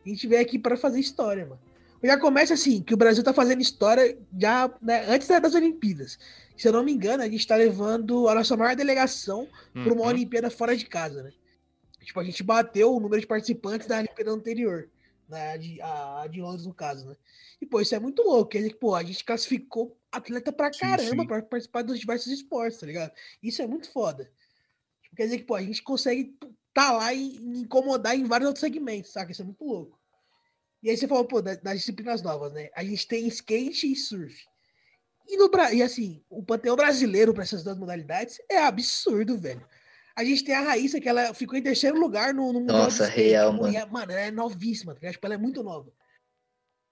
E 0.04 0.10
a 0.10 0.12
gente 0.12 0.26
veio 0.26 0.42
aqui 0.42 0.58
para 0.58 0.76
fazer 0.76 1.00
história, 1.00 1.46
mano. 1.46 1.58
Já 2.02 2.18
começa 2.18 2.52
assim, 2.52 2.82
que 2.82 2.92
o 2.92 2.98
Brasil 2.98 3.24
tá 3.24 3.32
fazendo 3.32 3.62
história 3.62 4.18
já 4.38 4.70
né, 4.82 5.06
antes 5.08 5.26
das 5.26 5.54
Olimpíadas. 5.54 6.18
Se 6.54 6.68
eu 6.68 6.72
não 6.72 6.84
me 6.84 6.92
engano, 6.92 7.22
a 7.22 7.28
gente 7.30 7.46
tá 7.46 7.56
levando 7.56 8.28
a 8.28 8.34
nossa 8.34 8.54
maior 8.58 8.76
delegação 8.76 9.48
uhum. 9.74 9.84
para 9.84 9.92
uma 9.94 10.04
Olimpíada 10.04 10.50
fora 10.50 10.76
de 10.76 10.84
casa, 10.84 11.22
né? 11.22 11.32
Tipo, 12.02 12.20
a 12.20 12.24
gente 12.24 12.42
bateu 12.42 12.94
o 12.94 13.00
número 13.00 13.22
de 13.22 13.26
participantes 13.26 13.86
da 13.86 13.96
Olimpíada 13.96 14.30
anterior, 14.30 14.86
né? 15.28 15.58
De, 15.58 15.80
a, 15.80 16.26
de 16.30 16.40
Londres, 16.40 16.66
no 16.66 16.74
caso, 16.74 17.06
né? 17.06 17.16
E, 17.60 17.66
pô, 17.66 17.80
isso 17.80 17.94
é 17.94 17.98
muito 17.98 18.22
louco. 18.22 18.50
Quer 18.50 18.58
dizer 18.58 18.70
que, 18.70 18.78
pô, 18.78 18.94
a 18.94 19.02
gente 19.02 19.24
classificou 19.24 19.96
atleta 20.10 20.52
pra 20.52 20.70
caramba 20.70 21.26
para 21.26 21.42
participar 21.42 21.82
dos 21.82 21.98
diversos 21.98 22.32
esportes, 22.32 22.78
tá 22.78 22.86
ligado? 22.86 23.12
Isso 23.42 23.62
é 23.62 23.66
muito 23.66 23.90
foda. 23.92 24.30
Tipo, 25.02 25.16
quer 25.16 25.24
dizer 25.24 25.38
que, 25.38 25.44
pô, 25.44 25.54
a 25.54 25.62
gente 25.62 25.82
consegue 25.82 26.36
tá 26.74 26.90
lá 26.90 27.14
e 27.14 27.36
incomodar 27.36 28.16
em 28.16 28.24
vários 28.24 28.48
outros 28.48 28.60
segmentos, 28.60 29.12
saca? 29.12 29.30
Isso 29.30 29.42
é 29.42 29.44
muito 29.44 29.64
louco. 29.64 29.98
E 30.82 30.90
aí 30.90 30.96
você 30.96 31.08
falou, 31.08 31.24
pô, 31.24 31.40
das, 31.40 31.56
das 31.58 31.78
disciplinas 31.78 32.20
novas, 32.20 32.52
né? 32.52 32.68
A 32.74 32.84
gente 32.84 33.06
tem 33.06 33.26
skate 33.28 33.90
e 33.90 33.96
surf. 33.96 34.44
E, 35.26 35.36
no, 35.38 35.50
e 35.72 35.82
assim, 35.82 36.22
o 36.28 36.42
panteão 36.42 36.76
brasileiro 36.76 37.32
para 37.32 37.44
essas 37.44 37.64
duas 37.64 37.78
modalidades 37.78 38.38
é 38.50 38.58
absurdo, 38.58 39.38
velho. 39.38 39.66
A 40.16 40.24
gente 40.24 40.44
tem 40.44 40.54
a 40.54 40.60
Raíssa, 40.60 41.00
que 41.00 41.08
ela 41.08 41.34
ficou 41.34 41.58
em 41.58 41.62
terceiro 41.62 41.98
lugar 41.98 42.32
no, 42.32 42.52
no 42.52 42.60
Nossa, 42.60 43.06
real, 43.06 43.50
tipo, 43.50 43.64
mano. 43.64 43.76
É, 43.76 43.86
mano, 43.86 44.12
ela 44.12 44.20
é 44.20 44.30
novíssima, 44.30 44.94
tá 44.94 45.10
tipo, 45.10 45.26
ela 45.26 45.34
é 45.34 45.38
muito 45.38 45.62
nova. 45.62 45.92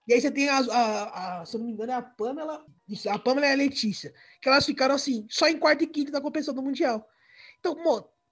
E 0.08 0.14
aí 0.14 0.20
você 0.20 0.30
tem 0.30 0.48
a, 0.48 0.58
a, 0.58 1.40
a, 1.40 1.46
se 1.46 1.54
eu 1.54 1.60
não 1.60 1.66
me 1.66 1.72
engano, 1.72 1.92
é 1.92 1.94
a 1.94 2.02
Pamela. 2.02 2.64
Isso, 2.88 3.08
a 3.08 3.18
Pamela 3.18 3.46
e 3.46 3.52
a 3.52 3.56
Letícia. 3.56 4.12
Que 4.40 4.48
elas 4.48 4.66
ficaram 4.66 4.96
assim, 4.96 5.24
só 5.30 5.46
em 5.48 5.58
quarto 5.58 5.84
e 5.84 5.86
quinto 5.86 6.10
da 6.10 6.20
competição 6.20 6.52
do 6.52 6.62
Mundial. 6.62 7.08
Então, 7.60 7.76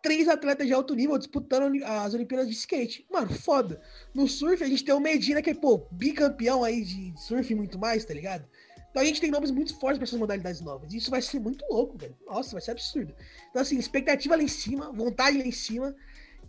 três 0.02 0.28
atletas 0.28 0.66
de 0.66 0.72
alto 0.72 0.94
nível 0.94 1.16
disputando 1.18 1.72
as 1.84 2.14
Olimpíadas 2.14 2.48
de 2.48 2.54
skate. 2.54 3.06
Mano, 3.10 3.32
foda. 3.32 3.80
No 4.12 4.26
surf, 4.26 4.62
a 4.64 4.66
gente 4.66 4.84
tem 4.84 4.94
o 4.94 5.00
Medina, 5.00 5.40
que 5.40 5.50
é, 5.50 5.54
pô, 5.54 5.86
bicampeão 5.92 6.64
aí 6.64 6.82
de 6.82 7.14
surf 7.20 7.52
e 7.52 7.56
muito 7.56 7.78
mais, 7.78 8.04
tá 8.04 8.14
ligado? 8.14 8.48
Então 8.90 9.02
a 9.02 9.04
gente 9.04 9.20
tem 9.20 9.30
nomes 9.30 9.50
muito 9.50 9.78
fortes 9.78 9.98
para 9.98 10.04
essas 10.04 10.18
modalidades 10.18 10.60
novas. 10.60 10.92
Isso 10.92 11.10
vai 11.10 11.22
ser 11.22 11.38
muito 11.38 11.64
louco, 11.70 11.96
velho. 11.96 12.16
Nossa, 12.26 12.52
vai 12.52 12.60
ser 12.60 12.72
absurdo. 12.72 13.14
Então, 13.50 13.62
assim, 13.62 13.78
expectativa 13.78 14.36
lá 14.36 14.42
em 14.42 14.48
cima, 14.48 14.92
vontade 14.92 15.38
lá 15.38 15.44
em 15.44 15.52
cima. 15.52 15.94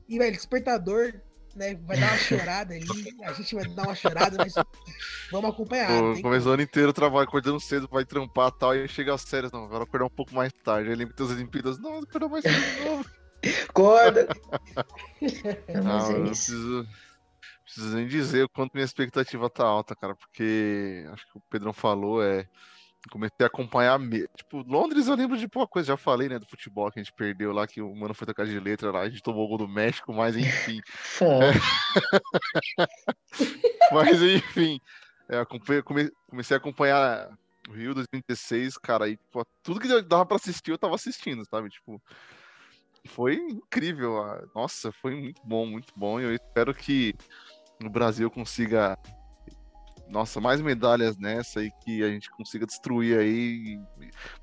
E, 0.09 0.17
velho, 0.17 0.35
despertador, 0.35 1.13
né? 1.55 1.75
Vai 1.75 1.99
dar 1.99 2.07
uma 2.07 2.17
chorada 2.17 2.73
ali. 2.73 3.15
A 3.23 3.33
gente 3.33 3.55
vai 3.55 3.65
dar 3.65 3.83
uma 3.83 3.95
chorada, 3.95 4.37
mas 4.37 4.53
vamos 5.31 5.51
acompanhar. 5.51 5.87
Pô, 6.01 6.13
tem 6.13 6.23
começou 6.23 6.51
o 6.51 6.53
ano 6.53 6.63
inteiro, 6.63 6.91
trabalho, 6.93 7.27
acordando 7.27 7.59
cedo, 7.59 7.87
vai 7.91 8.05
trampar 8.05 8.49
e 8.49 8.59
tal, 8.59 8.75
e 8.75 8.87
chega 8.87 9.13
às 9.13 9.21
séries, 9.21 9.51
não, 9.51 9.65
agora 9.65 9.83
acordar 9.83 10.05
um 10.05 10.09
pouco 10.09 10.33
mais 10.33 10.51
tarde. 10.63 10.89
Aí 10.89 10.95
lembra 10.95 11.15
das 11.15 11.29
Olimpíadas, 11.29 11.77
não, 11.77 11.99
acordar 11.99 12.27
mais 12.27 12.43
cedo 12.43 12.55
de 12.55 12.85
novo. 12.85 13.05
Acorda! 13.69 14.27
É, 15.67 15.79
mas 15.81 16.09
Não, 16.09 16.11
é 16.11 16.17
eu 16.17 16.23
isso. 16.23 16.51
preciso, 16.51 16.87
preciso 17.73 17.95
nem 17.95 18.07
dizer 18.07 18.43
o 18.45 18.49
quanto 18.49 18.73
minha 18.73 18.85
expectativa 18.85 19.49
tá 19.49 19.65
alta, 19.65 19.95
cara, 19.95 20.15
porque 20.15 21.05
acho 21.11 21.25
que 21.25 21.37
o 21.37 21.41
Pedrão 21.49 21.73
falou, 21.73 22.23
é. 22.23 22.47
Comecei 23.09 23.43
a 23.43 23.47
acompanhar. 23.47 23.97
me- 23.97 24.27
Tipo, 24.37 24.61
Londres 24.61 25.07
eu 25.07 25.15
lembro 25.15 25.35
de 25.35 25.47
pouca 25.47 25.67
coisa, 25.67 25.87
já 25.87 25.97
falei, 25.97 26.29
né, 26.29 26.37
do 26.37 26.45
futebol 26.47 26.91
que 26.91 26.99
a 26.99 27.03
gente 27.03 27.11
perdeu 27.13 27.51
lá, 27.51 27.65
que 27.65 27.81
o 27.81 27.95
mano 27.95 28.13
foi 28.13 28.27
tocar 28.27 28.45
de 28.45 28.59
letra 28.59 28.91
lá, 28.91 28.99
a 29.01 29.09
gente 29.09 29.23
tomou 29.23 29.45
o 29.45 29.47
gol 29.47 29.57
do 29.57 29.67
México, 29.67 30.13
mas 30.13 30.37
enfim. 30.37 30.79
Fom. 30.93 31.39
Mas 33.91 34.21
enfim, 34.21 34.79
é, 35.29 35.43
comecei 36.29 36.55
a 36.55 36.57
acompanhar 36.57 37.29
o 37.69 37.73
Rio 37.73 37.93
2016, 37.93 38.77
cara, 38.77 39.09
e 39.09 39.17
pô, 39.31 39.45
tudo 39.63 39.79
que 39.79 39.87
dava 40.03 40.25
pra 40.25 40.37
assistir 40.37 40.71
eu 40.71 40.77
tava 40.77 40.95
assistindo, 40.95 41.43
sabe? 41.49 41.69
Tipo, 41.69 42.01
foi 43.07 43.35
incrível. 43.35 44.15
Nossa, 44.55 44.91
foi 44.91 45.15
muito 45.15 45.41
bom, 45.43 45.65
muito 45.65 45.91
bom. 45.95 46.19
E 46.19 46.23
eu 46.23 46.33
espero 46.33 46.73
que 46.73 47.13
no 47.81 47.89
Brasil 47.89 48.29
consiga, 48.29 48.97
nossa, 50.07 50.39
mais 50.39 50.61
medalhas 50.61 51.17
nessa 51.17 51.63
e 51.63 51.71
que 51.83 52.03
a 52.03 52.09
gente 52.09 52.29
consiga 52.31 52.65
destruir 52.65 53.17
aí, 53.17 53.79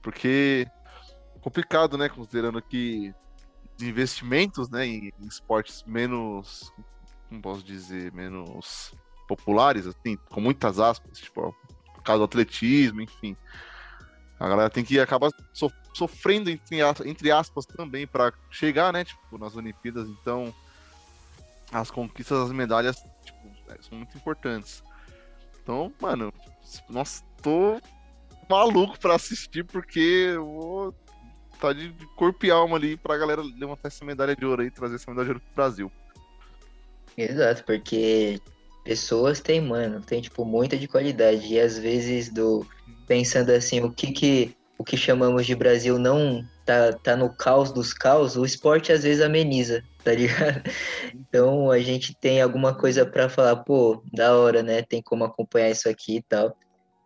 porque 0.03 0.67
complicado, 1.41 1.97
né? 1.97 2.09
Considerando 2.09 2.61
que 2.63 3.13
os 3.79 3.87
investimentos, 3.87 4.69
né, 4.71 4.87
em, 4.87 5.13
esportes 5.21 5.83
menos, 5.87 6.73
como 7.29 7.41
posso 7.41 7.63
dizer, 7.63 8.13
menos 8.13 8.93
populares, 9.29 9.87
assim, 9.87 10.17
com 10.31 10.41
muitas 10.41 10.79
aspas, 10.79 11.19
tipo, 11.19 11.55
por 11.95 12.03
causa 12.03 12.19
do 12.19 12.25
atletismo, 12.25 13.01
enfim. 13.01 13.37
A 14.41 14.49
galera 14.49 14.71
tem 14.71 14.85
que 14.85 14.99
acabar 14.99 15.31
so- 15.53 15.73
sofrendo, 15.95 16.49
entre, 16.49 16.81
as- 16.81 17.01
aspas, 17.33 17.67
também 17.67 18.07
para 18.07 18.33
chegar, 18.51 18.93
né, 18.93 19.05
tipo, 19.05 19.39
nas 19.39 19.55
Olimpíadas. 19.55 20.09
Então, 20.09 20.53
as 21.73 21.91
conquistas 21.91 22.39
das 22.41 22.53
medalhas, 22.53 22.97
tipo, 23.29 23.49
é, 23.69 23.77
são 23.81 23.97
muito 23.97 24.17
importantes. 24.17 24.83
Então, 25.63 25.93
mano, 26.01 26.33
nossa, 26.89 27.23
tô 27.43 27.81
maluco 28.49 28.99
pra 28.99 29.15
assistir 29.15 29.65
porque 29.65 30.33
eu 30.35 30.47
vou 30.47 30.95
tá 31.61 31.73
de, 31.73 31.93
corpo 32.17 32.47
e 32.47 32.51
alma 32.51 32.77
ali 32.77 32.97
pra 32.97 33.19
galera 33.19 33.43
levantar 33.43 33.89
essa 33.89 34.05
medalha 34.05 34.35
de 34.35 34.47
ouro 34.47 34.63
aí 34.63 34.71
trazer 34.71 34.95
essa 34.95 35.11
medalha 35.11 35.27
de 35.27 35.31
ouro 35.33 35.41
pro 35.41 35.55
Brasil. 35.55 35.93
Exato, 37.17 37.65
porque 37.65 38.41
pessoas 38.85 39.41
tem, 39.41 39.61
mano, 39.61 40.01
tem 40.01 40.21
tipo 40.21 40.45
muita 40.45 40.79
de 40.79 40.87
qualidade 40.87 41.53
e 41.53 41.61
às 41.61 41.77
vezes 41.77 42.33
do 42.33 42.67
pensando 43.07 43.51
assim, 43.51 43.81
o 43.81 43.91
que 43.91 44.13
que 44.13 44.57
o 44.79 44.85
que 44.85 44.97
chamamos 44.97 45.45
de 45.45 45.57
Brasil 45.57 45.99
não 45.99 46.47
tá, 46.65 46.93
tá 46.93 47.17
no 47.17 47.31
caos 47.31 47.73
dos 47.73 47.93
caos, 47.93 48.37
o 48.37 48.45
esporte 48.45 48.93
às 48.93 49.03
vezes 49.03 49.21
ameniza, 49.21 49.83
tá 50.09 50.15
ligado? 50.15 50.63
Então 51.15 51.71
a 51.71 51.79
gente 51.79 52.15
tem 52.15 52.41
alguma 52.41 52.75
coisa 52.75 53.05
pra 53.05 53.29
falar, 53.29 53.57
pô, 53.57 54.03
da 54.13 54.35
hora, 54.37 54.63
né? 54.63 54.83
Tem 54.83 55.03
como 55.03 55.25
acompanhar 55.25 55.71
isso 55.71 55.89
aqui 55.89 56.17
e 56.17 56.23
tal. 56.23 56.57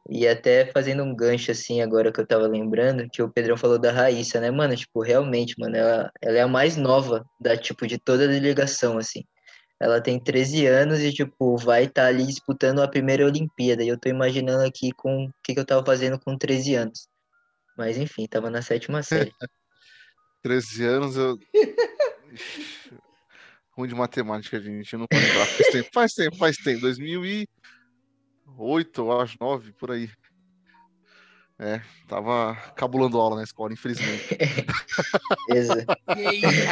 E 0.08 0.26
até 0.28 0.66
fazendo 0.66 1.02
um 1.02 1.14
gancho 1.14 1.50
assim, 1.50 1.80
agora 1.80 2.12
que 2.12 2.20
eu 2.20 2.26
tava 2.26 2.46
lembrando, 2.46 3.08
que 3.10 3.22
o 3.22 3.28
Pedrão 3.28 3.56
falou 3.56 3.78
da 3.78 3.90
Raíssa, 3.90 4.40
né, 4.40 4.50
mano? 4.50 4.76
Tipo, 4.76 5.00
realmente, 5.02 5.58
mano, 5.58 5.76
ela, 5.76 6.12
ela 6.20 6.38
é 6.38 6.40
a 6.42 6.48
mais 6.48 6.76
nova 6.76 7.24
da, 7.40 7.56
tipo, 7.56 7.86
de 7.86 7.98
toda 7.98 8.24
a 8.24 8.28
delegação, 8.28 8.98
assim. 8.98 9.24
Ela 9.80 10.00
tem 10.00 10.20
13 10.20 10.66
anos 10.66 11.00
e, 11.00 11.12
tipo, 11.12 11.56
vai 11.56 11.84
estar 11.84 12.06
ali 12.06 12.24
disputando 12.24 12.80
a 12.80 12.88
primeira 12.88 13.26
Olimpíada. 13.26 13.82
E 13.82 13.88
eu 13.88 13.98
tô 13.98 14.08
imaginando 14.08 14.64
aqui 14.64 14.92
com 14.92 15.26
o 15.26 15.30
que, 15.42 15.54
que 15.54 15.60
eu 15.60 15.66
tava 15.66 15.84
fazendo 15.84 16.18
com 16.20 16.38
13 16.38 16.76
anos. 16.76 17.08
Mas, 17.76 17.96
enfim, 17.96 18.26
tava 18.26 18.50
na 18.50 18.62
sétima 18.62 19.02
série. 19.02 19.32
13 20.42 20.84
anos, 20.84 21.16
eu. 21.16 21.38
Ruim 23.76 23.88
de 23.88 23.94
matemática, 23.94 24.60
gente. 24.60 24.92
Eu 24.92 24.98
não 24.98 25.06
vou 25.10 25.20
lembrar. 25.20 25.46
Faz 25.46 25.68
tempo, 25.70 25.88
faz 25.92 26.12
tempo, 26.14 26.36
faz 26.36 26.56
tempo. 26.56 26.80
2008, 26.82 27.48
eu 29.00 29.20
acho, 29.20 29.36
9, 29.40 29.72
por 29.72 29.90
aí. 29.90 30.10
É, 31.58 31.80
tava 32.08 32.54
cabulando 32.74 33.18
aula 33.20 33.36
na 33.36 33.44
escola, 33.44 33.72
infelizmente. 33.72 34.36
Isso, 35.54 35.86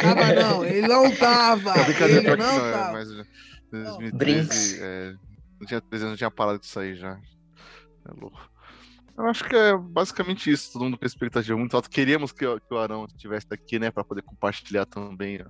tava 0.01 0.33
não, 0.33 0.65
ele 0.65 0.85
não 0.87 1.15
tava. 1.15 1.75
Não, 1.77 1.85
brincadeira, 1.85 2.27
ele 2.33 2.35
não 2.35 2.57
não, 2.57 2.67
é, 2.67 2.71
tava. 2.71 2.91
mas 2.91 3.09
já- 3.09 3.25
Não, 3.71 3.97
2013, 3.99 4.79
é, 4.81 5.13
não 5.59 5.65
tinha 5.67 5.79
13 5.81 6.03
anos, 6.03 6.13
eu 6.13 6.17
tinha 6.17 6.31
parado 6.31 6.59
disso 6.59 6.77
aí 6.79 6.93
já. 6.95 7.13
É 7.13 8.11
louco. 8.19 8.50
Eu 9.21 9.27
acho 9.27 9.43
que 9.47 9.55
é 9.55 9.77
basicamente 9.77 10.49
isso, 10.49 10.73
todo 10.73 10.85
mundo 10.85 10.97
com 10.97 11.05
expectativa 11.05 11.55
muito 11.55 11.75
alta. 11.75 11.87
Queríamos 11.87 12.31
que, 12.31 12.39
que 12.39 12.73
o 12.73 12.77
Arão 12.79 13.05
estivesse 13.05 13.45
aqui, 13.51 13.77
né, 13.77 13.91
para 13.91 14.03
poder 14.03 14.23
compartilhar 14.23 14.87
também 14.87 15.39
ó, 15.43 15.47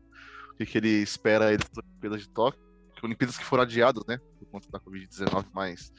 o 0.51 0.57
que, 0.57 0.65
que 0.65 0.77
ele 0.77 0.89
espera 0.89 1.57
das 1.57 1.69
Olimpíadas 1.77 2.21
de 2.21 2.29
Tóquio. 2.29 2.61
Olimpíadas 3.01 3.37
que 3.37 3.45
foram 3.45 3.63
adiadas, 3.63 4.03
né, 4.05 4.19
por 4.37 4.45
conta 4.49 4.69
da 4.69 4.79
Covid-19, 4.79 5.45
mas 5.53 5.91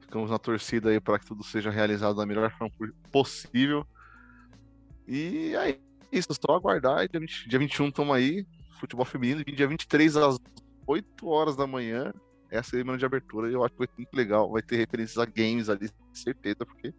ficamos 0.00 0.30
na 0.30 0.38
torcida 0.38 0.88
aí 0.88 0.98
para 0.98 1.18
que 1.18 1.26
tudo 1.26 1.44
seja 1.44 1.70
realizado 1.70 2.16
da 2.16 2.24
melhor 2.24 2.50
forma 2.56 2.72
possível. 3.12 3.86
E 5.06 5.54
aí, 5.56 5.78
isso, 6.10 6.28
só 6.32 6.56
aguardar. 6.56 7.06
Dia, 7.06 7.20
20, 7.20 7.48
dia 7.50 7.58
21 7.58 7.88
estamos 7.88 8.16
aí, 8.16 8.46
futebol 8.80 9.04
feminino. 9.04 9.44
Dia 9.44 9.68
23 9.68 10.16
às 10.16 10.38
8 10.86 11.28
horas 11.28 11.54
da 11.54 11.66
manhã 11.66 12.14
é 12.50 12.58
a 12.58 12.96
de 12.96 13.04
abertura. 13.04 13.50
Eu 13.50 13.64
acho 13.64 13.72
que 13.72 13.78
vai 13.78 13.88
muito 13.96 14.14
legal. 14.14 14.50
Vai 14.50 14.62
ter 14.62 14.76
referências 14.76 15.18
a 15.18 15.24
games 15.24 15.68
ali, 15.68 15.90
certeza, 16.12 16.64
porque 16.64 16.94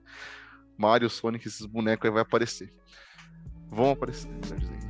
Mario, 0.78 1.10
Sonic, 1.10 1.48
esses 1.48 1.66
bonecos 1.66 2.06
aí 2.06 2.12
vai 2.12 2.22
aparecer. 2.22 2.74
Vão 3.70 3.92
aparecer, 3.92 4.30
melhor 4.30 4.60
dizendo. 4.60 4.90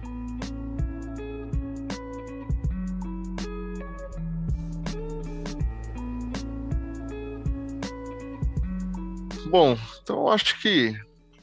Bom, 9.49 9.75
então 10.03 10.17
eu 10.17 10.29
acho 10.29 10.61
que 10.61 10.93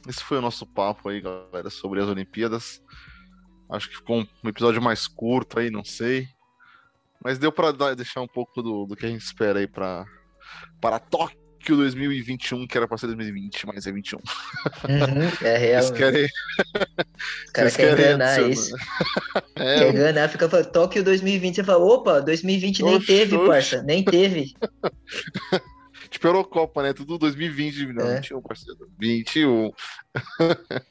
esse 0.07 0.23
foi 0.23 0.37
o 0.37 0.41
nosso 0.41 0.65
papo 0.65 1.09
aí, 1.09 1.19
galera, 1.19 1.69
sobre 1.69 2.01
as 2.01 2.07
Olimpíadas. 2.07 2.81
Acho 3.69 3.89
que 3.89 3.97
ficou 3.97 4.21
um 4.21 4.49
episódio 4.49 4.81
mais 4.81 5.07
curto 5.07 5.59
aí, 5.59 5.69
não 5.69 5.83
sei. 5.83 6.25
Mas 7.23 7.37
deu 7.39 7.51
pra 7.51 7.71
dar- 7.71 7.95
deixar 7.95 8.21
um 8.21 8.27
pouco 8.27 8.61
do, 8.61 8.85
do 8.85 8.95
que 8.95 9.05
a 9.05 9.09
gente 9.09 9.21
espera 9.23 9.59
aí 9.59 9.67
pra, 9.67 10.05
para 10.79 10.99
Tóquio 10.99 11.35
2021, 11.75 12.65
que 12.67 12.77
era 12.77 12.87
pra 12.87 12.97
ser 12.97 13.07
2020, 13.07 13.65
mas 13.67 13.85
é 13.87 13.91
21. 13.91 14.17
Uhum, 14.19 14.23
é 15.47 15.57
real. 15.57 15.83
Vocês 15.83 15.97
querem, 15.97 16.25
O 16.25 17.51
cara 17.53 17.69
vocês 17.69 17.75
quer 17.75 17.95
querem 17.95 18.05
enganar 18.15 18.33
adicionar? 18.39 18.49
isso. 18.49 18.75
É, 19.59 19.79
Quer 19.79 19.89
enganar, 19.95 20.29
fica 20.29 20.47
falando, 20.47 20.71
Tóquio 20.71 21.03
2020. 21.03 21.55
Você 21.55 21.63
fala, 21.63 21.83
opa, 21.83 22.21
2020 22.21 22.83
nem 22.83 22.95
Oxe, 22.97 23.07
teve, 23.07 23.35
oxe. 23.35 23.47
parça. 23.47 23.81
Nem 23.83 24.03
teve. 24.03 24.53
tipo 26.07 26.27
Eurocopa, 26.27 26.81
né? 26.83 26.93
Tudo 26.93 27.17
2020, 27.17 27.93
não, 27.93 28.05
É. 28.07 28.15
21, 28.15 28.41
parceiro. 28.41 28.89
21. 28.99 29.71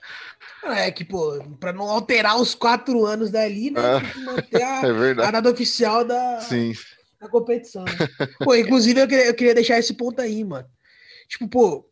É 0.65 0.91
que, 0.91 1.05
pô, 1.05 1.41
pra 1.61 1.73
não 1.73 1.85
alterar 1.89 2.41
os 2.41 2.53
quatro 2.55 3.07
anos 3.07 3.31
dali, 3.31 3.71
né? 3.71 3.81
Ah. 3.81 4.01
Tem 4.01 4.11
que 4.11 4.21
manter 4.21 4.63
a, 4.63 4.81
É 5.23 5.27
a 5.27 5.31
data 5.31 5.51
oficial 5.51 6.05
da, 6.05 6.41
Sim. 6.41 6.73
da 7.21 7.29
competição. 7.29 7.85
né? 7.85 7.93
Pô, 8.43 8.53
inclusive 8.55 9.01
eu 9.01 9.07
queria, 9.07 9.27
eu 9.27 9.35
queria 9.35 9.55
deixar 9.55 9.79
esse 9.79 9.95
ponto 9.95 10.21
aí, 10.21 10.43
mano. 10.43 10.67
Tipo, 11.29 11.49
pô, 11.49 11.89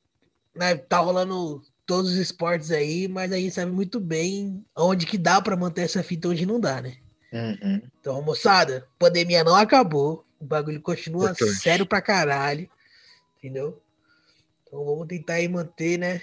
né, 0.56 0.74
tá 0.74 0.98
rolando 0.98 1.62
todos 1.86 2.10
os 2.12 2.16
esportes 2.16 2.72
aí, 2.72 3.06
mas 3.06 3.30
a 3.30 3.36
gente 3.36 3.54
sabe 3.54 3.70
muito 3.70 4.00
bem 4.00 4.64
onde 4.76 5.06
que 5.06 5.18
dá 5.18 5.40
pra 5.40 5.56
manter 5.56 5.82
essa 5.82 6.02
fita 6.02 6.28
onde 6.28 6.44
não 6.44 6.58
dá, 6.58 6.82
né? 6.82 6.96
Uhum. 7.32 7.80
Então, 8.00 8.22
moçada, 8.22 8.88
pandemia 8.98 9.44
não 9.44 9.54
acabou. 9.54 10.24
O 10.40 10.44
bagulho 10.44 10.80
continua 10.80 11.30
Importante. 11.30 11.54
sério 11.60 11.86
pra 11.86 12.02
caralho. 12.02 12.68
Entendeu? 13.44 13.78
Então 14.62 14.82
vamos 14.86 15.06
tentar 15.06 15.34
aí 15.34 15.46
manter, 15.46 15.98
né? 15.98 16.22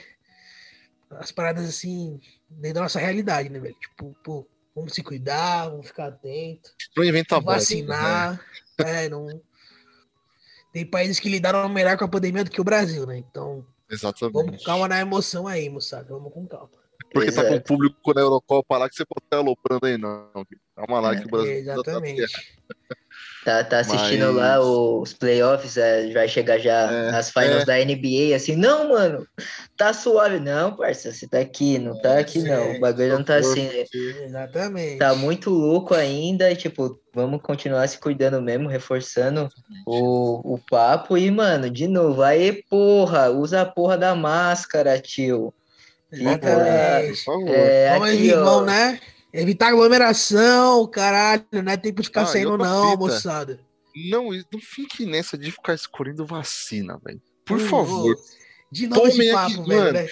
As 1.11 1.31
paradas 1.31 1.69
assim, 1.69 2.19
dentro 2.49 2.75
da 2.75 2.81
nossa 2.81 2.99
realidade, 2.99 3.47
né, 3.47 3.59
velho? 3.59 3.75
Tipo, 3.79 4.15
pô, 4.23 4.47
vamos 4.75 4.95
se 4.95 5.03
cuidar, 5.03 5.69
vamos 5.69 5.85
ficar 5.85 6.07
atento, 6.07 6.71
Não 6.97 7.03
inventa 7.03 7.35
moda, 7.35 7.51
né? 7.51 7.57
vacinar. 7.59 8.45
É, 8.79 9.07
não. 9.07 9.39
Tem 10.73 10.83
países 10.83 11.19
que 11.19 11.29
lidaram 11.29 11.69
melhor 11.69 11.95
com 11.95 12.05
a 12.05 12.07
pandemia 12.07 12.43
do 12.43 12.49
que 12.49 12.59
o 12.59 12.63
Brasil, 12.63 13.05
né? 13.05 13.19
Então, 13.19 13.63
Exatamente. 13.87 14.33
vamos 14.33 14.57
com 14.57 14.63
calma 14.63 14.87
na 14.87 14.99
emoção 14.99 15.47
aí, 15.47 15.69
moçada. 15.69 16.07
Vamos 16.09 16.33
com 16.33 16.47
calma. 16.47 16.71
Porque 17.13 17.31
tá 17.31 17.43
com 17.43 17.49
o 17.49 17.53
Exato. 17.53 17.67
público 17.67 18.13
na 18.15 18.21
Eurocopa 18.21 18.79
lá 18.79 18.89
que 18.89 18.95
você 18.95 19.05
pode 19.05 19.25
estar 19.25 19.37
aloprando 19.37 19.85
aí, 19.85 19.95
não. 19.95 20.31
Calma 20.75 20.99
lá 20.99 21.15
que 21.15 21.27
o 21.27 21.29
Brasil 21.29 21.51
ainda 21.51 21.83
tá 21.83 21.91
Exatamente. 21.91 22.57
Tá, 23.43 23.63
tá 23.63 23.79
assistindo 23.79 24.27
Mas- 24.27 24.35
lá 24.35 24.59
os 24.61 25.13
playoffs, 25.13 25.75
é, 25.75 26.11
vai 26.13 26.27
chegar 26.27 26.59
já 26.59 26.91
É, 26.91 27.11
nas 27.11 27.31
finals 27.31 27.63
é. 27.63 27.65
da 27.65 27.79
NBA, 27.79 28.35
assim, 28.35 28.55
não, 28.55 28.89
mano, 28.89 29.25
tá 29.75 29.91
suave. 29.93 30.39
Não, 30.39 30.75
parça, 30.75 31.11
você 31.11 31.27
tá 31.27 31.39
aqui, 31.39 31.79
não 31.79 31.99
tá 31.99 32.19
aqui 32.19 32.39
não. 32.43 32.73
O 32.73 32.79
bagulho 32.79 33.15
não 33.15 33.23
tá 33.23 33.37
assim, 33.37 33.63
né? 33.63 33.83
Exatamente. 34.25 34.99
Tá 34.99 35.15
muito 35.15 35.49
louco 35.49 35.95
ainda, 35.95 36.51
e, 36.51 36.55
tipo, 36.55 36.99
vamos 37.15 37.41
continuar 37.41 37.87
se 37.87 37.97
cuidando 37.97 38.39
mesmo, 38.39 38.69
reforçando 38.69 39.49
o, 39.87 40.53
o 40.53 40.59
papo. 40.69 41.17
E, 41.17 41.31
mano, 41.31 41.67
de 41.67 41.87
novo, 41.87 42.21
aí, 42.21 42.61
porra, 42.69 43.31
usa 43.31 43.61
a 43.61 43.65
porra 43.65 43.97
da 43.97 44.13
máscara, 44.13 44.99
tio. 44.99 45.51
Favor, 46.11 46.21
Exatamente. 46.27 47.23
É, 47.47 47.89
Vamos, 47.93 48.09
aqui, 48.09 48.17
evi- 48.17 48.33
ó. 48.35 48.61
né? 48.65 48.99
Evitar 49.33 49.69
aglomeração, 49.69 50.85
caralho. 50.87 51.45
Não 51.51 51.71
é 51.71 51.77
tempo 51.77 52.01
de 52.01 52.07
ficar 52.07 52.23
Ah, 52.23 52.25
saindo, 52.25 52.57
não, 52.57 52.91
fita. 52.91 52.97
moçada. 52.97 53.59
Não, 54.09 54.29
não 54.31 54.59
fique 54.61 55.05
nessa 55.05 55.37
de 55.37 55.51
ficar 55.51 55.73
escolhendo 55.73 56.25
vacina, 56.25 56.99
velho. 57.03 57.21
Por 57.45 57.59
favor. 57.59 58.15
De 58.71 58.87
novo 58.87 59.07
esse 59.07 59.17
Tomem 59.17 59.31
papo, 59.33 59.45
aqui, 59.61 59.69
velho, 59.69 59.81
mano. 59.81 59.93
né? 59.93 60.07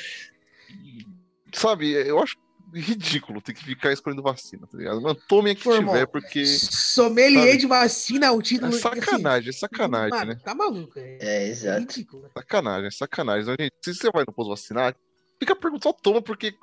Sabe, 1.54 1.92
eu 1.92 2.20
acho 2.22 2.38
ridículo 2.74 3.42
ter 3.42 3.54
que 3.54 3.64
ficar 3.64 3.92
escolhendo 3.92 4.22
vacina, 4.22 4.68
tá 4.68 4.78
ligado? 4.78 5.02
Mano, 5.02 5.20
tomem 5.28 5.54
a 5.54 5.56
que 5.56 5.64
Pô, 5.64 5.74
irmão, 5.74 5.94
tiver, 5.96 6.06
porque 6.06 6.46
Sommelier 6.46 7.46
sabe? 7.48 7.58
de 7.58 7.66
vacina, 7.68 8.26
é 8.28 8.32
um 8.32 8.40
é 8.40 8.44
título. 8.44 8.74
sacanagem, 8.74 9.48
é 9.48 9.50
assim, 9.50 9.60
sacanagem, 9.60 10.10
mano, 10.12 10.34
né? 10.34 10.40
Tá 10.44 10.54
maluco, 10.54 11.00
é. 11.00 11.18
É, 11.20 11.48
exato. 11.48 11.80
Ridículo. 11.80 12.30
Sacanagem, 12.38 12.88
é 12.88 12.92
sacanagem. 12.92 13.42
Então, 13.42 13.56
gente, 13.60 13.74
se 13.84 13.94
você 13.96 14.12
vai 14.12 14.24
no 14.28 14.34
posto 14.34 14.50
vacinar, 14.50 14.96
fica 15.40 15.56
perguntando, 15.56 15.82
só 15.84 15.94
toma, 15.94 16.22
porque 16.22 16.54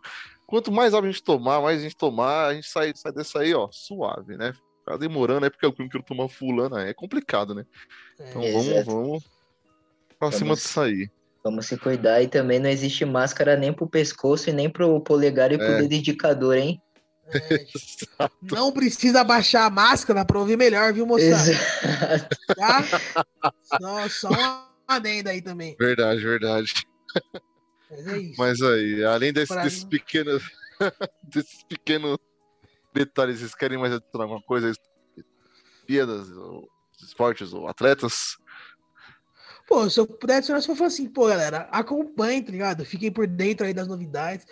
quanto 0.46 0.70
mais 0.72 0.94
a 0.94 1.00
gente 1.02 1.22
tomar, 1.22 1.60
mais 1.60 1.80
a 1.80 1.82
gente 1.82 1.96
tomar, 1.96 2.46
a 2.48 2.54
gente 2.54 2.68
sai, 2.68 2.92
sai 2.94 3.12
dessa 3.12 3.40
aí, 3.40 3.52
ó, 3.54 3.68
suave, 3.72 4.36
né? 4.36 4.52
Ficar 4.80 4.96
demorando 4.98 5.46
é 5.46 5.50
porque 5.50 5.66
eu 5.66 5.74
não 5.78 5.88
quero 5.88 6.04
tomar 6.04 6.28
fulana, 6.28 6.82
é 6.86 6.94
complicado, 6.94 7.54
né? 7.54 7.64
É. 8.20 8.30
Então 8.30 8.42
vamos, 8.42 8.66
Exato. 8.68 8.90
vamos 8.90 9.24
pra 10.18 10.30
cima 10.32 10.46
Vamos- 10.46 10.62
disso 10.62 10.80
aí. 10.80 11.10
Vamos 11.44 11.66
se 11.66 11.76
cuidar 11.76 12.20
e 12.22 12.26
também 12.28 12.58
não 12.58 12.68
existe 12.68 13.04
máscara 13.04 13.56
nem 13.56 13.72
pro 13.72 13.86
pescoço 13.88 14.50
e 14.50 14.52
nem 14.52 14.68
pro 14.68 15.00
polegar 15.00 15.52
e 15.52 15.56
pro 15.58 15.66
É. 15.66 15.80
dedo 15.82 15.92
indicador, 15.94 16.56
hein? 16.56 16.80
É, 18.20 18.28
não 18.52 18.70
precisa 18.70 19.24
baixar 19.24 19.64
a 19.66 19.70
máscara 19.70 20.24
pra 20.24 20.38
ouvir 20.38 20.56
melhor, 20.56 20.92
viu, 20.92 21.04
moçada? 21.04 21.50
Exato. 21.50 22.36
Tá? 22.54 22.84
Só, 23.64 24.08
só 24.08 24.28
uma 24.28 24.68
adenda 24.86 25.30
aí 25.30 25.42
também. 25.42 25.74
Verdade, 25.78 26.20
verdade. 26.22 26.72
Mas 27.90 28.06
é 28.06 28.18
isso. 28.18 28.34
Mas 28.38 28.62
aí, 28.62 29.04
além 29.04 29.32
desse- 29.32 29.52
Pra 29.52 29.62
desses 29.62 29.84
mim- 29.84 29.90
pequenos 29.90 30.42
desses 31.22 31.64
pequenos 31.64 32.18
detalhes, 32.94 33.38
vocês 33.40 33.54
querem 33.54 33.78
mais 33.78 33.92
adicionar 33.94 34.24
alguma 34.24 34.42
coisa? 34.42 34.72
Piadas, 35.86 36.30
ou 36.30 36.68
esportes 37.00 37.52
ou 37.52 37.68
atletas? 37.68 38.36
Pô, 39.68 39.88
se 39.90 39.98
eu 40.00 40.06
puder 40.06 40.36
adicionar, 40.36 40.60
se 40.60 40.70
eu 40.70 40.76
for 40.76 40.84
assim, 40.84 41.08
pô, 41.08 41.26
galera, 41.28 41.68
acompanhem, 41.72 42.42
tá 42.42 42.50
ligado? 42.52 42.84
Fiquem 42.84 43.10
por 43.12 43.26
dentro 43.26 43.66
aí 43.66 43.74
das 43.74 43.86
novidades. 43.88 44.46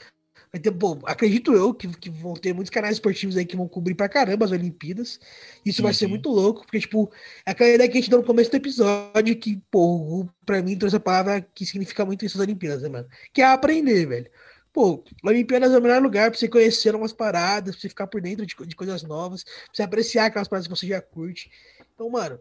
Vai 0.55 0.61
ter, 0.61 0.71
pô, 0.71 0.97
acredito 1.05 1.53
eu 1.53 1.75
que, 1.75 1.89
que 1.89 2.09
vão 2.09 2.35
ter 2.35 2.53
muitos 2.53 2.71
canais 2.71 2.95
esportivos 2.95 3.37
aí 3.37 3.45
que 3.45 3.57
vão 3.57 3.67
cobrir 3.67 3.97
pra 3.97 4.09
caramba 4.09 4.45
as 4.45 4.53
Olimpíadas. 4.53 5.19
Isso 5.67 5.83
vai 5.83 5.93
ser 5.93 6.05
Uhum. 6.05 6.11
muito 6.11 6.29
louco, 6.31 6.61
porque, 6.63 6.79
tipo, 6.79 7.11
é 7.45 7.51
aquela 7.51 7.71
ideia 7.71 7.91
que 7.91 7.99
a 7.99 8.01
gente 8.01 8.09
deu 8.09 8.21
no 8.21 8.25
começo 8.25 8.53
do 8.53 8.57
episódio, 8.57 9.35
que, 9.37 9.61
pô, 9.69 10.29
pra 10.47 10.63
mim 10.63 10.79
trouxe 10.79 10.95
a 10.95 11.01
palavra 11.01 11.41
que 11.41 11.67
significa 11.67 12.05
muito 12.07 12.25
isso 12.25 12.39
das 12.39 12.47
Olimpíadas, 12.47 12.83
né, 12.83 12.89
mano? 12.89 13.09
Que 13.33 13.43
é 13.43 13.47
aprender, 13.47 14.07
velho. 14.07 14.31
Pô, 14.73 15.03
Olimpíadas 15.25 15.73
é 15.73 15.79
o 15.79 15.83
melhor 15.83 16.01
lugar 16.01 16.31
pra 16.31 16.39
você 16.39 16.47
conhecer 16.47 16.95
umas 16.95 17.13
paradas, 17.13 17.75
pra 17.75 17.81
você 17.83 17.89
ficar 17.89 18.07
por 18.07 18.21
dentro 18.21 18.47
de, 18.47 18.55
de 18.55 18.77
coisas 18.77 19.03
novas, 19.03 19.43
pra 19.43 19.53
você 19.73 19.83
apreciar 19.83 20.27
aquelas 20.27 20.47
paradas 20.47 20.69
que 20.69 20.77
você 20.77 20.87
já 20.87 21.01
curte. 21.03 21.51
Então, 21.95 22.09
mano, 22.09 22.39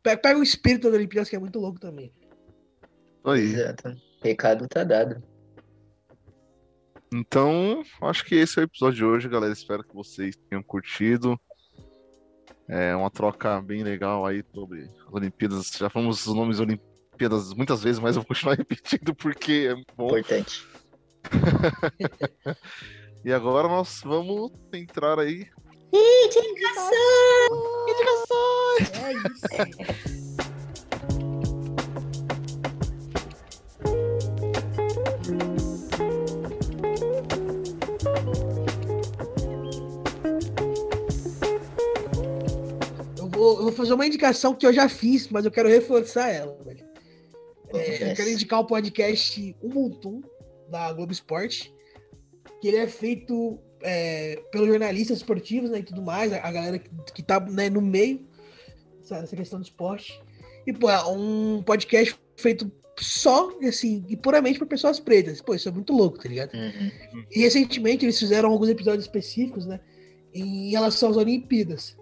pega, 0.00 0.16
pega 0.22 0.38
o 0.38 0.44
espírito 0.44 0.84
das 0.84 0.94
Olimpíadas, 0.94 1.28
que 1.28 1.34
é 1.34 1.40
muito 1.40 1.58
louco 1.58 1.80
também. 1.80 2.12
Aí. 3.24 3.40
Exato. 3.40 3.96
Recado 4.22 4.68
tá 4.68 4.84
dado. 4.84 5.31
Então, 7.12 7.82
acho 8.00 8.24
que 8.24 8.34
esse 8.34 8.58
é 8.58 8.62
o 8.62 8.64
episódio 8.64 8.96
de 8.96 9.04
hoje, 9.04 9.28
galera. 9.28 9.52
Espero 9.52 9.84
que 9.84 9.94
vocês 9.94 10.34
tenham 10.48 10.62
curtido. 10.62 11.38
É 12.68 12.96
uma 12.96 13.10
troca 13.10 13.60
bem 13.60 13.82
legal 13.82 14.24
aí 14.24 14.42
sobre 14.54 14.82
as 14.84 15.12
Olimpíadas. 15.12 15.70
Já 15.76 15.90
falamos 15.90 16.26
os 16.26 16.34
nomes 16.34 16.58
Olimpíadas 16.58 17.52
muitas 17.54 17.82
vezes, 17.82 17.98
mas 17.98 18.16
eu 18.16 18.22
vou 18.22 18.28
continuar 18.28 18.56
repetindo 18.58 19.14
porque 19.14 19.68
é 19.70 19.74
muito 19.74 19.94
bom. 19.94 20.16
Importante. 20.16 20.66
E 23.24 23.32
agora 23.32 23.68
nós 23.68 24.00
vamos 24.04 24.50
entrar 24.72 25.16
aí. 25.20 25.46
É 29.00 29.12
isso. 29.12 30.32
Eu 43.42 43.62
vou, 43.64 43.72
fazer 43.72 43.92
uma 43.92 44.06
indicação 44.06 44.54
que 44.54 44.64
eu 44.64 44.72
já 44.72 44.88
fiz, 44.88 45.28
mas 45.28 45.44
eu 45.44 45.50
quero 45.50 45.68
reforçar 45.68 46.28
ela. 46.28 46.56
É, 47.74 48.10
eu 48.10 48.14
quero 48.14 48.30
indicar 48.30 48.60
o 48.60 48.66
podcast 48.66 49.56
Um 49.62 49.68
Montum, 49.68 50.22
da 50.68 50.92
Globo 50.92 51.12
Esporte, 51.12 51.74
que 52.60 52.68
ele 52.68 52.76
é 52.76 52.86
feito 52.86 53.58
é, 53.82 54.36
pelos 54.52 54.68
jornalistas 54.68 55.18
esportivos 55.18 55.70
né, 55.70 55.80
e 55.80 55.82
tudo 55.82 56.02
mais, 56.02 56.32
a, 56.32 56.52
galera 56.52 56.78
que, 56.78 56.90
que 57.14 57.22
tá 57.22 57.40
né, 57.40 57.68
no 57.68 57.80
meio 57.80 58.26
dessa, 59.08 59.36
questão 59.36 59.58
do 59.58 59.64
esporte. 59.64 60.20
E, 60.66 60.72
pô, 60.72 60.88
é 60.88 61.04
um 61.04 61.62
podcast 61.62 62.16
feito 62.36 62.70
só, 62.98 63.50
assim, 63.66 64.04
e 64.08 64.16
puramente 64.16 64.58
por 64.58 64.68
pessoas 64.68 65.00
pretas. 65.00 65.40
Pô, 65.40 65.54
isso 65.54 65.68
é 65.68 65.72
muito 65.72 65.92
louco, 65.92 66.18
tá 66.18 66.28
ligado? 66.28 66.54
Uhum. 66.54 66.90
E 67.30 67.40
recentemente 67.40 68.04
eles 68.04 68.18
fizeram 68.18 68.50
alguns 68.50 68.68
episódios 68.68 69.04
específicos, 69.04 69.66
né? 69.66 69.80
Em 70.32 70.70
relação 70.70 71.10
às 71.10 71.16
Olimpíadas. 71.16 71.96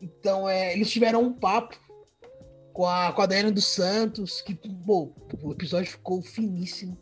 Então, 0.00 0.48
é, 0.48 0.72
eles 0.72 0.90
tiveram 0.90 1.22
um 1.22 1.32
papo 1.32 1.78
com 2.72 2.86
a, 2.86 3.12
com 3.12 3.22
a 3.22 3.26
Daiane 3.26 3.50
dos 3.50 3.66
Santos, 3.66 4.40
que, 4.40 4.54
pô, 4.54 5.12
o 5.42 5.52
episódio 5.52 5.90
ficou 5.90 6.22
finíssimo. 6.22 6.98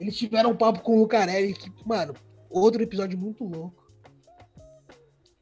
Eles 0.00 0.16
tiveram 0.16 0.50
um 0.50 0.56
papo 0.56 0.80
com 0.80 0.96
o 0.96 1.00
Lucarelli, 1.00 1.54
que, 1.54 1.70
mano, 1.84 2.14
outro 2.50 2.82
episódio 2.82 3.18
muito 3.18 3.44
louco. 3.44 3.86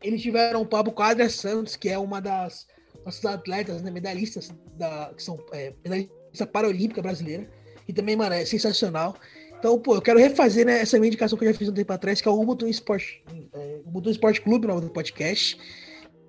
Eles 0.03 0.21
tiveram 0.21 0.63
um 0.63 0.67
papo 0.67 0.93
com 0.93 1.03
a 1.03 1.09
Adria 1.09 1.31
Santos, 1.31 1.77
que 1.77 1.89
é 1.89 1.99
uma 1.99 2.21
das 2.21 2.67
nossas 3.05 3.25
atletas, 3.25 3.83
né, 3.83 3.91
medalhistas, 3.91 4.53
da, 4.77 5.13
que 5.17 5.23
são 5.23 5.39
é, 5.53 5.73
medalhista 5.83 6.47
paralímpica 6.47 7.01
brasileira. 7.01 7.49
E 7.87 7.93
também, 7.93 8.17
mano, 8.17 8.35
é 8.35 8.45
sensacional. 8.45 9.17
Então, 9.59 9.79
pô, 9.79 9.95
eu 9.95 10.03
quero 10.03 10.19
refazer 10.19 10.67
né, 10.67 10.81
essa 10.81 10.99
minha 10.99 11.09
indicação 11.09 11.39
que 11.39 11.45
eu 11.45 11.53
já 11.53 11.59
fiz 11.59 11.69
um 11.69 11.73
tempo 11.73 11.93
atrás, 11.93 12.21
que 12.21 12.29
é 12.29 12.31
o 12.31 12.41
Ubuntu 12.41 12.67
Esporte, 12.69 13.25
é, 13.55 14.11
Esporte 14.11 14.41
Clube, 14.41 14.67
o 14.67 14.69
nome 14.69 14.83
do 14.83 14.91
podcast. 14.91 15.59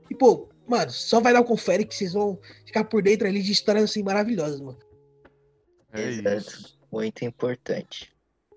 E, 0.09 0.15
pô, 0.15 0.49
mano, 0.67 0.91
só 0.91 1.19
vai 1.19 1.33
dar 1.33 1.41
um 1.41 1.45
confere 1.45 1.85
que 1.85 1.95
vocês 1.95 2.13
vão 2.13 2.39
ficar 2.65 2.83
por 2.83 3.01
dentro 3.01 3.27
ali 3.27 3.41
de 3.41 3.51
histórias 3.51 3.83
assim 3.85 4.03
maravilhosas, 4.03 4.59
mano. 4.61 4.79
É 5.93 6.01
Exato. 6.01 6.75
Muito 6.91 7.23
importante. 7.23 8.13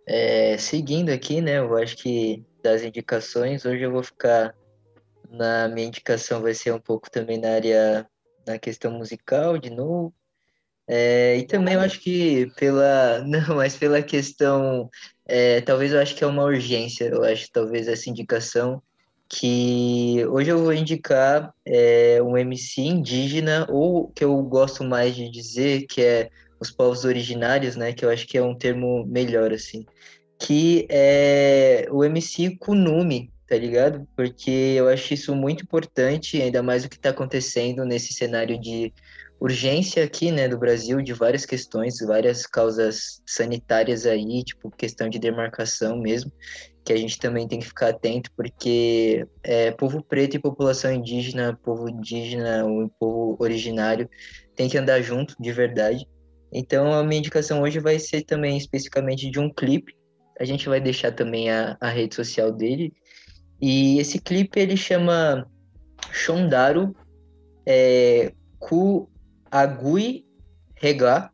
É, 0.07 0.57
seguindo 0.59 1.11
aqui, 1.11 1.41
né? 1.41 1.59
Eu 1.59 1.77
acho 1.77 1.97
que 1.97 2.45
das 2.63 2.83
indicações, 2.83 3.65
hoje 3.65 3.83
eu 3.83 3.93
vou 3.93 4.03
ficar 4.03 4.55
na 5.31 5.69
minha 5.69 5.87
indicação 5.87 6.41
vai 6.41 6.55
ser 6.55 6.73
um 6.73 6.81
pouco 6.81 7.11
também 7.11 7.39
na 7.39 7.51
área 7.51 8.09
na 8.47 8.59
questão 8.59 8.91
musical 8.93 9.59
de 9.59 9.71
novo. 9.71 10.15
É, 10.87 11.37
e 11.37 11.47
também 11.47 11.75
eu 11.75 11.81
acho 11.81 12.01
que 12.01 12.51
pela 12.57 13.21
não, 13.29 13.57
mas 13.57 13.77
pela 13.77 14.03
questão 14.03 14.89
é, 15.27 15.61
talvez 15.61 15.93
eu 15.93 16.01
acho 16.01 16.15
que 16.15 16.25
é 16.25 16.27
uma 16.27 16.45
urgência. 16.45 17.05
Eu 17.05 17.23
acho 17.25 17.51
talvez 17.53 17.87
essa 17.87 18.09
indicação 18.09 18.83
que 19.29 20.25
hoje 20.27 20.51
eu 20.51 20.59
vou 20.59 20.73
indicar 20.73 21.53
é, 21.67 22.21
um 22.23 22.37
MC 22.37 22.81
indígena 22.81 23.67
ou 23.69 24.09
que 24.09 24.25
eu 24.25 24.41
gosto 24.43 24.83
mais 24.83 25.15
de 25.15 25.31
dizer 25.31 25.87
que 25.87 26.03
é 26.03 26.31
os 26.59 26.71
povos 26.71 27.05
originários, 27.05 27.77
né? 27.77 27.93
Que 27.93 28.05
eu 28.05 28.11
acho 28.11 28.27
que 28.27 28.39
é 28.39 28.43
um 28.43 28.55
termo 28.55 29.05
melhor, 29.07 29.53
assim. 29.53 29.85
Que 30.39 30.87
é 30.91 31.87
o 31.91 32.03
MC 32.05 32.57
Kunumi, 32.59 33.31
tá 33.47 33.57
ligado? 33.57 34.09
Porque 34.17 34.51
eu 34.51 34.89
acho 34.89 35.15
isso 35.15 35.35
muito 35.35 35.63
importante, 35.63 36.41
ainda 36.41 36.63
mais 36.63 36.85
o 36.85 36.89
que 36.89 36.97
está 36.97 37.11
acontecendo 37.11 37.85
nesse 37.85 38.13
cenário 38.13 38.59
de 38.59 38.93
urgência 39.41 40.03
aqui, 40.03 40.33
né, 40.33 40.49
do 40.49 40.59
Brasil, 40.59 41.01
de 41.01 41.13
várias 41.13 41.47
questões, 41.47 41.99
várias 42.01 42.45
causas 42.45 43.23
sanitárias 43.25 44.05
aí, 44.05 44.43
tipo 44.43 44.71
questão 44.71 45.09
de 45.09 45.19
demarcação 45.19 45.97
mesmo, 45.97 46.33
que 46.89 46.93
a 46.95 46.97
gente 46.97 47.19
também 47.19 47.47
tem 47.47 47.61
que 47.61 47.67
ficar 47.67 47.91
atento, 47.91 48.31
porque 48.35 49.27
é, 49.43 49.71
povo 49.73 50.03
preto 50.03 50.37
e 50.37 50.39
população 50.39 50.91
indígena, 50.91 51.55
povo 51.63 51.87
indígena, 51.87 52.65
o 52.65 52.89
povo 52.99 53.37
originário, 53.41 54.09
tem 54.57 54.71
que 54.71 54.79
andar 54.79 55.03
junto, 55.03 55.37
de 55.39 55.53
verdade. 55.53 56.09
Então, 56.51 56.91
a 56.95 57.05
minha 57.05 57.19
indicação 57.19 57.61
hoje 57.61 57.79
vai 57.79 57.99
ser 57.99 58.23
também 58.23 58.57
especificamente 58.57 59.31
de 59.31 59.39
um 59.39 59.53
clipe. 59.53 59.95
A 60.41 60.47
gente 60.47 60.67
vai 60.67 60.81
deixar 60.81 61.13
também 61.13 61.51
a, 61.51 61.77
a 61.79 61.91
rede 61.91 62.15
social 62.15 62.51
dele. 62.51 62.91
E 63.61 63.99
esse 63.99 64.19
clipe 64.19 64.59
ele 64.59 64.75
chama 64.75 65.47
Shondaru 66.11 66.97
é, 67.67 68.33
Ku 68.59 69.11
Agui 69.51 70.25
Rega. 70.75 71.31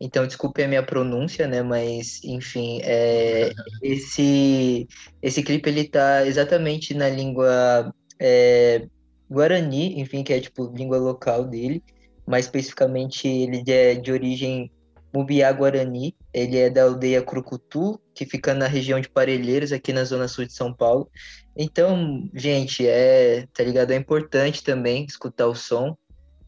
Então, 0.00 0.26
desculpe 0.26 0.62
a 0.62 0.68
minha 0.68 0.82
pronúncia, 0.82 1.46
né? 1.46 1.62
Mas, 1.62 2.22
enfim, 2.24 2.80
é, 2.82 3.50
esse, 3.82 4.86
esse 5.22 5.42
clipe 5.42 5.68
ele 5.68 5.88
tá 5.88 6.26
exatamente 6.26 6.94
na 6.94 7.08
língua 7.08 7.92
é, 8.20 8.86
Guarani, 9.30 10.00
enfim, 10.00 10.22
que 10.22 10.32
é 10.32 10.40
tipo 10.40 10.72
língua 10.74 10.98
local 10.98 11.44
dele 11.44 11.82
mais 12.26 12.46
especificamente 12.46 13.28
ele 13.28 13.62
é 13.70 13.94
de 13.94 14.10
origem 14.10 14.70
Mubiá 15.14 15.50
Guarani, 15.52 16.14
ele 16.34 16.58
é 16.58 16.68
da 16.68 16.82
aldeia 16.82 17.22
Crucutu, 17.22 17.98
que 18.12 18.26
fica 18.26 18.52
na 18.52 18.66
região 18.66 19.00
de 19.00 19.08
Parelheiros, 19.08 19.72
aqui 19.72 19.92
na 19.92 20.04
zona 20.04 20.28
sul 20.28 20.44
de 20.44 20.52
São 20.52 20.74
Paulo. 20.74 21.08
Então, 21.56 22.28
gente, 22.34 22.86
é, 22.86 23.46
tá 23.54 23.62
ligado? 23.62 23.92
É 23.92 23.96
importante 23.96 24.62
também 24.62 25.06
escutar 25.06 25.46
o 25.46 25.54
som, 25.54 25.96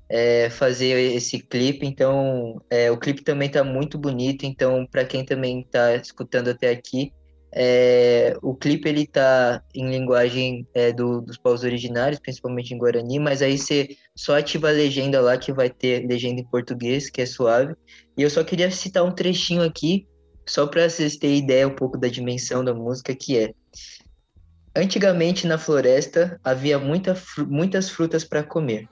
é, 0.08 0.50
fazer 0.50 1.14
esse 1.14 1.38
clipe. 1.38 1.86
Então, 1.86 2.60
é, 2.70 2.90
o 2.90 2.98
clipe 2.98 3.22
também 3.22 3.48
tá 3.48 3.62
muito 3.62 3.98
bonito. 3.98 4.44
Então, 4.44 4.86
para 4.86 5.04
quem 5.04 5.24
também 5.24 5.66
tá 5.70 5.94
escutando 5.96 6.48
até 6.48 6.70
aqui, 6.70 7.12
é, 7.52 8.36
o 8.42 8.54
clipe 8.54 8.88
ele 8.88 9.06
tá 9.06 9.62
em 9.74 9.88
linguagem 9.88 10.66
é, 10.74 10.92
do, 10.92 11.20
dos 11.20 11.38
povos 11.38 11.64
originários, 11.64 12.20
principalmente 12.20 12.74
em 12.74 12.78
Guarani, 12.78 13.18
mas 13.18 13.40
aí 13.40 13.56
você 13.56 13.96
só 14.14 14.36
ativa 14.36 14.68
a 14.68 14.72
legenda 14.72 15.20
lá 15.20 15.36
que 15.36 15.52
vai 15.52 15.70
ter 15.70 16.06
legenda 16.06 16.40
em 16.40 16.44
português, 16.44 17.08
que 17.08 17.22
é 17.22 17.26
suave. 17.26 17.74
E 18.16 18.22
eu 18.22 18.30
só 18.30 18.44
queria 18.44 18.70
citar 18.70 19.02
um 19.02 19.12
trechinho 19.12 19.62
aqui, 19.62 20.06
só 20.46 20.66
para 20.66 20.88
vocês 20.88 21.16
terem 21.16 21.38
ideia 21.38 21.66
um 21.66 21.74
pouco 21.74 21.96
da 21.96 22.08
dimensão 22.08 22.64
da 22.64 22.74
música, 22.74 23.14
que 23.14 23.38
é 23.38 23.52
Antigamente 24.78 25.44
na 25.44 25.58
floresta 25.58 26.38
havia 26.44 26.78
muita, 26.78 27.20
muitas 27.48 27.90
frutas 27.90 28.22
para 28.22 28.44
comer, 28.44 28.88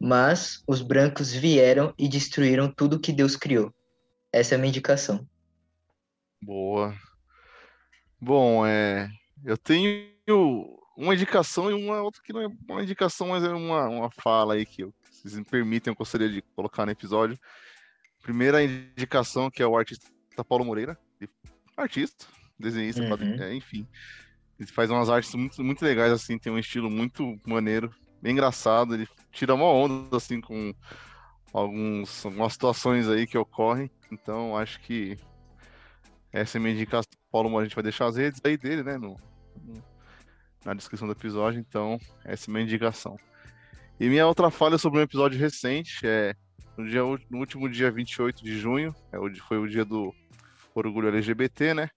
mas 0.00 0.62
os 0.66 0.80
brancos 0.82 1.32
vieram 1.32 1.92
e 1.98 2.08
destruíram 2.08 2.70
tudo 2.70 3.00
que 3.00 3.12
Deus 3.12 3.36
criou. 3.36 3.72
Essa 4.32 4.54
é 4.54 4.56
a 4.56 4.58
minha 4.58 4.68
indicação. 4.68 5.26
Boa. 6.40 6.94
Bom, 8.20 8.66
é, 8.66 9.08
eu 9.44 9.56
tenho 9.56 10.08
uma 10.96 11.14
indicação 11.14 11.70
e 11.70 11.74
uma 11.74 12.02
outra 12.02 12.22
que 12.22 12.32
não 12.32 12.42
é 12.42 12.48
uma 12.68 12.82
indicação, 12.82 13.28
mas 13.28 13.44
é 13.44 13.48
uma, 13.48 13.88
uma 13.88 14.10
fala 14.10 14.54
aí 14.54 14.66
que 14.66 14.82
eu, 14.82 14.94
vocês 15.10 15.34
me 15.34 15.44
permitem, 15.44 15.90
eu 15.90 15.96
gostaria 15.96 16.28
de 16.28 16.42
colocar 16.54 16.84
no 16.84 16.92
episódio. 16.92 17.38
Primeira 18.22 18.62
indicação, 18.62 19.50
que 19.50 19.62
é 19.62 19.66
o 19.66 19.76
artista 19.76 20.08
Paulo 20.44 20.64
Moreira, 20.64 20.98
artista, 21.76 22.26
desenhista, 22.58 23.02
uhum. 23.02 23.42
é, 23.42 23.54
enfim. 23.54 23.86
Ele 24.58 24.68
faz 24.68 24.90
umas 24.90 25.08
artes 25.08 25.32
muito, 25.34 25.62
muito 25.62 25.84
legais, 25.84 26.12
assim, 26.12 26.38
tem 26.38 26.52
um 26.52 26.58
estilo 26.58 26.90
muito 26.90 27.38
maneiro, 27.46 27.94
bem 28.20 28.32
engraçado, 28.32 28.94
ele 28.94 29.08
tira 29.32 29.54
uma 29.54 29.66
onda, 29.66 30.16
assim, 30.16 30.40
com 30.40 30.74
alguns, 31.52 32.24
algumas 32.24 32.52
situações 32.52 33.08
aí 33.08 33.26
que 33.26 33.38
ocorrem, 33.38 33.90
então 34.10 34.56
acho 34.56 34.80
que 34.80 35.18
essa 36.32 36.58
é 36.58 36.60
minha 36.60 36.74
indicação. 36.74 37.10
Paulo, 37.30 37.58
a 37.58 37.62
gente 37.62 37.74
vai 37.74 37.82
deixar 37.82 38.06
as 38.06 38.16
redes 38.16 38.40
aí 38.44 38.56
dele, 38.56 38.82
né? 38.82 38.96
No, 38.96 39.16
na 40.64 40.74
descrição 40.74 41.06
do 41.06 41.12
episódio. 41.12 41.60
Então, 41.60 41.98
essa 42.24 42.50
é 42.50 42.52
minha 42.52 42.64
indicação. 42.64 43.18
E 43.98 44.08
minha 44.08 44.26
outra 44.26 44.50
falha 44.50 44.76
é 44.76 44.78
sobre 44.78 45.00
um 45.00 45.02
episódio 45.02 45.38
recente 45.38 46.06
é 46.06 46.34
no, 46.76 46.88
dia, 46.88 47.02
no 47.02 47.38
último 47.38 47.68
dia 47.68 47.90
28 47.90 48.44
de 48.44 48.56
junho, 48.56 48.94
é, 49.12 49.18
foi 49.40 49.58
o 49.58 49.66
dia 49.66 49.84
do 49.84 50.14
orgulho 50.72 51.08
LGBT, 51.08 51.74
né? 51.74 51.88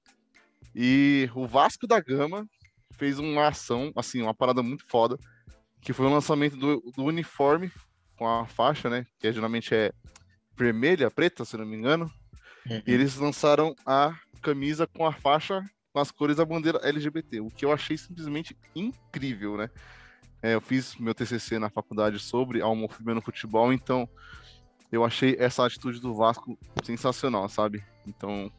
E 0.74 1.30
o 1.36 1.45
Vasco 1.45 1.86
da 1.86 1.99
Gama 1.99 2.47
fez 2.97 3.19
uma 3.19 3.47
ação, 3.47 3.91
assim, 3.95 4.22
uma 4.22 4.34
parada 4.34 4.63
muito 4.63 4.84
foda, 4.88 5.17
que 5.82 5.93
foi 5.93 6.05
o 6.05 6.09
lançamento 6.09 6.55
do, 6.55 6.79
do 6.95 7.03
uniforme 7.03 7.71
com 8.17 8.27
a 8.27 8.45
faixa, 8.45 8.89
né? 8.89 9.05
Que 9.19 9.32
geralmente 9.32 9.73
é 9.73 9.91
vermelha, 10.55 11.09
preta, 11.09 11.43
se 11.43 11.57
não 11.57 11.65
me 11.65 11.75
engano. 11.75 12.11
Uhum. 12.69 12.82
E 12.86 12.93
eles 12.93 13.15
lançaram 13.15 13.75
a 13.86 14.15
camisa 14.41 14.86
com 14.88 15.05
a 15.05 15.11
faixa 15.11 15.63
com 15.91 15.99
as 15.99 16.09
cores 16.09 16.38
da 16.38 16.45
bandeira 16.45 16.79
LGBT, 16.84 17.41
o 17.41 17.49
que 17.49 17.65
eu 17.65 17.71
achei 17.71 17.97
simplesmente 17.97 18.57
incrível, 18.73 19.57
né? 19.57 19.69
É, 20.41 20.55
eu 20.55 20.61
fiz 20.61 20.95
meu 20.95 21.13
TCC 21.13 21.59
na 21.59 21.69
faculdade 21.69 22.17
sobre 22.17 22.61
a 22.61 22.67
homofobia 22.67 23.13
no 23.13 23.21
futebol, 23.21 23.71
então 23.71 24.09
eu 24.91 25.03
achei 25.03 25.36
essa 25.38 25.65
atitude 25.65 25.99
do 25.99 26.15
Vasco 26.15 26.57
sensacional, 26.84 27.47
sabe? 27.47 27.84
Então, 28.07 28.51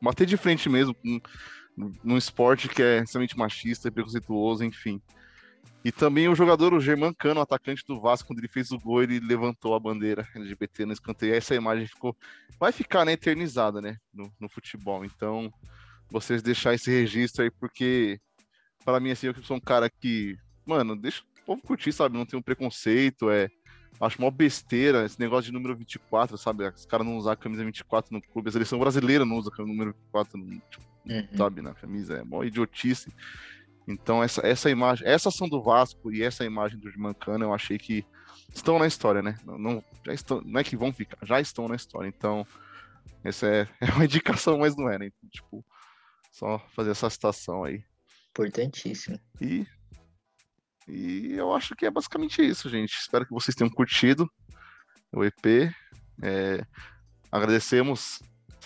bater 0.00 0.26
de 0.26 0.36
frente 0.36 0.68
mesmo 0.68 0.94
com, 0.94 1.20
num 2.02 2.16
esporte 2.16 2.68
que 2.68 2.82
é 2.82 3.02
extremamente 3.02 3.38
machista 3.38 3.88
e 3.88 3.90
preconceituoso, 3.90 4.64
enfim. 4.64 5.00
E 5.84 5.92
também 5.92 6.28
o 6.28 6.34
jogador, 6.34 6.72
o 6.72 6.80
German 6.80 7.12
Cano, 7.12 7.40
atacante 7.40 7.84
do 7.86 8.00
Vasco, 8.00 8.28
quando 8.28 8.38
ele 8.38 8.48
fez 8.48 8.70
o 8.70 8.78
gol, 8.78 9.02
ele 9.02 9.20
levantou 9.20 9.74
a 9.74 9.80
bandeira 9.80 10.26
LGBT 10.34 10.86
no 10.86 10.94
escanteio. 10.94 11.34
Essa 11.34 11.54
imagem 11.54 11.86
ficou. 11.86 12.16
Vai 12.58 12.72
ficar 12.72 13.04
né, 13.04 13.12
eternizada, 13.12 13.82
né? 13.82 13.98
No, 14.12 14.32
no 14.40 14.48
futebol. 14.48 15.04
Então, 15.04 15.52
vocês 16.10 16.42
deixar 16.42 16.72
esse 16.72 16.90
registro 16.90 17.44
aí, 17.44 17.50
porque 17.50 18.18
para 18.84 19.00
mim, 19.00 19.10
assim, 19.10 19.26
eu 19.26 19.34
sou 19.42 19.56
um 19.56 19.60
cara 19.60 19.88
que, 19.88 20.36
mano, 20.66 20.94
deixa 20.94 21.22
o 21.22 21.44
povo 21.44 21.62
curtir, 21.62 21.92
sabe? 21.92 22.16
Não 22.16 22.26
tem 22.26 22.38
um 22.38 22.42
preconceito, 22.42 23.30
é. 23.30 23.48
Acho 24.00 24.18
uma 24.18 24.30
besteira 24.30 25.04
esse 25.04 25.20
negócio 25.20 25.44
de 25.44 25.52
número 25.52 25.76
24, 25.76 26.36
sabe? 26.36 26.66
Os 26.66 26.84
caras 26.84 27.06
não 27.06 27.16
usam 27.16 27.32
a 27.32 27.36
camisa 27.36 27.64
24 27.64 28.12
no 28.12 28.20
clube. 28.20 28.48
A 28.48 28.52
seleção 28.52 28.78
brasileira 28.78 29.24
não 29.24 29.36
usa 29.36 29.50
o 29.56 29.66
número 29.66 29.92
24, 29.92 30.36
no, 30.36 30.46
tipo, 30.68 30.84
uhum. 31.08 31.28
sabe? 31.36 31.62
Na 31.62 31.74
camisa. 31.74 32.16
É 32.16 32.24
mó 32.24 32.42
idiotice. 32.42 33.12
Então, 33.86 34.22
essa, 34.22 34.46
essa 34.46 34.70
imagem, 34.70 35.06
essa 35.06 35.28
ação 35.28 35.48
do 35.48 35.62
Vasco 35.62 36.12
e 36.12 36.22
essa 36.22 36.44
imagem 36.44 36.78
do 36.78 36.90
Mancana, 36.98 37.44
eu 37.44 37.52
achei 37.52 37.78
que 37.78 38.04
estão 38.54 38.78
na 38.78 38.86
história, 38.86 39.22
né? 39.22 39.38
Não, 39.44 39.58
não, 39.58 39.84
já 40.04 40.14
estão, 40.14 40.40
não 40.40 40.60
é 40.60 40.64
que 40.64 40.76
vão 40.76 40.92
ficar, 40.92 41.18
já 41.22 41.40
estão 41.40 41.68
na 41.68 41.76
história. 41.76 42.08
Então, 42.08 42.46
essa 43.22 43.46
é, 43.46 43.68
é 43.80 43.90
uma 43.92 44.04
indicação, 44.04 44.58
mas 44.58 44.76
não 44.76 44.88
é, 44.88 44.98
né? 44.98 45.06
Então, 45.06 45.28
tipo, 45.30 45.64
só 46.32 46.58
fazer 46.74 46.90
essa 46.90 47.10
citação 47.10 47.64
aí. 47.64 47.84
Importantíssimo. 48.30 49.20
E, 49.40 49.66
e 50.88 51.32
eu 51.34 51.54
acho 51.54 51.76
que 51.76 51.86
é 51.86 51.90
basicamente 51.90 52.42
isso, 52.42 52.68
gente. 52.68 52.94
Espero 52.94 53.26
que 53.26 53.32
vocês 53.32 53.54
tenham 53.54 53.70
curtido 53.70 54.28
o 55.12 55.24
EP. 55.24 55.72
É, 56.22 56.64
agradecemos 57.30 58.20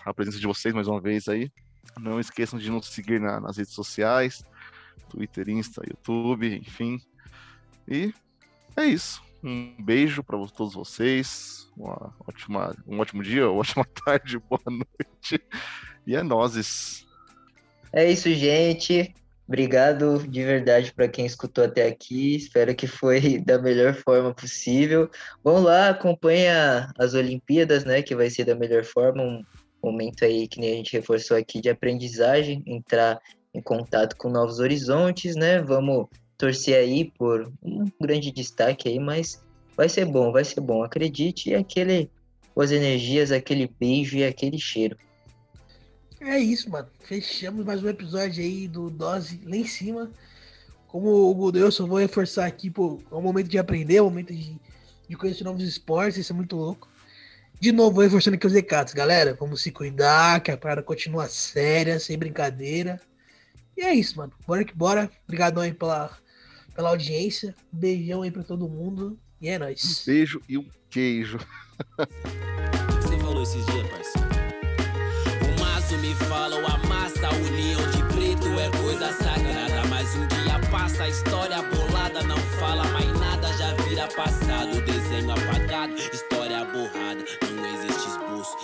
a 0.05 0.15
presença 0.15 0.39
de 0.39 0.47
vocês 0.47 0.75
mais 0.75 0.89
uma 0.89 1.01
vez 1.01 1.29
aí. 1.29 1.51
Não 1.99 2.21
esqueçam 2.21 2.59
de 2.59 2.71
nos 2.71 2.87
seguir 2.87 3.21
na, 3.21 3.41
nas 3.41 3.57
redes 3.57 3.75
sociais. 3.75 4.43
Twitter, 5.09 5.49
Insta, 5.49 5.83
YouTube, 5.87 6.55
enfim. 6.57 7.01
E 7.87 8.13
é 8.77 8.85
isso. 8.85 9.23
Um 9.43 9.75
beijo 9.81 10.23
para 10.23 10.39
todos 10.49 10.75
vocês. 10.75 11.69
Uma 11.77 12.15
ótima, 12.27 12.75
um 12.87 12.99
ótimo 12.99 13.23
dia, 13.23 13.49
uma 13.49 13.61
ótima 13.61 13.85
tarde, 14.05 14.39
boa 14.39 14.61
noite. 14.67 15.43
E 16.07 16.17
é 16.17 16.23
nozes. 16.23 17.07
É 17.93 18.11
isso, 18.11 18.33
gente. 18.35 19.15
Obrigado 19.47 20.19
de 20.29 20.45
verdade 20.45 20.93
para 20.93 21.09
quem 21.09 21.25
escutou 21.25 21.65
até 21.65 21.87
aqui. 21.87 22.37
Espero 22.37 22.75
que 22.75 22.87
foi 22.87 23.39
da 23.45 23.59
melhor 23.59 23.95
forma 23.95 24.35
possível. 24.35 25.11
Vamos 25.43 25.63
lá, 25.63 25.89
acompanha 25.89 26.93
as 26.99 27.15
Olimpíadas, 27.15 27.85
né? 27.85 28.03
Que 28.03 28.15
vai 28.15 28.29
ser 28.29 28.45
da 28.45 28.55
melhor 28.55 28.85
forma. 28.85 29.23
Um 29.23 29.43
momento 29.83 30.25
aí 30.25 30.47
que 30.47 30.61
nem 30.61 30.73
a 30.73 30.77
gente 30.77 30.93
reforçou 30.93 31.37
aqui 31.37 31.63
de 31.63 31.71
aprendizagem, 31.71 32.63
entrar 32.67 33.19
em 33.59 33.63
contato 33.63 34.17
com 34.17 34.31
novos 34.31 34.61
horizontes, 34.61 35.35
né? 35.37 35.61
Vamos 35.61 36.07
torcer 36.37 36.77
aí 36.77 37.11
por 37.19 37.53
um 37.63 37.85
grande 38.01 38.31
destaque 38.31 38.89
aí, 38.89 38.99
mas 38.99 39.43
vai 39.77 39.89
ser 39.89 40.07
bom, 40.07 40.33
vai 40.33 40.45
ser 40.45 40.61
bom. 40.61 40.83
Acredite, 40.83 41.55
aquele 41.55 42.11
as 42.57 42.73
energias, 42.73 43.31
aquele 43.31 43.71
beijo 43.79 44.17
e 44.17 44.25
aquele 44.25 44.59
cheiro. 44.59 44.97
É 46.21 46.39
isso, 46.39 46.69
mano. 46.69 46.89
Fechamos 46.99 47.65
mais 47.65 47.83
um 47.83 47.89
episódio 47.89 48.43
aí 48.43 48.67
do 48.67 48.91
Dose 48.91 49.41
lá 49.45 49.57
em 49.57 49.65
cima. 49.65 50.11
Como 50.89 51.09
o 51.09 51.71
só 51.71 51.87
vou 51.87 51.99
reforçar 51.99 52.47
aqui, 52.47 52.69
pô, 52.69 52.99
é 53.11 53.15
um 53.15 53.23
momento 53.23 53.49
de 53.49 53.59
aprender, 53.59 53.97
é 53.97 54.03
um 54.03 54.07
momento 54.07 54.35
de, 54.35 54.59
de 55.09 55.17
conhecer 55.17 55.45
novos 55.45 55.63
esportes, 55.63 56.19
isso 56.19 56.33
é 56.33 56.37
muito 56.37 56.57
louco. 56.57 56.89
De 57.61 57.71
novo, 57.71 58.01
reforçando 58.01 58.37
aqui 58.37 58.47
os 58.47 58.53
recados, 58.53 58.93
galera. 58.93 59.37
Vamos 59.39 59.63
se 59.63 59.71
cuidar, 59.71 60.41
que 60.41 60.51
a 60.51 60.57
parada 60.57 60.83
continua 60.83 61.29
séria, 61.29 62.01
sem 62.01 62.19
brincadeira. 62.19 63.01
E 63.79 63.83
é 63.83 63.95
isso, 63.95 64.17
mano. 64.17 64.33
Bora 64.45 64.65
que 64.65 64.75
bora. 64.75 65.09
Obrigadão 65.25 65.63
aí 65.63 65.73
pela, 65.73 66.11
pela 66.75 66.89
audiência. 66.89 67.55
Beijão 67.71 68.23
aí 68.23 68.31
pra 68.31 68.43
todo 68.43 68.69
mundo. 68.69 69.17
E 69.41 69.49
é 69.49 69.57
nóis. 69.57 70.03
Um 70.03 70.13
beijo 70.13 70.43
e 70.49 70.59
um 70.59 70.67
queijo. 70.91 71.39
Você 73.01 73.17
falou 73.21 73.45
esses 73.45 73.65
dias, 73.67 73.89
parceiro. 73.89 74.29
O 75.47 75.61
maço 75.61 75.97
me 75.99 76.13
fala, 76.13 76.57
o 76.57 76.67
amassa, 76.67 77.29
união 77.37 77.81
de 77.93 78.03
preto 78.13 78.49
é 78.59 78.69
coisa 78.83 79.13
sagrada. 79.13 79.87
Mas 79.89 80.13
um 80.17 80.27
dia 80.27 80.59
passa, 80.73 81.05
a 81.05 81.09
história 81.09 81.63
bolada 81.63 82.25
não 82.25 82.39
fala 82.59 82.83
mais 82.89 83.13
nada, 83.21 83.47
já 83.57 83.75
vira 83.85 84.09
passado. 84.09 84.85
Desenho 84.85 85.31
apagado, 85.31 85.95
história 85.95 86.65
borrada. 86.65 87.25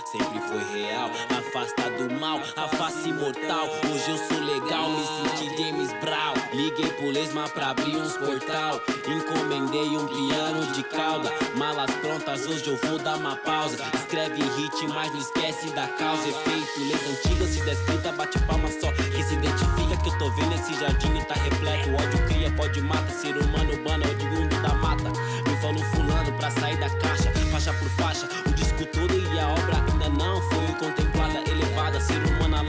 Sempre 0.05 0.41
foi 0.41 0.65
real. 0.73 1.11
Afasta 1.31 1.91
do 1.91 2.15
mal, 2.15 2.41
a 2.57 2.69
face 2.69 3.13
mortal. 3.13 3.67
Hoje 3.91 4.11
eu 4.11 4.19
sou 4.19 4.41
legal, 4.41 4.91
me 4.91 5.05
senti 5.05 5.57
James 5.57 5.93
Brown. 6.01 6.35
Liguei 6.53 6.91
pro 6.93 7.11
Lesma 7.11 7.49
pra 7.49 7.71
abrir 7.71 7.97
uns 7.97 8.17
portal. 8.17 8.81
Encomendei 9.07 9.89
um 9.97 10.07
piano 10.07 10.67
de 10.73 10.83
cauda. 10.85 11.31
Malas 11.57 11.91
prontas, 11.97 12.47
hoje 12.47 12.69
eu 12.69 12.77
vou 12.89 12.99
dar 12.99 13.17
uma 13.17 13.37
pausa. 13.37 13.77
Escreve 13.95 14.43
hit, 14.57 14.87
mas 14.89 15.13
não 15.13 15.21
esquece 15.21 15.71
da 15.71 15.87
causa. 15.89 16.29
Efeito, 16.29 16.81
leis 16.81 17.03
antigas, 17.11 17.51
se 17.51 17.65
descrita, 17.65 18.13
bate 18.13 18.39
palma 18.41 18.69
só. 18.81 18.91
Que 18.93 19.23
se 19.23 19.35
identifica 19.35 19.97
que 20.03 20.09
eu 20.09 20.19
tô 20.19 20.31
vendo 20.31 20.55
esse 20.55 20.75
jardim 20.81 21.15
tá 21.25 21.35
repleto. 21.35 21.91
O 21.91 21.95
ódio 21.95 22.27
cria, 22.27 22.51
pode 22.53 22.81
mata. 22.81 23.11
Ser 23.13 23.37
humano 23.37 23.73
urbano, 23.73 24.05
oriundo 24.09 24.63
da 24.63 24.75
mata. 24.75 25.11
Me 25.47 25.57
falou 25.61 25.85
fulano 25.95 26.33
pra 26.39 26.51
sair 26.51 26.79
da 26.79 26.89
caixa, 26.91 27.31
faixa 27.51 27.73
por 27.75 27.89
faixa. 27.91 28.29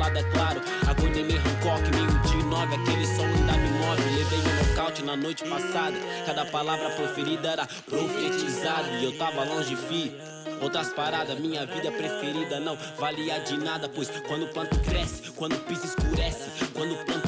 Alada, 0.06 0.20
é 0.20 0.24
claro. 0.24 0.62
Agonia 0.88 1.24
me 1.24 1.34
Hancock, 1.34 1.82
meio 1.96 2.20
de 2.22 2.44
nove. 2.46 2.76
Aquele 2.76 3.06
som 3.06 3.24
ainda 3.24 3.54
me 3.54 3.70
move. 3.70 4.16
Levei 4.16 4.40
um 4.40 4.70
nocaute 4.70 5.04
na 5.04 5.16
noite 5.16 5.44
passada. 5.48 5.98
Cada 6.26 6.46
palavra 6.46 6.90
proferida 6.92 7.50
era 7.50 7.68
profetizada. 7.90 8.90
E 9.00 9.06
eu 9.06 9.18
tava 9.18 9.44
longe, 9.44 9.76
fi. 9.76 10.16
Outras 10.62 10.94
paradas, 10.94 11.38
minha 11.40 11.66
vida 11.66 11.92
preferida 11.92 12.60
não 12.60 12.78
valia 12.98 13.40
de 13.40 13.58
nada, 13.58 13.90
pois 13.90 14.10
quando 14.26 14.44
o 14.44 14.48
planto 14.48 14.80
cresce, 14.80 15.32
quando 15.32 15.54
o 15.54 15.60
piso 15.60 15.86
escurece, 15.86 16.50
quando 16.74 16.94
o 16.94 17.06
planto 17.06 17.25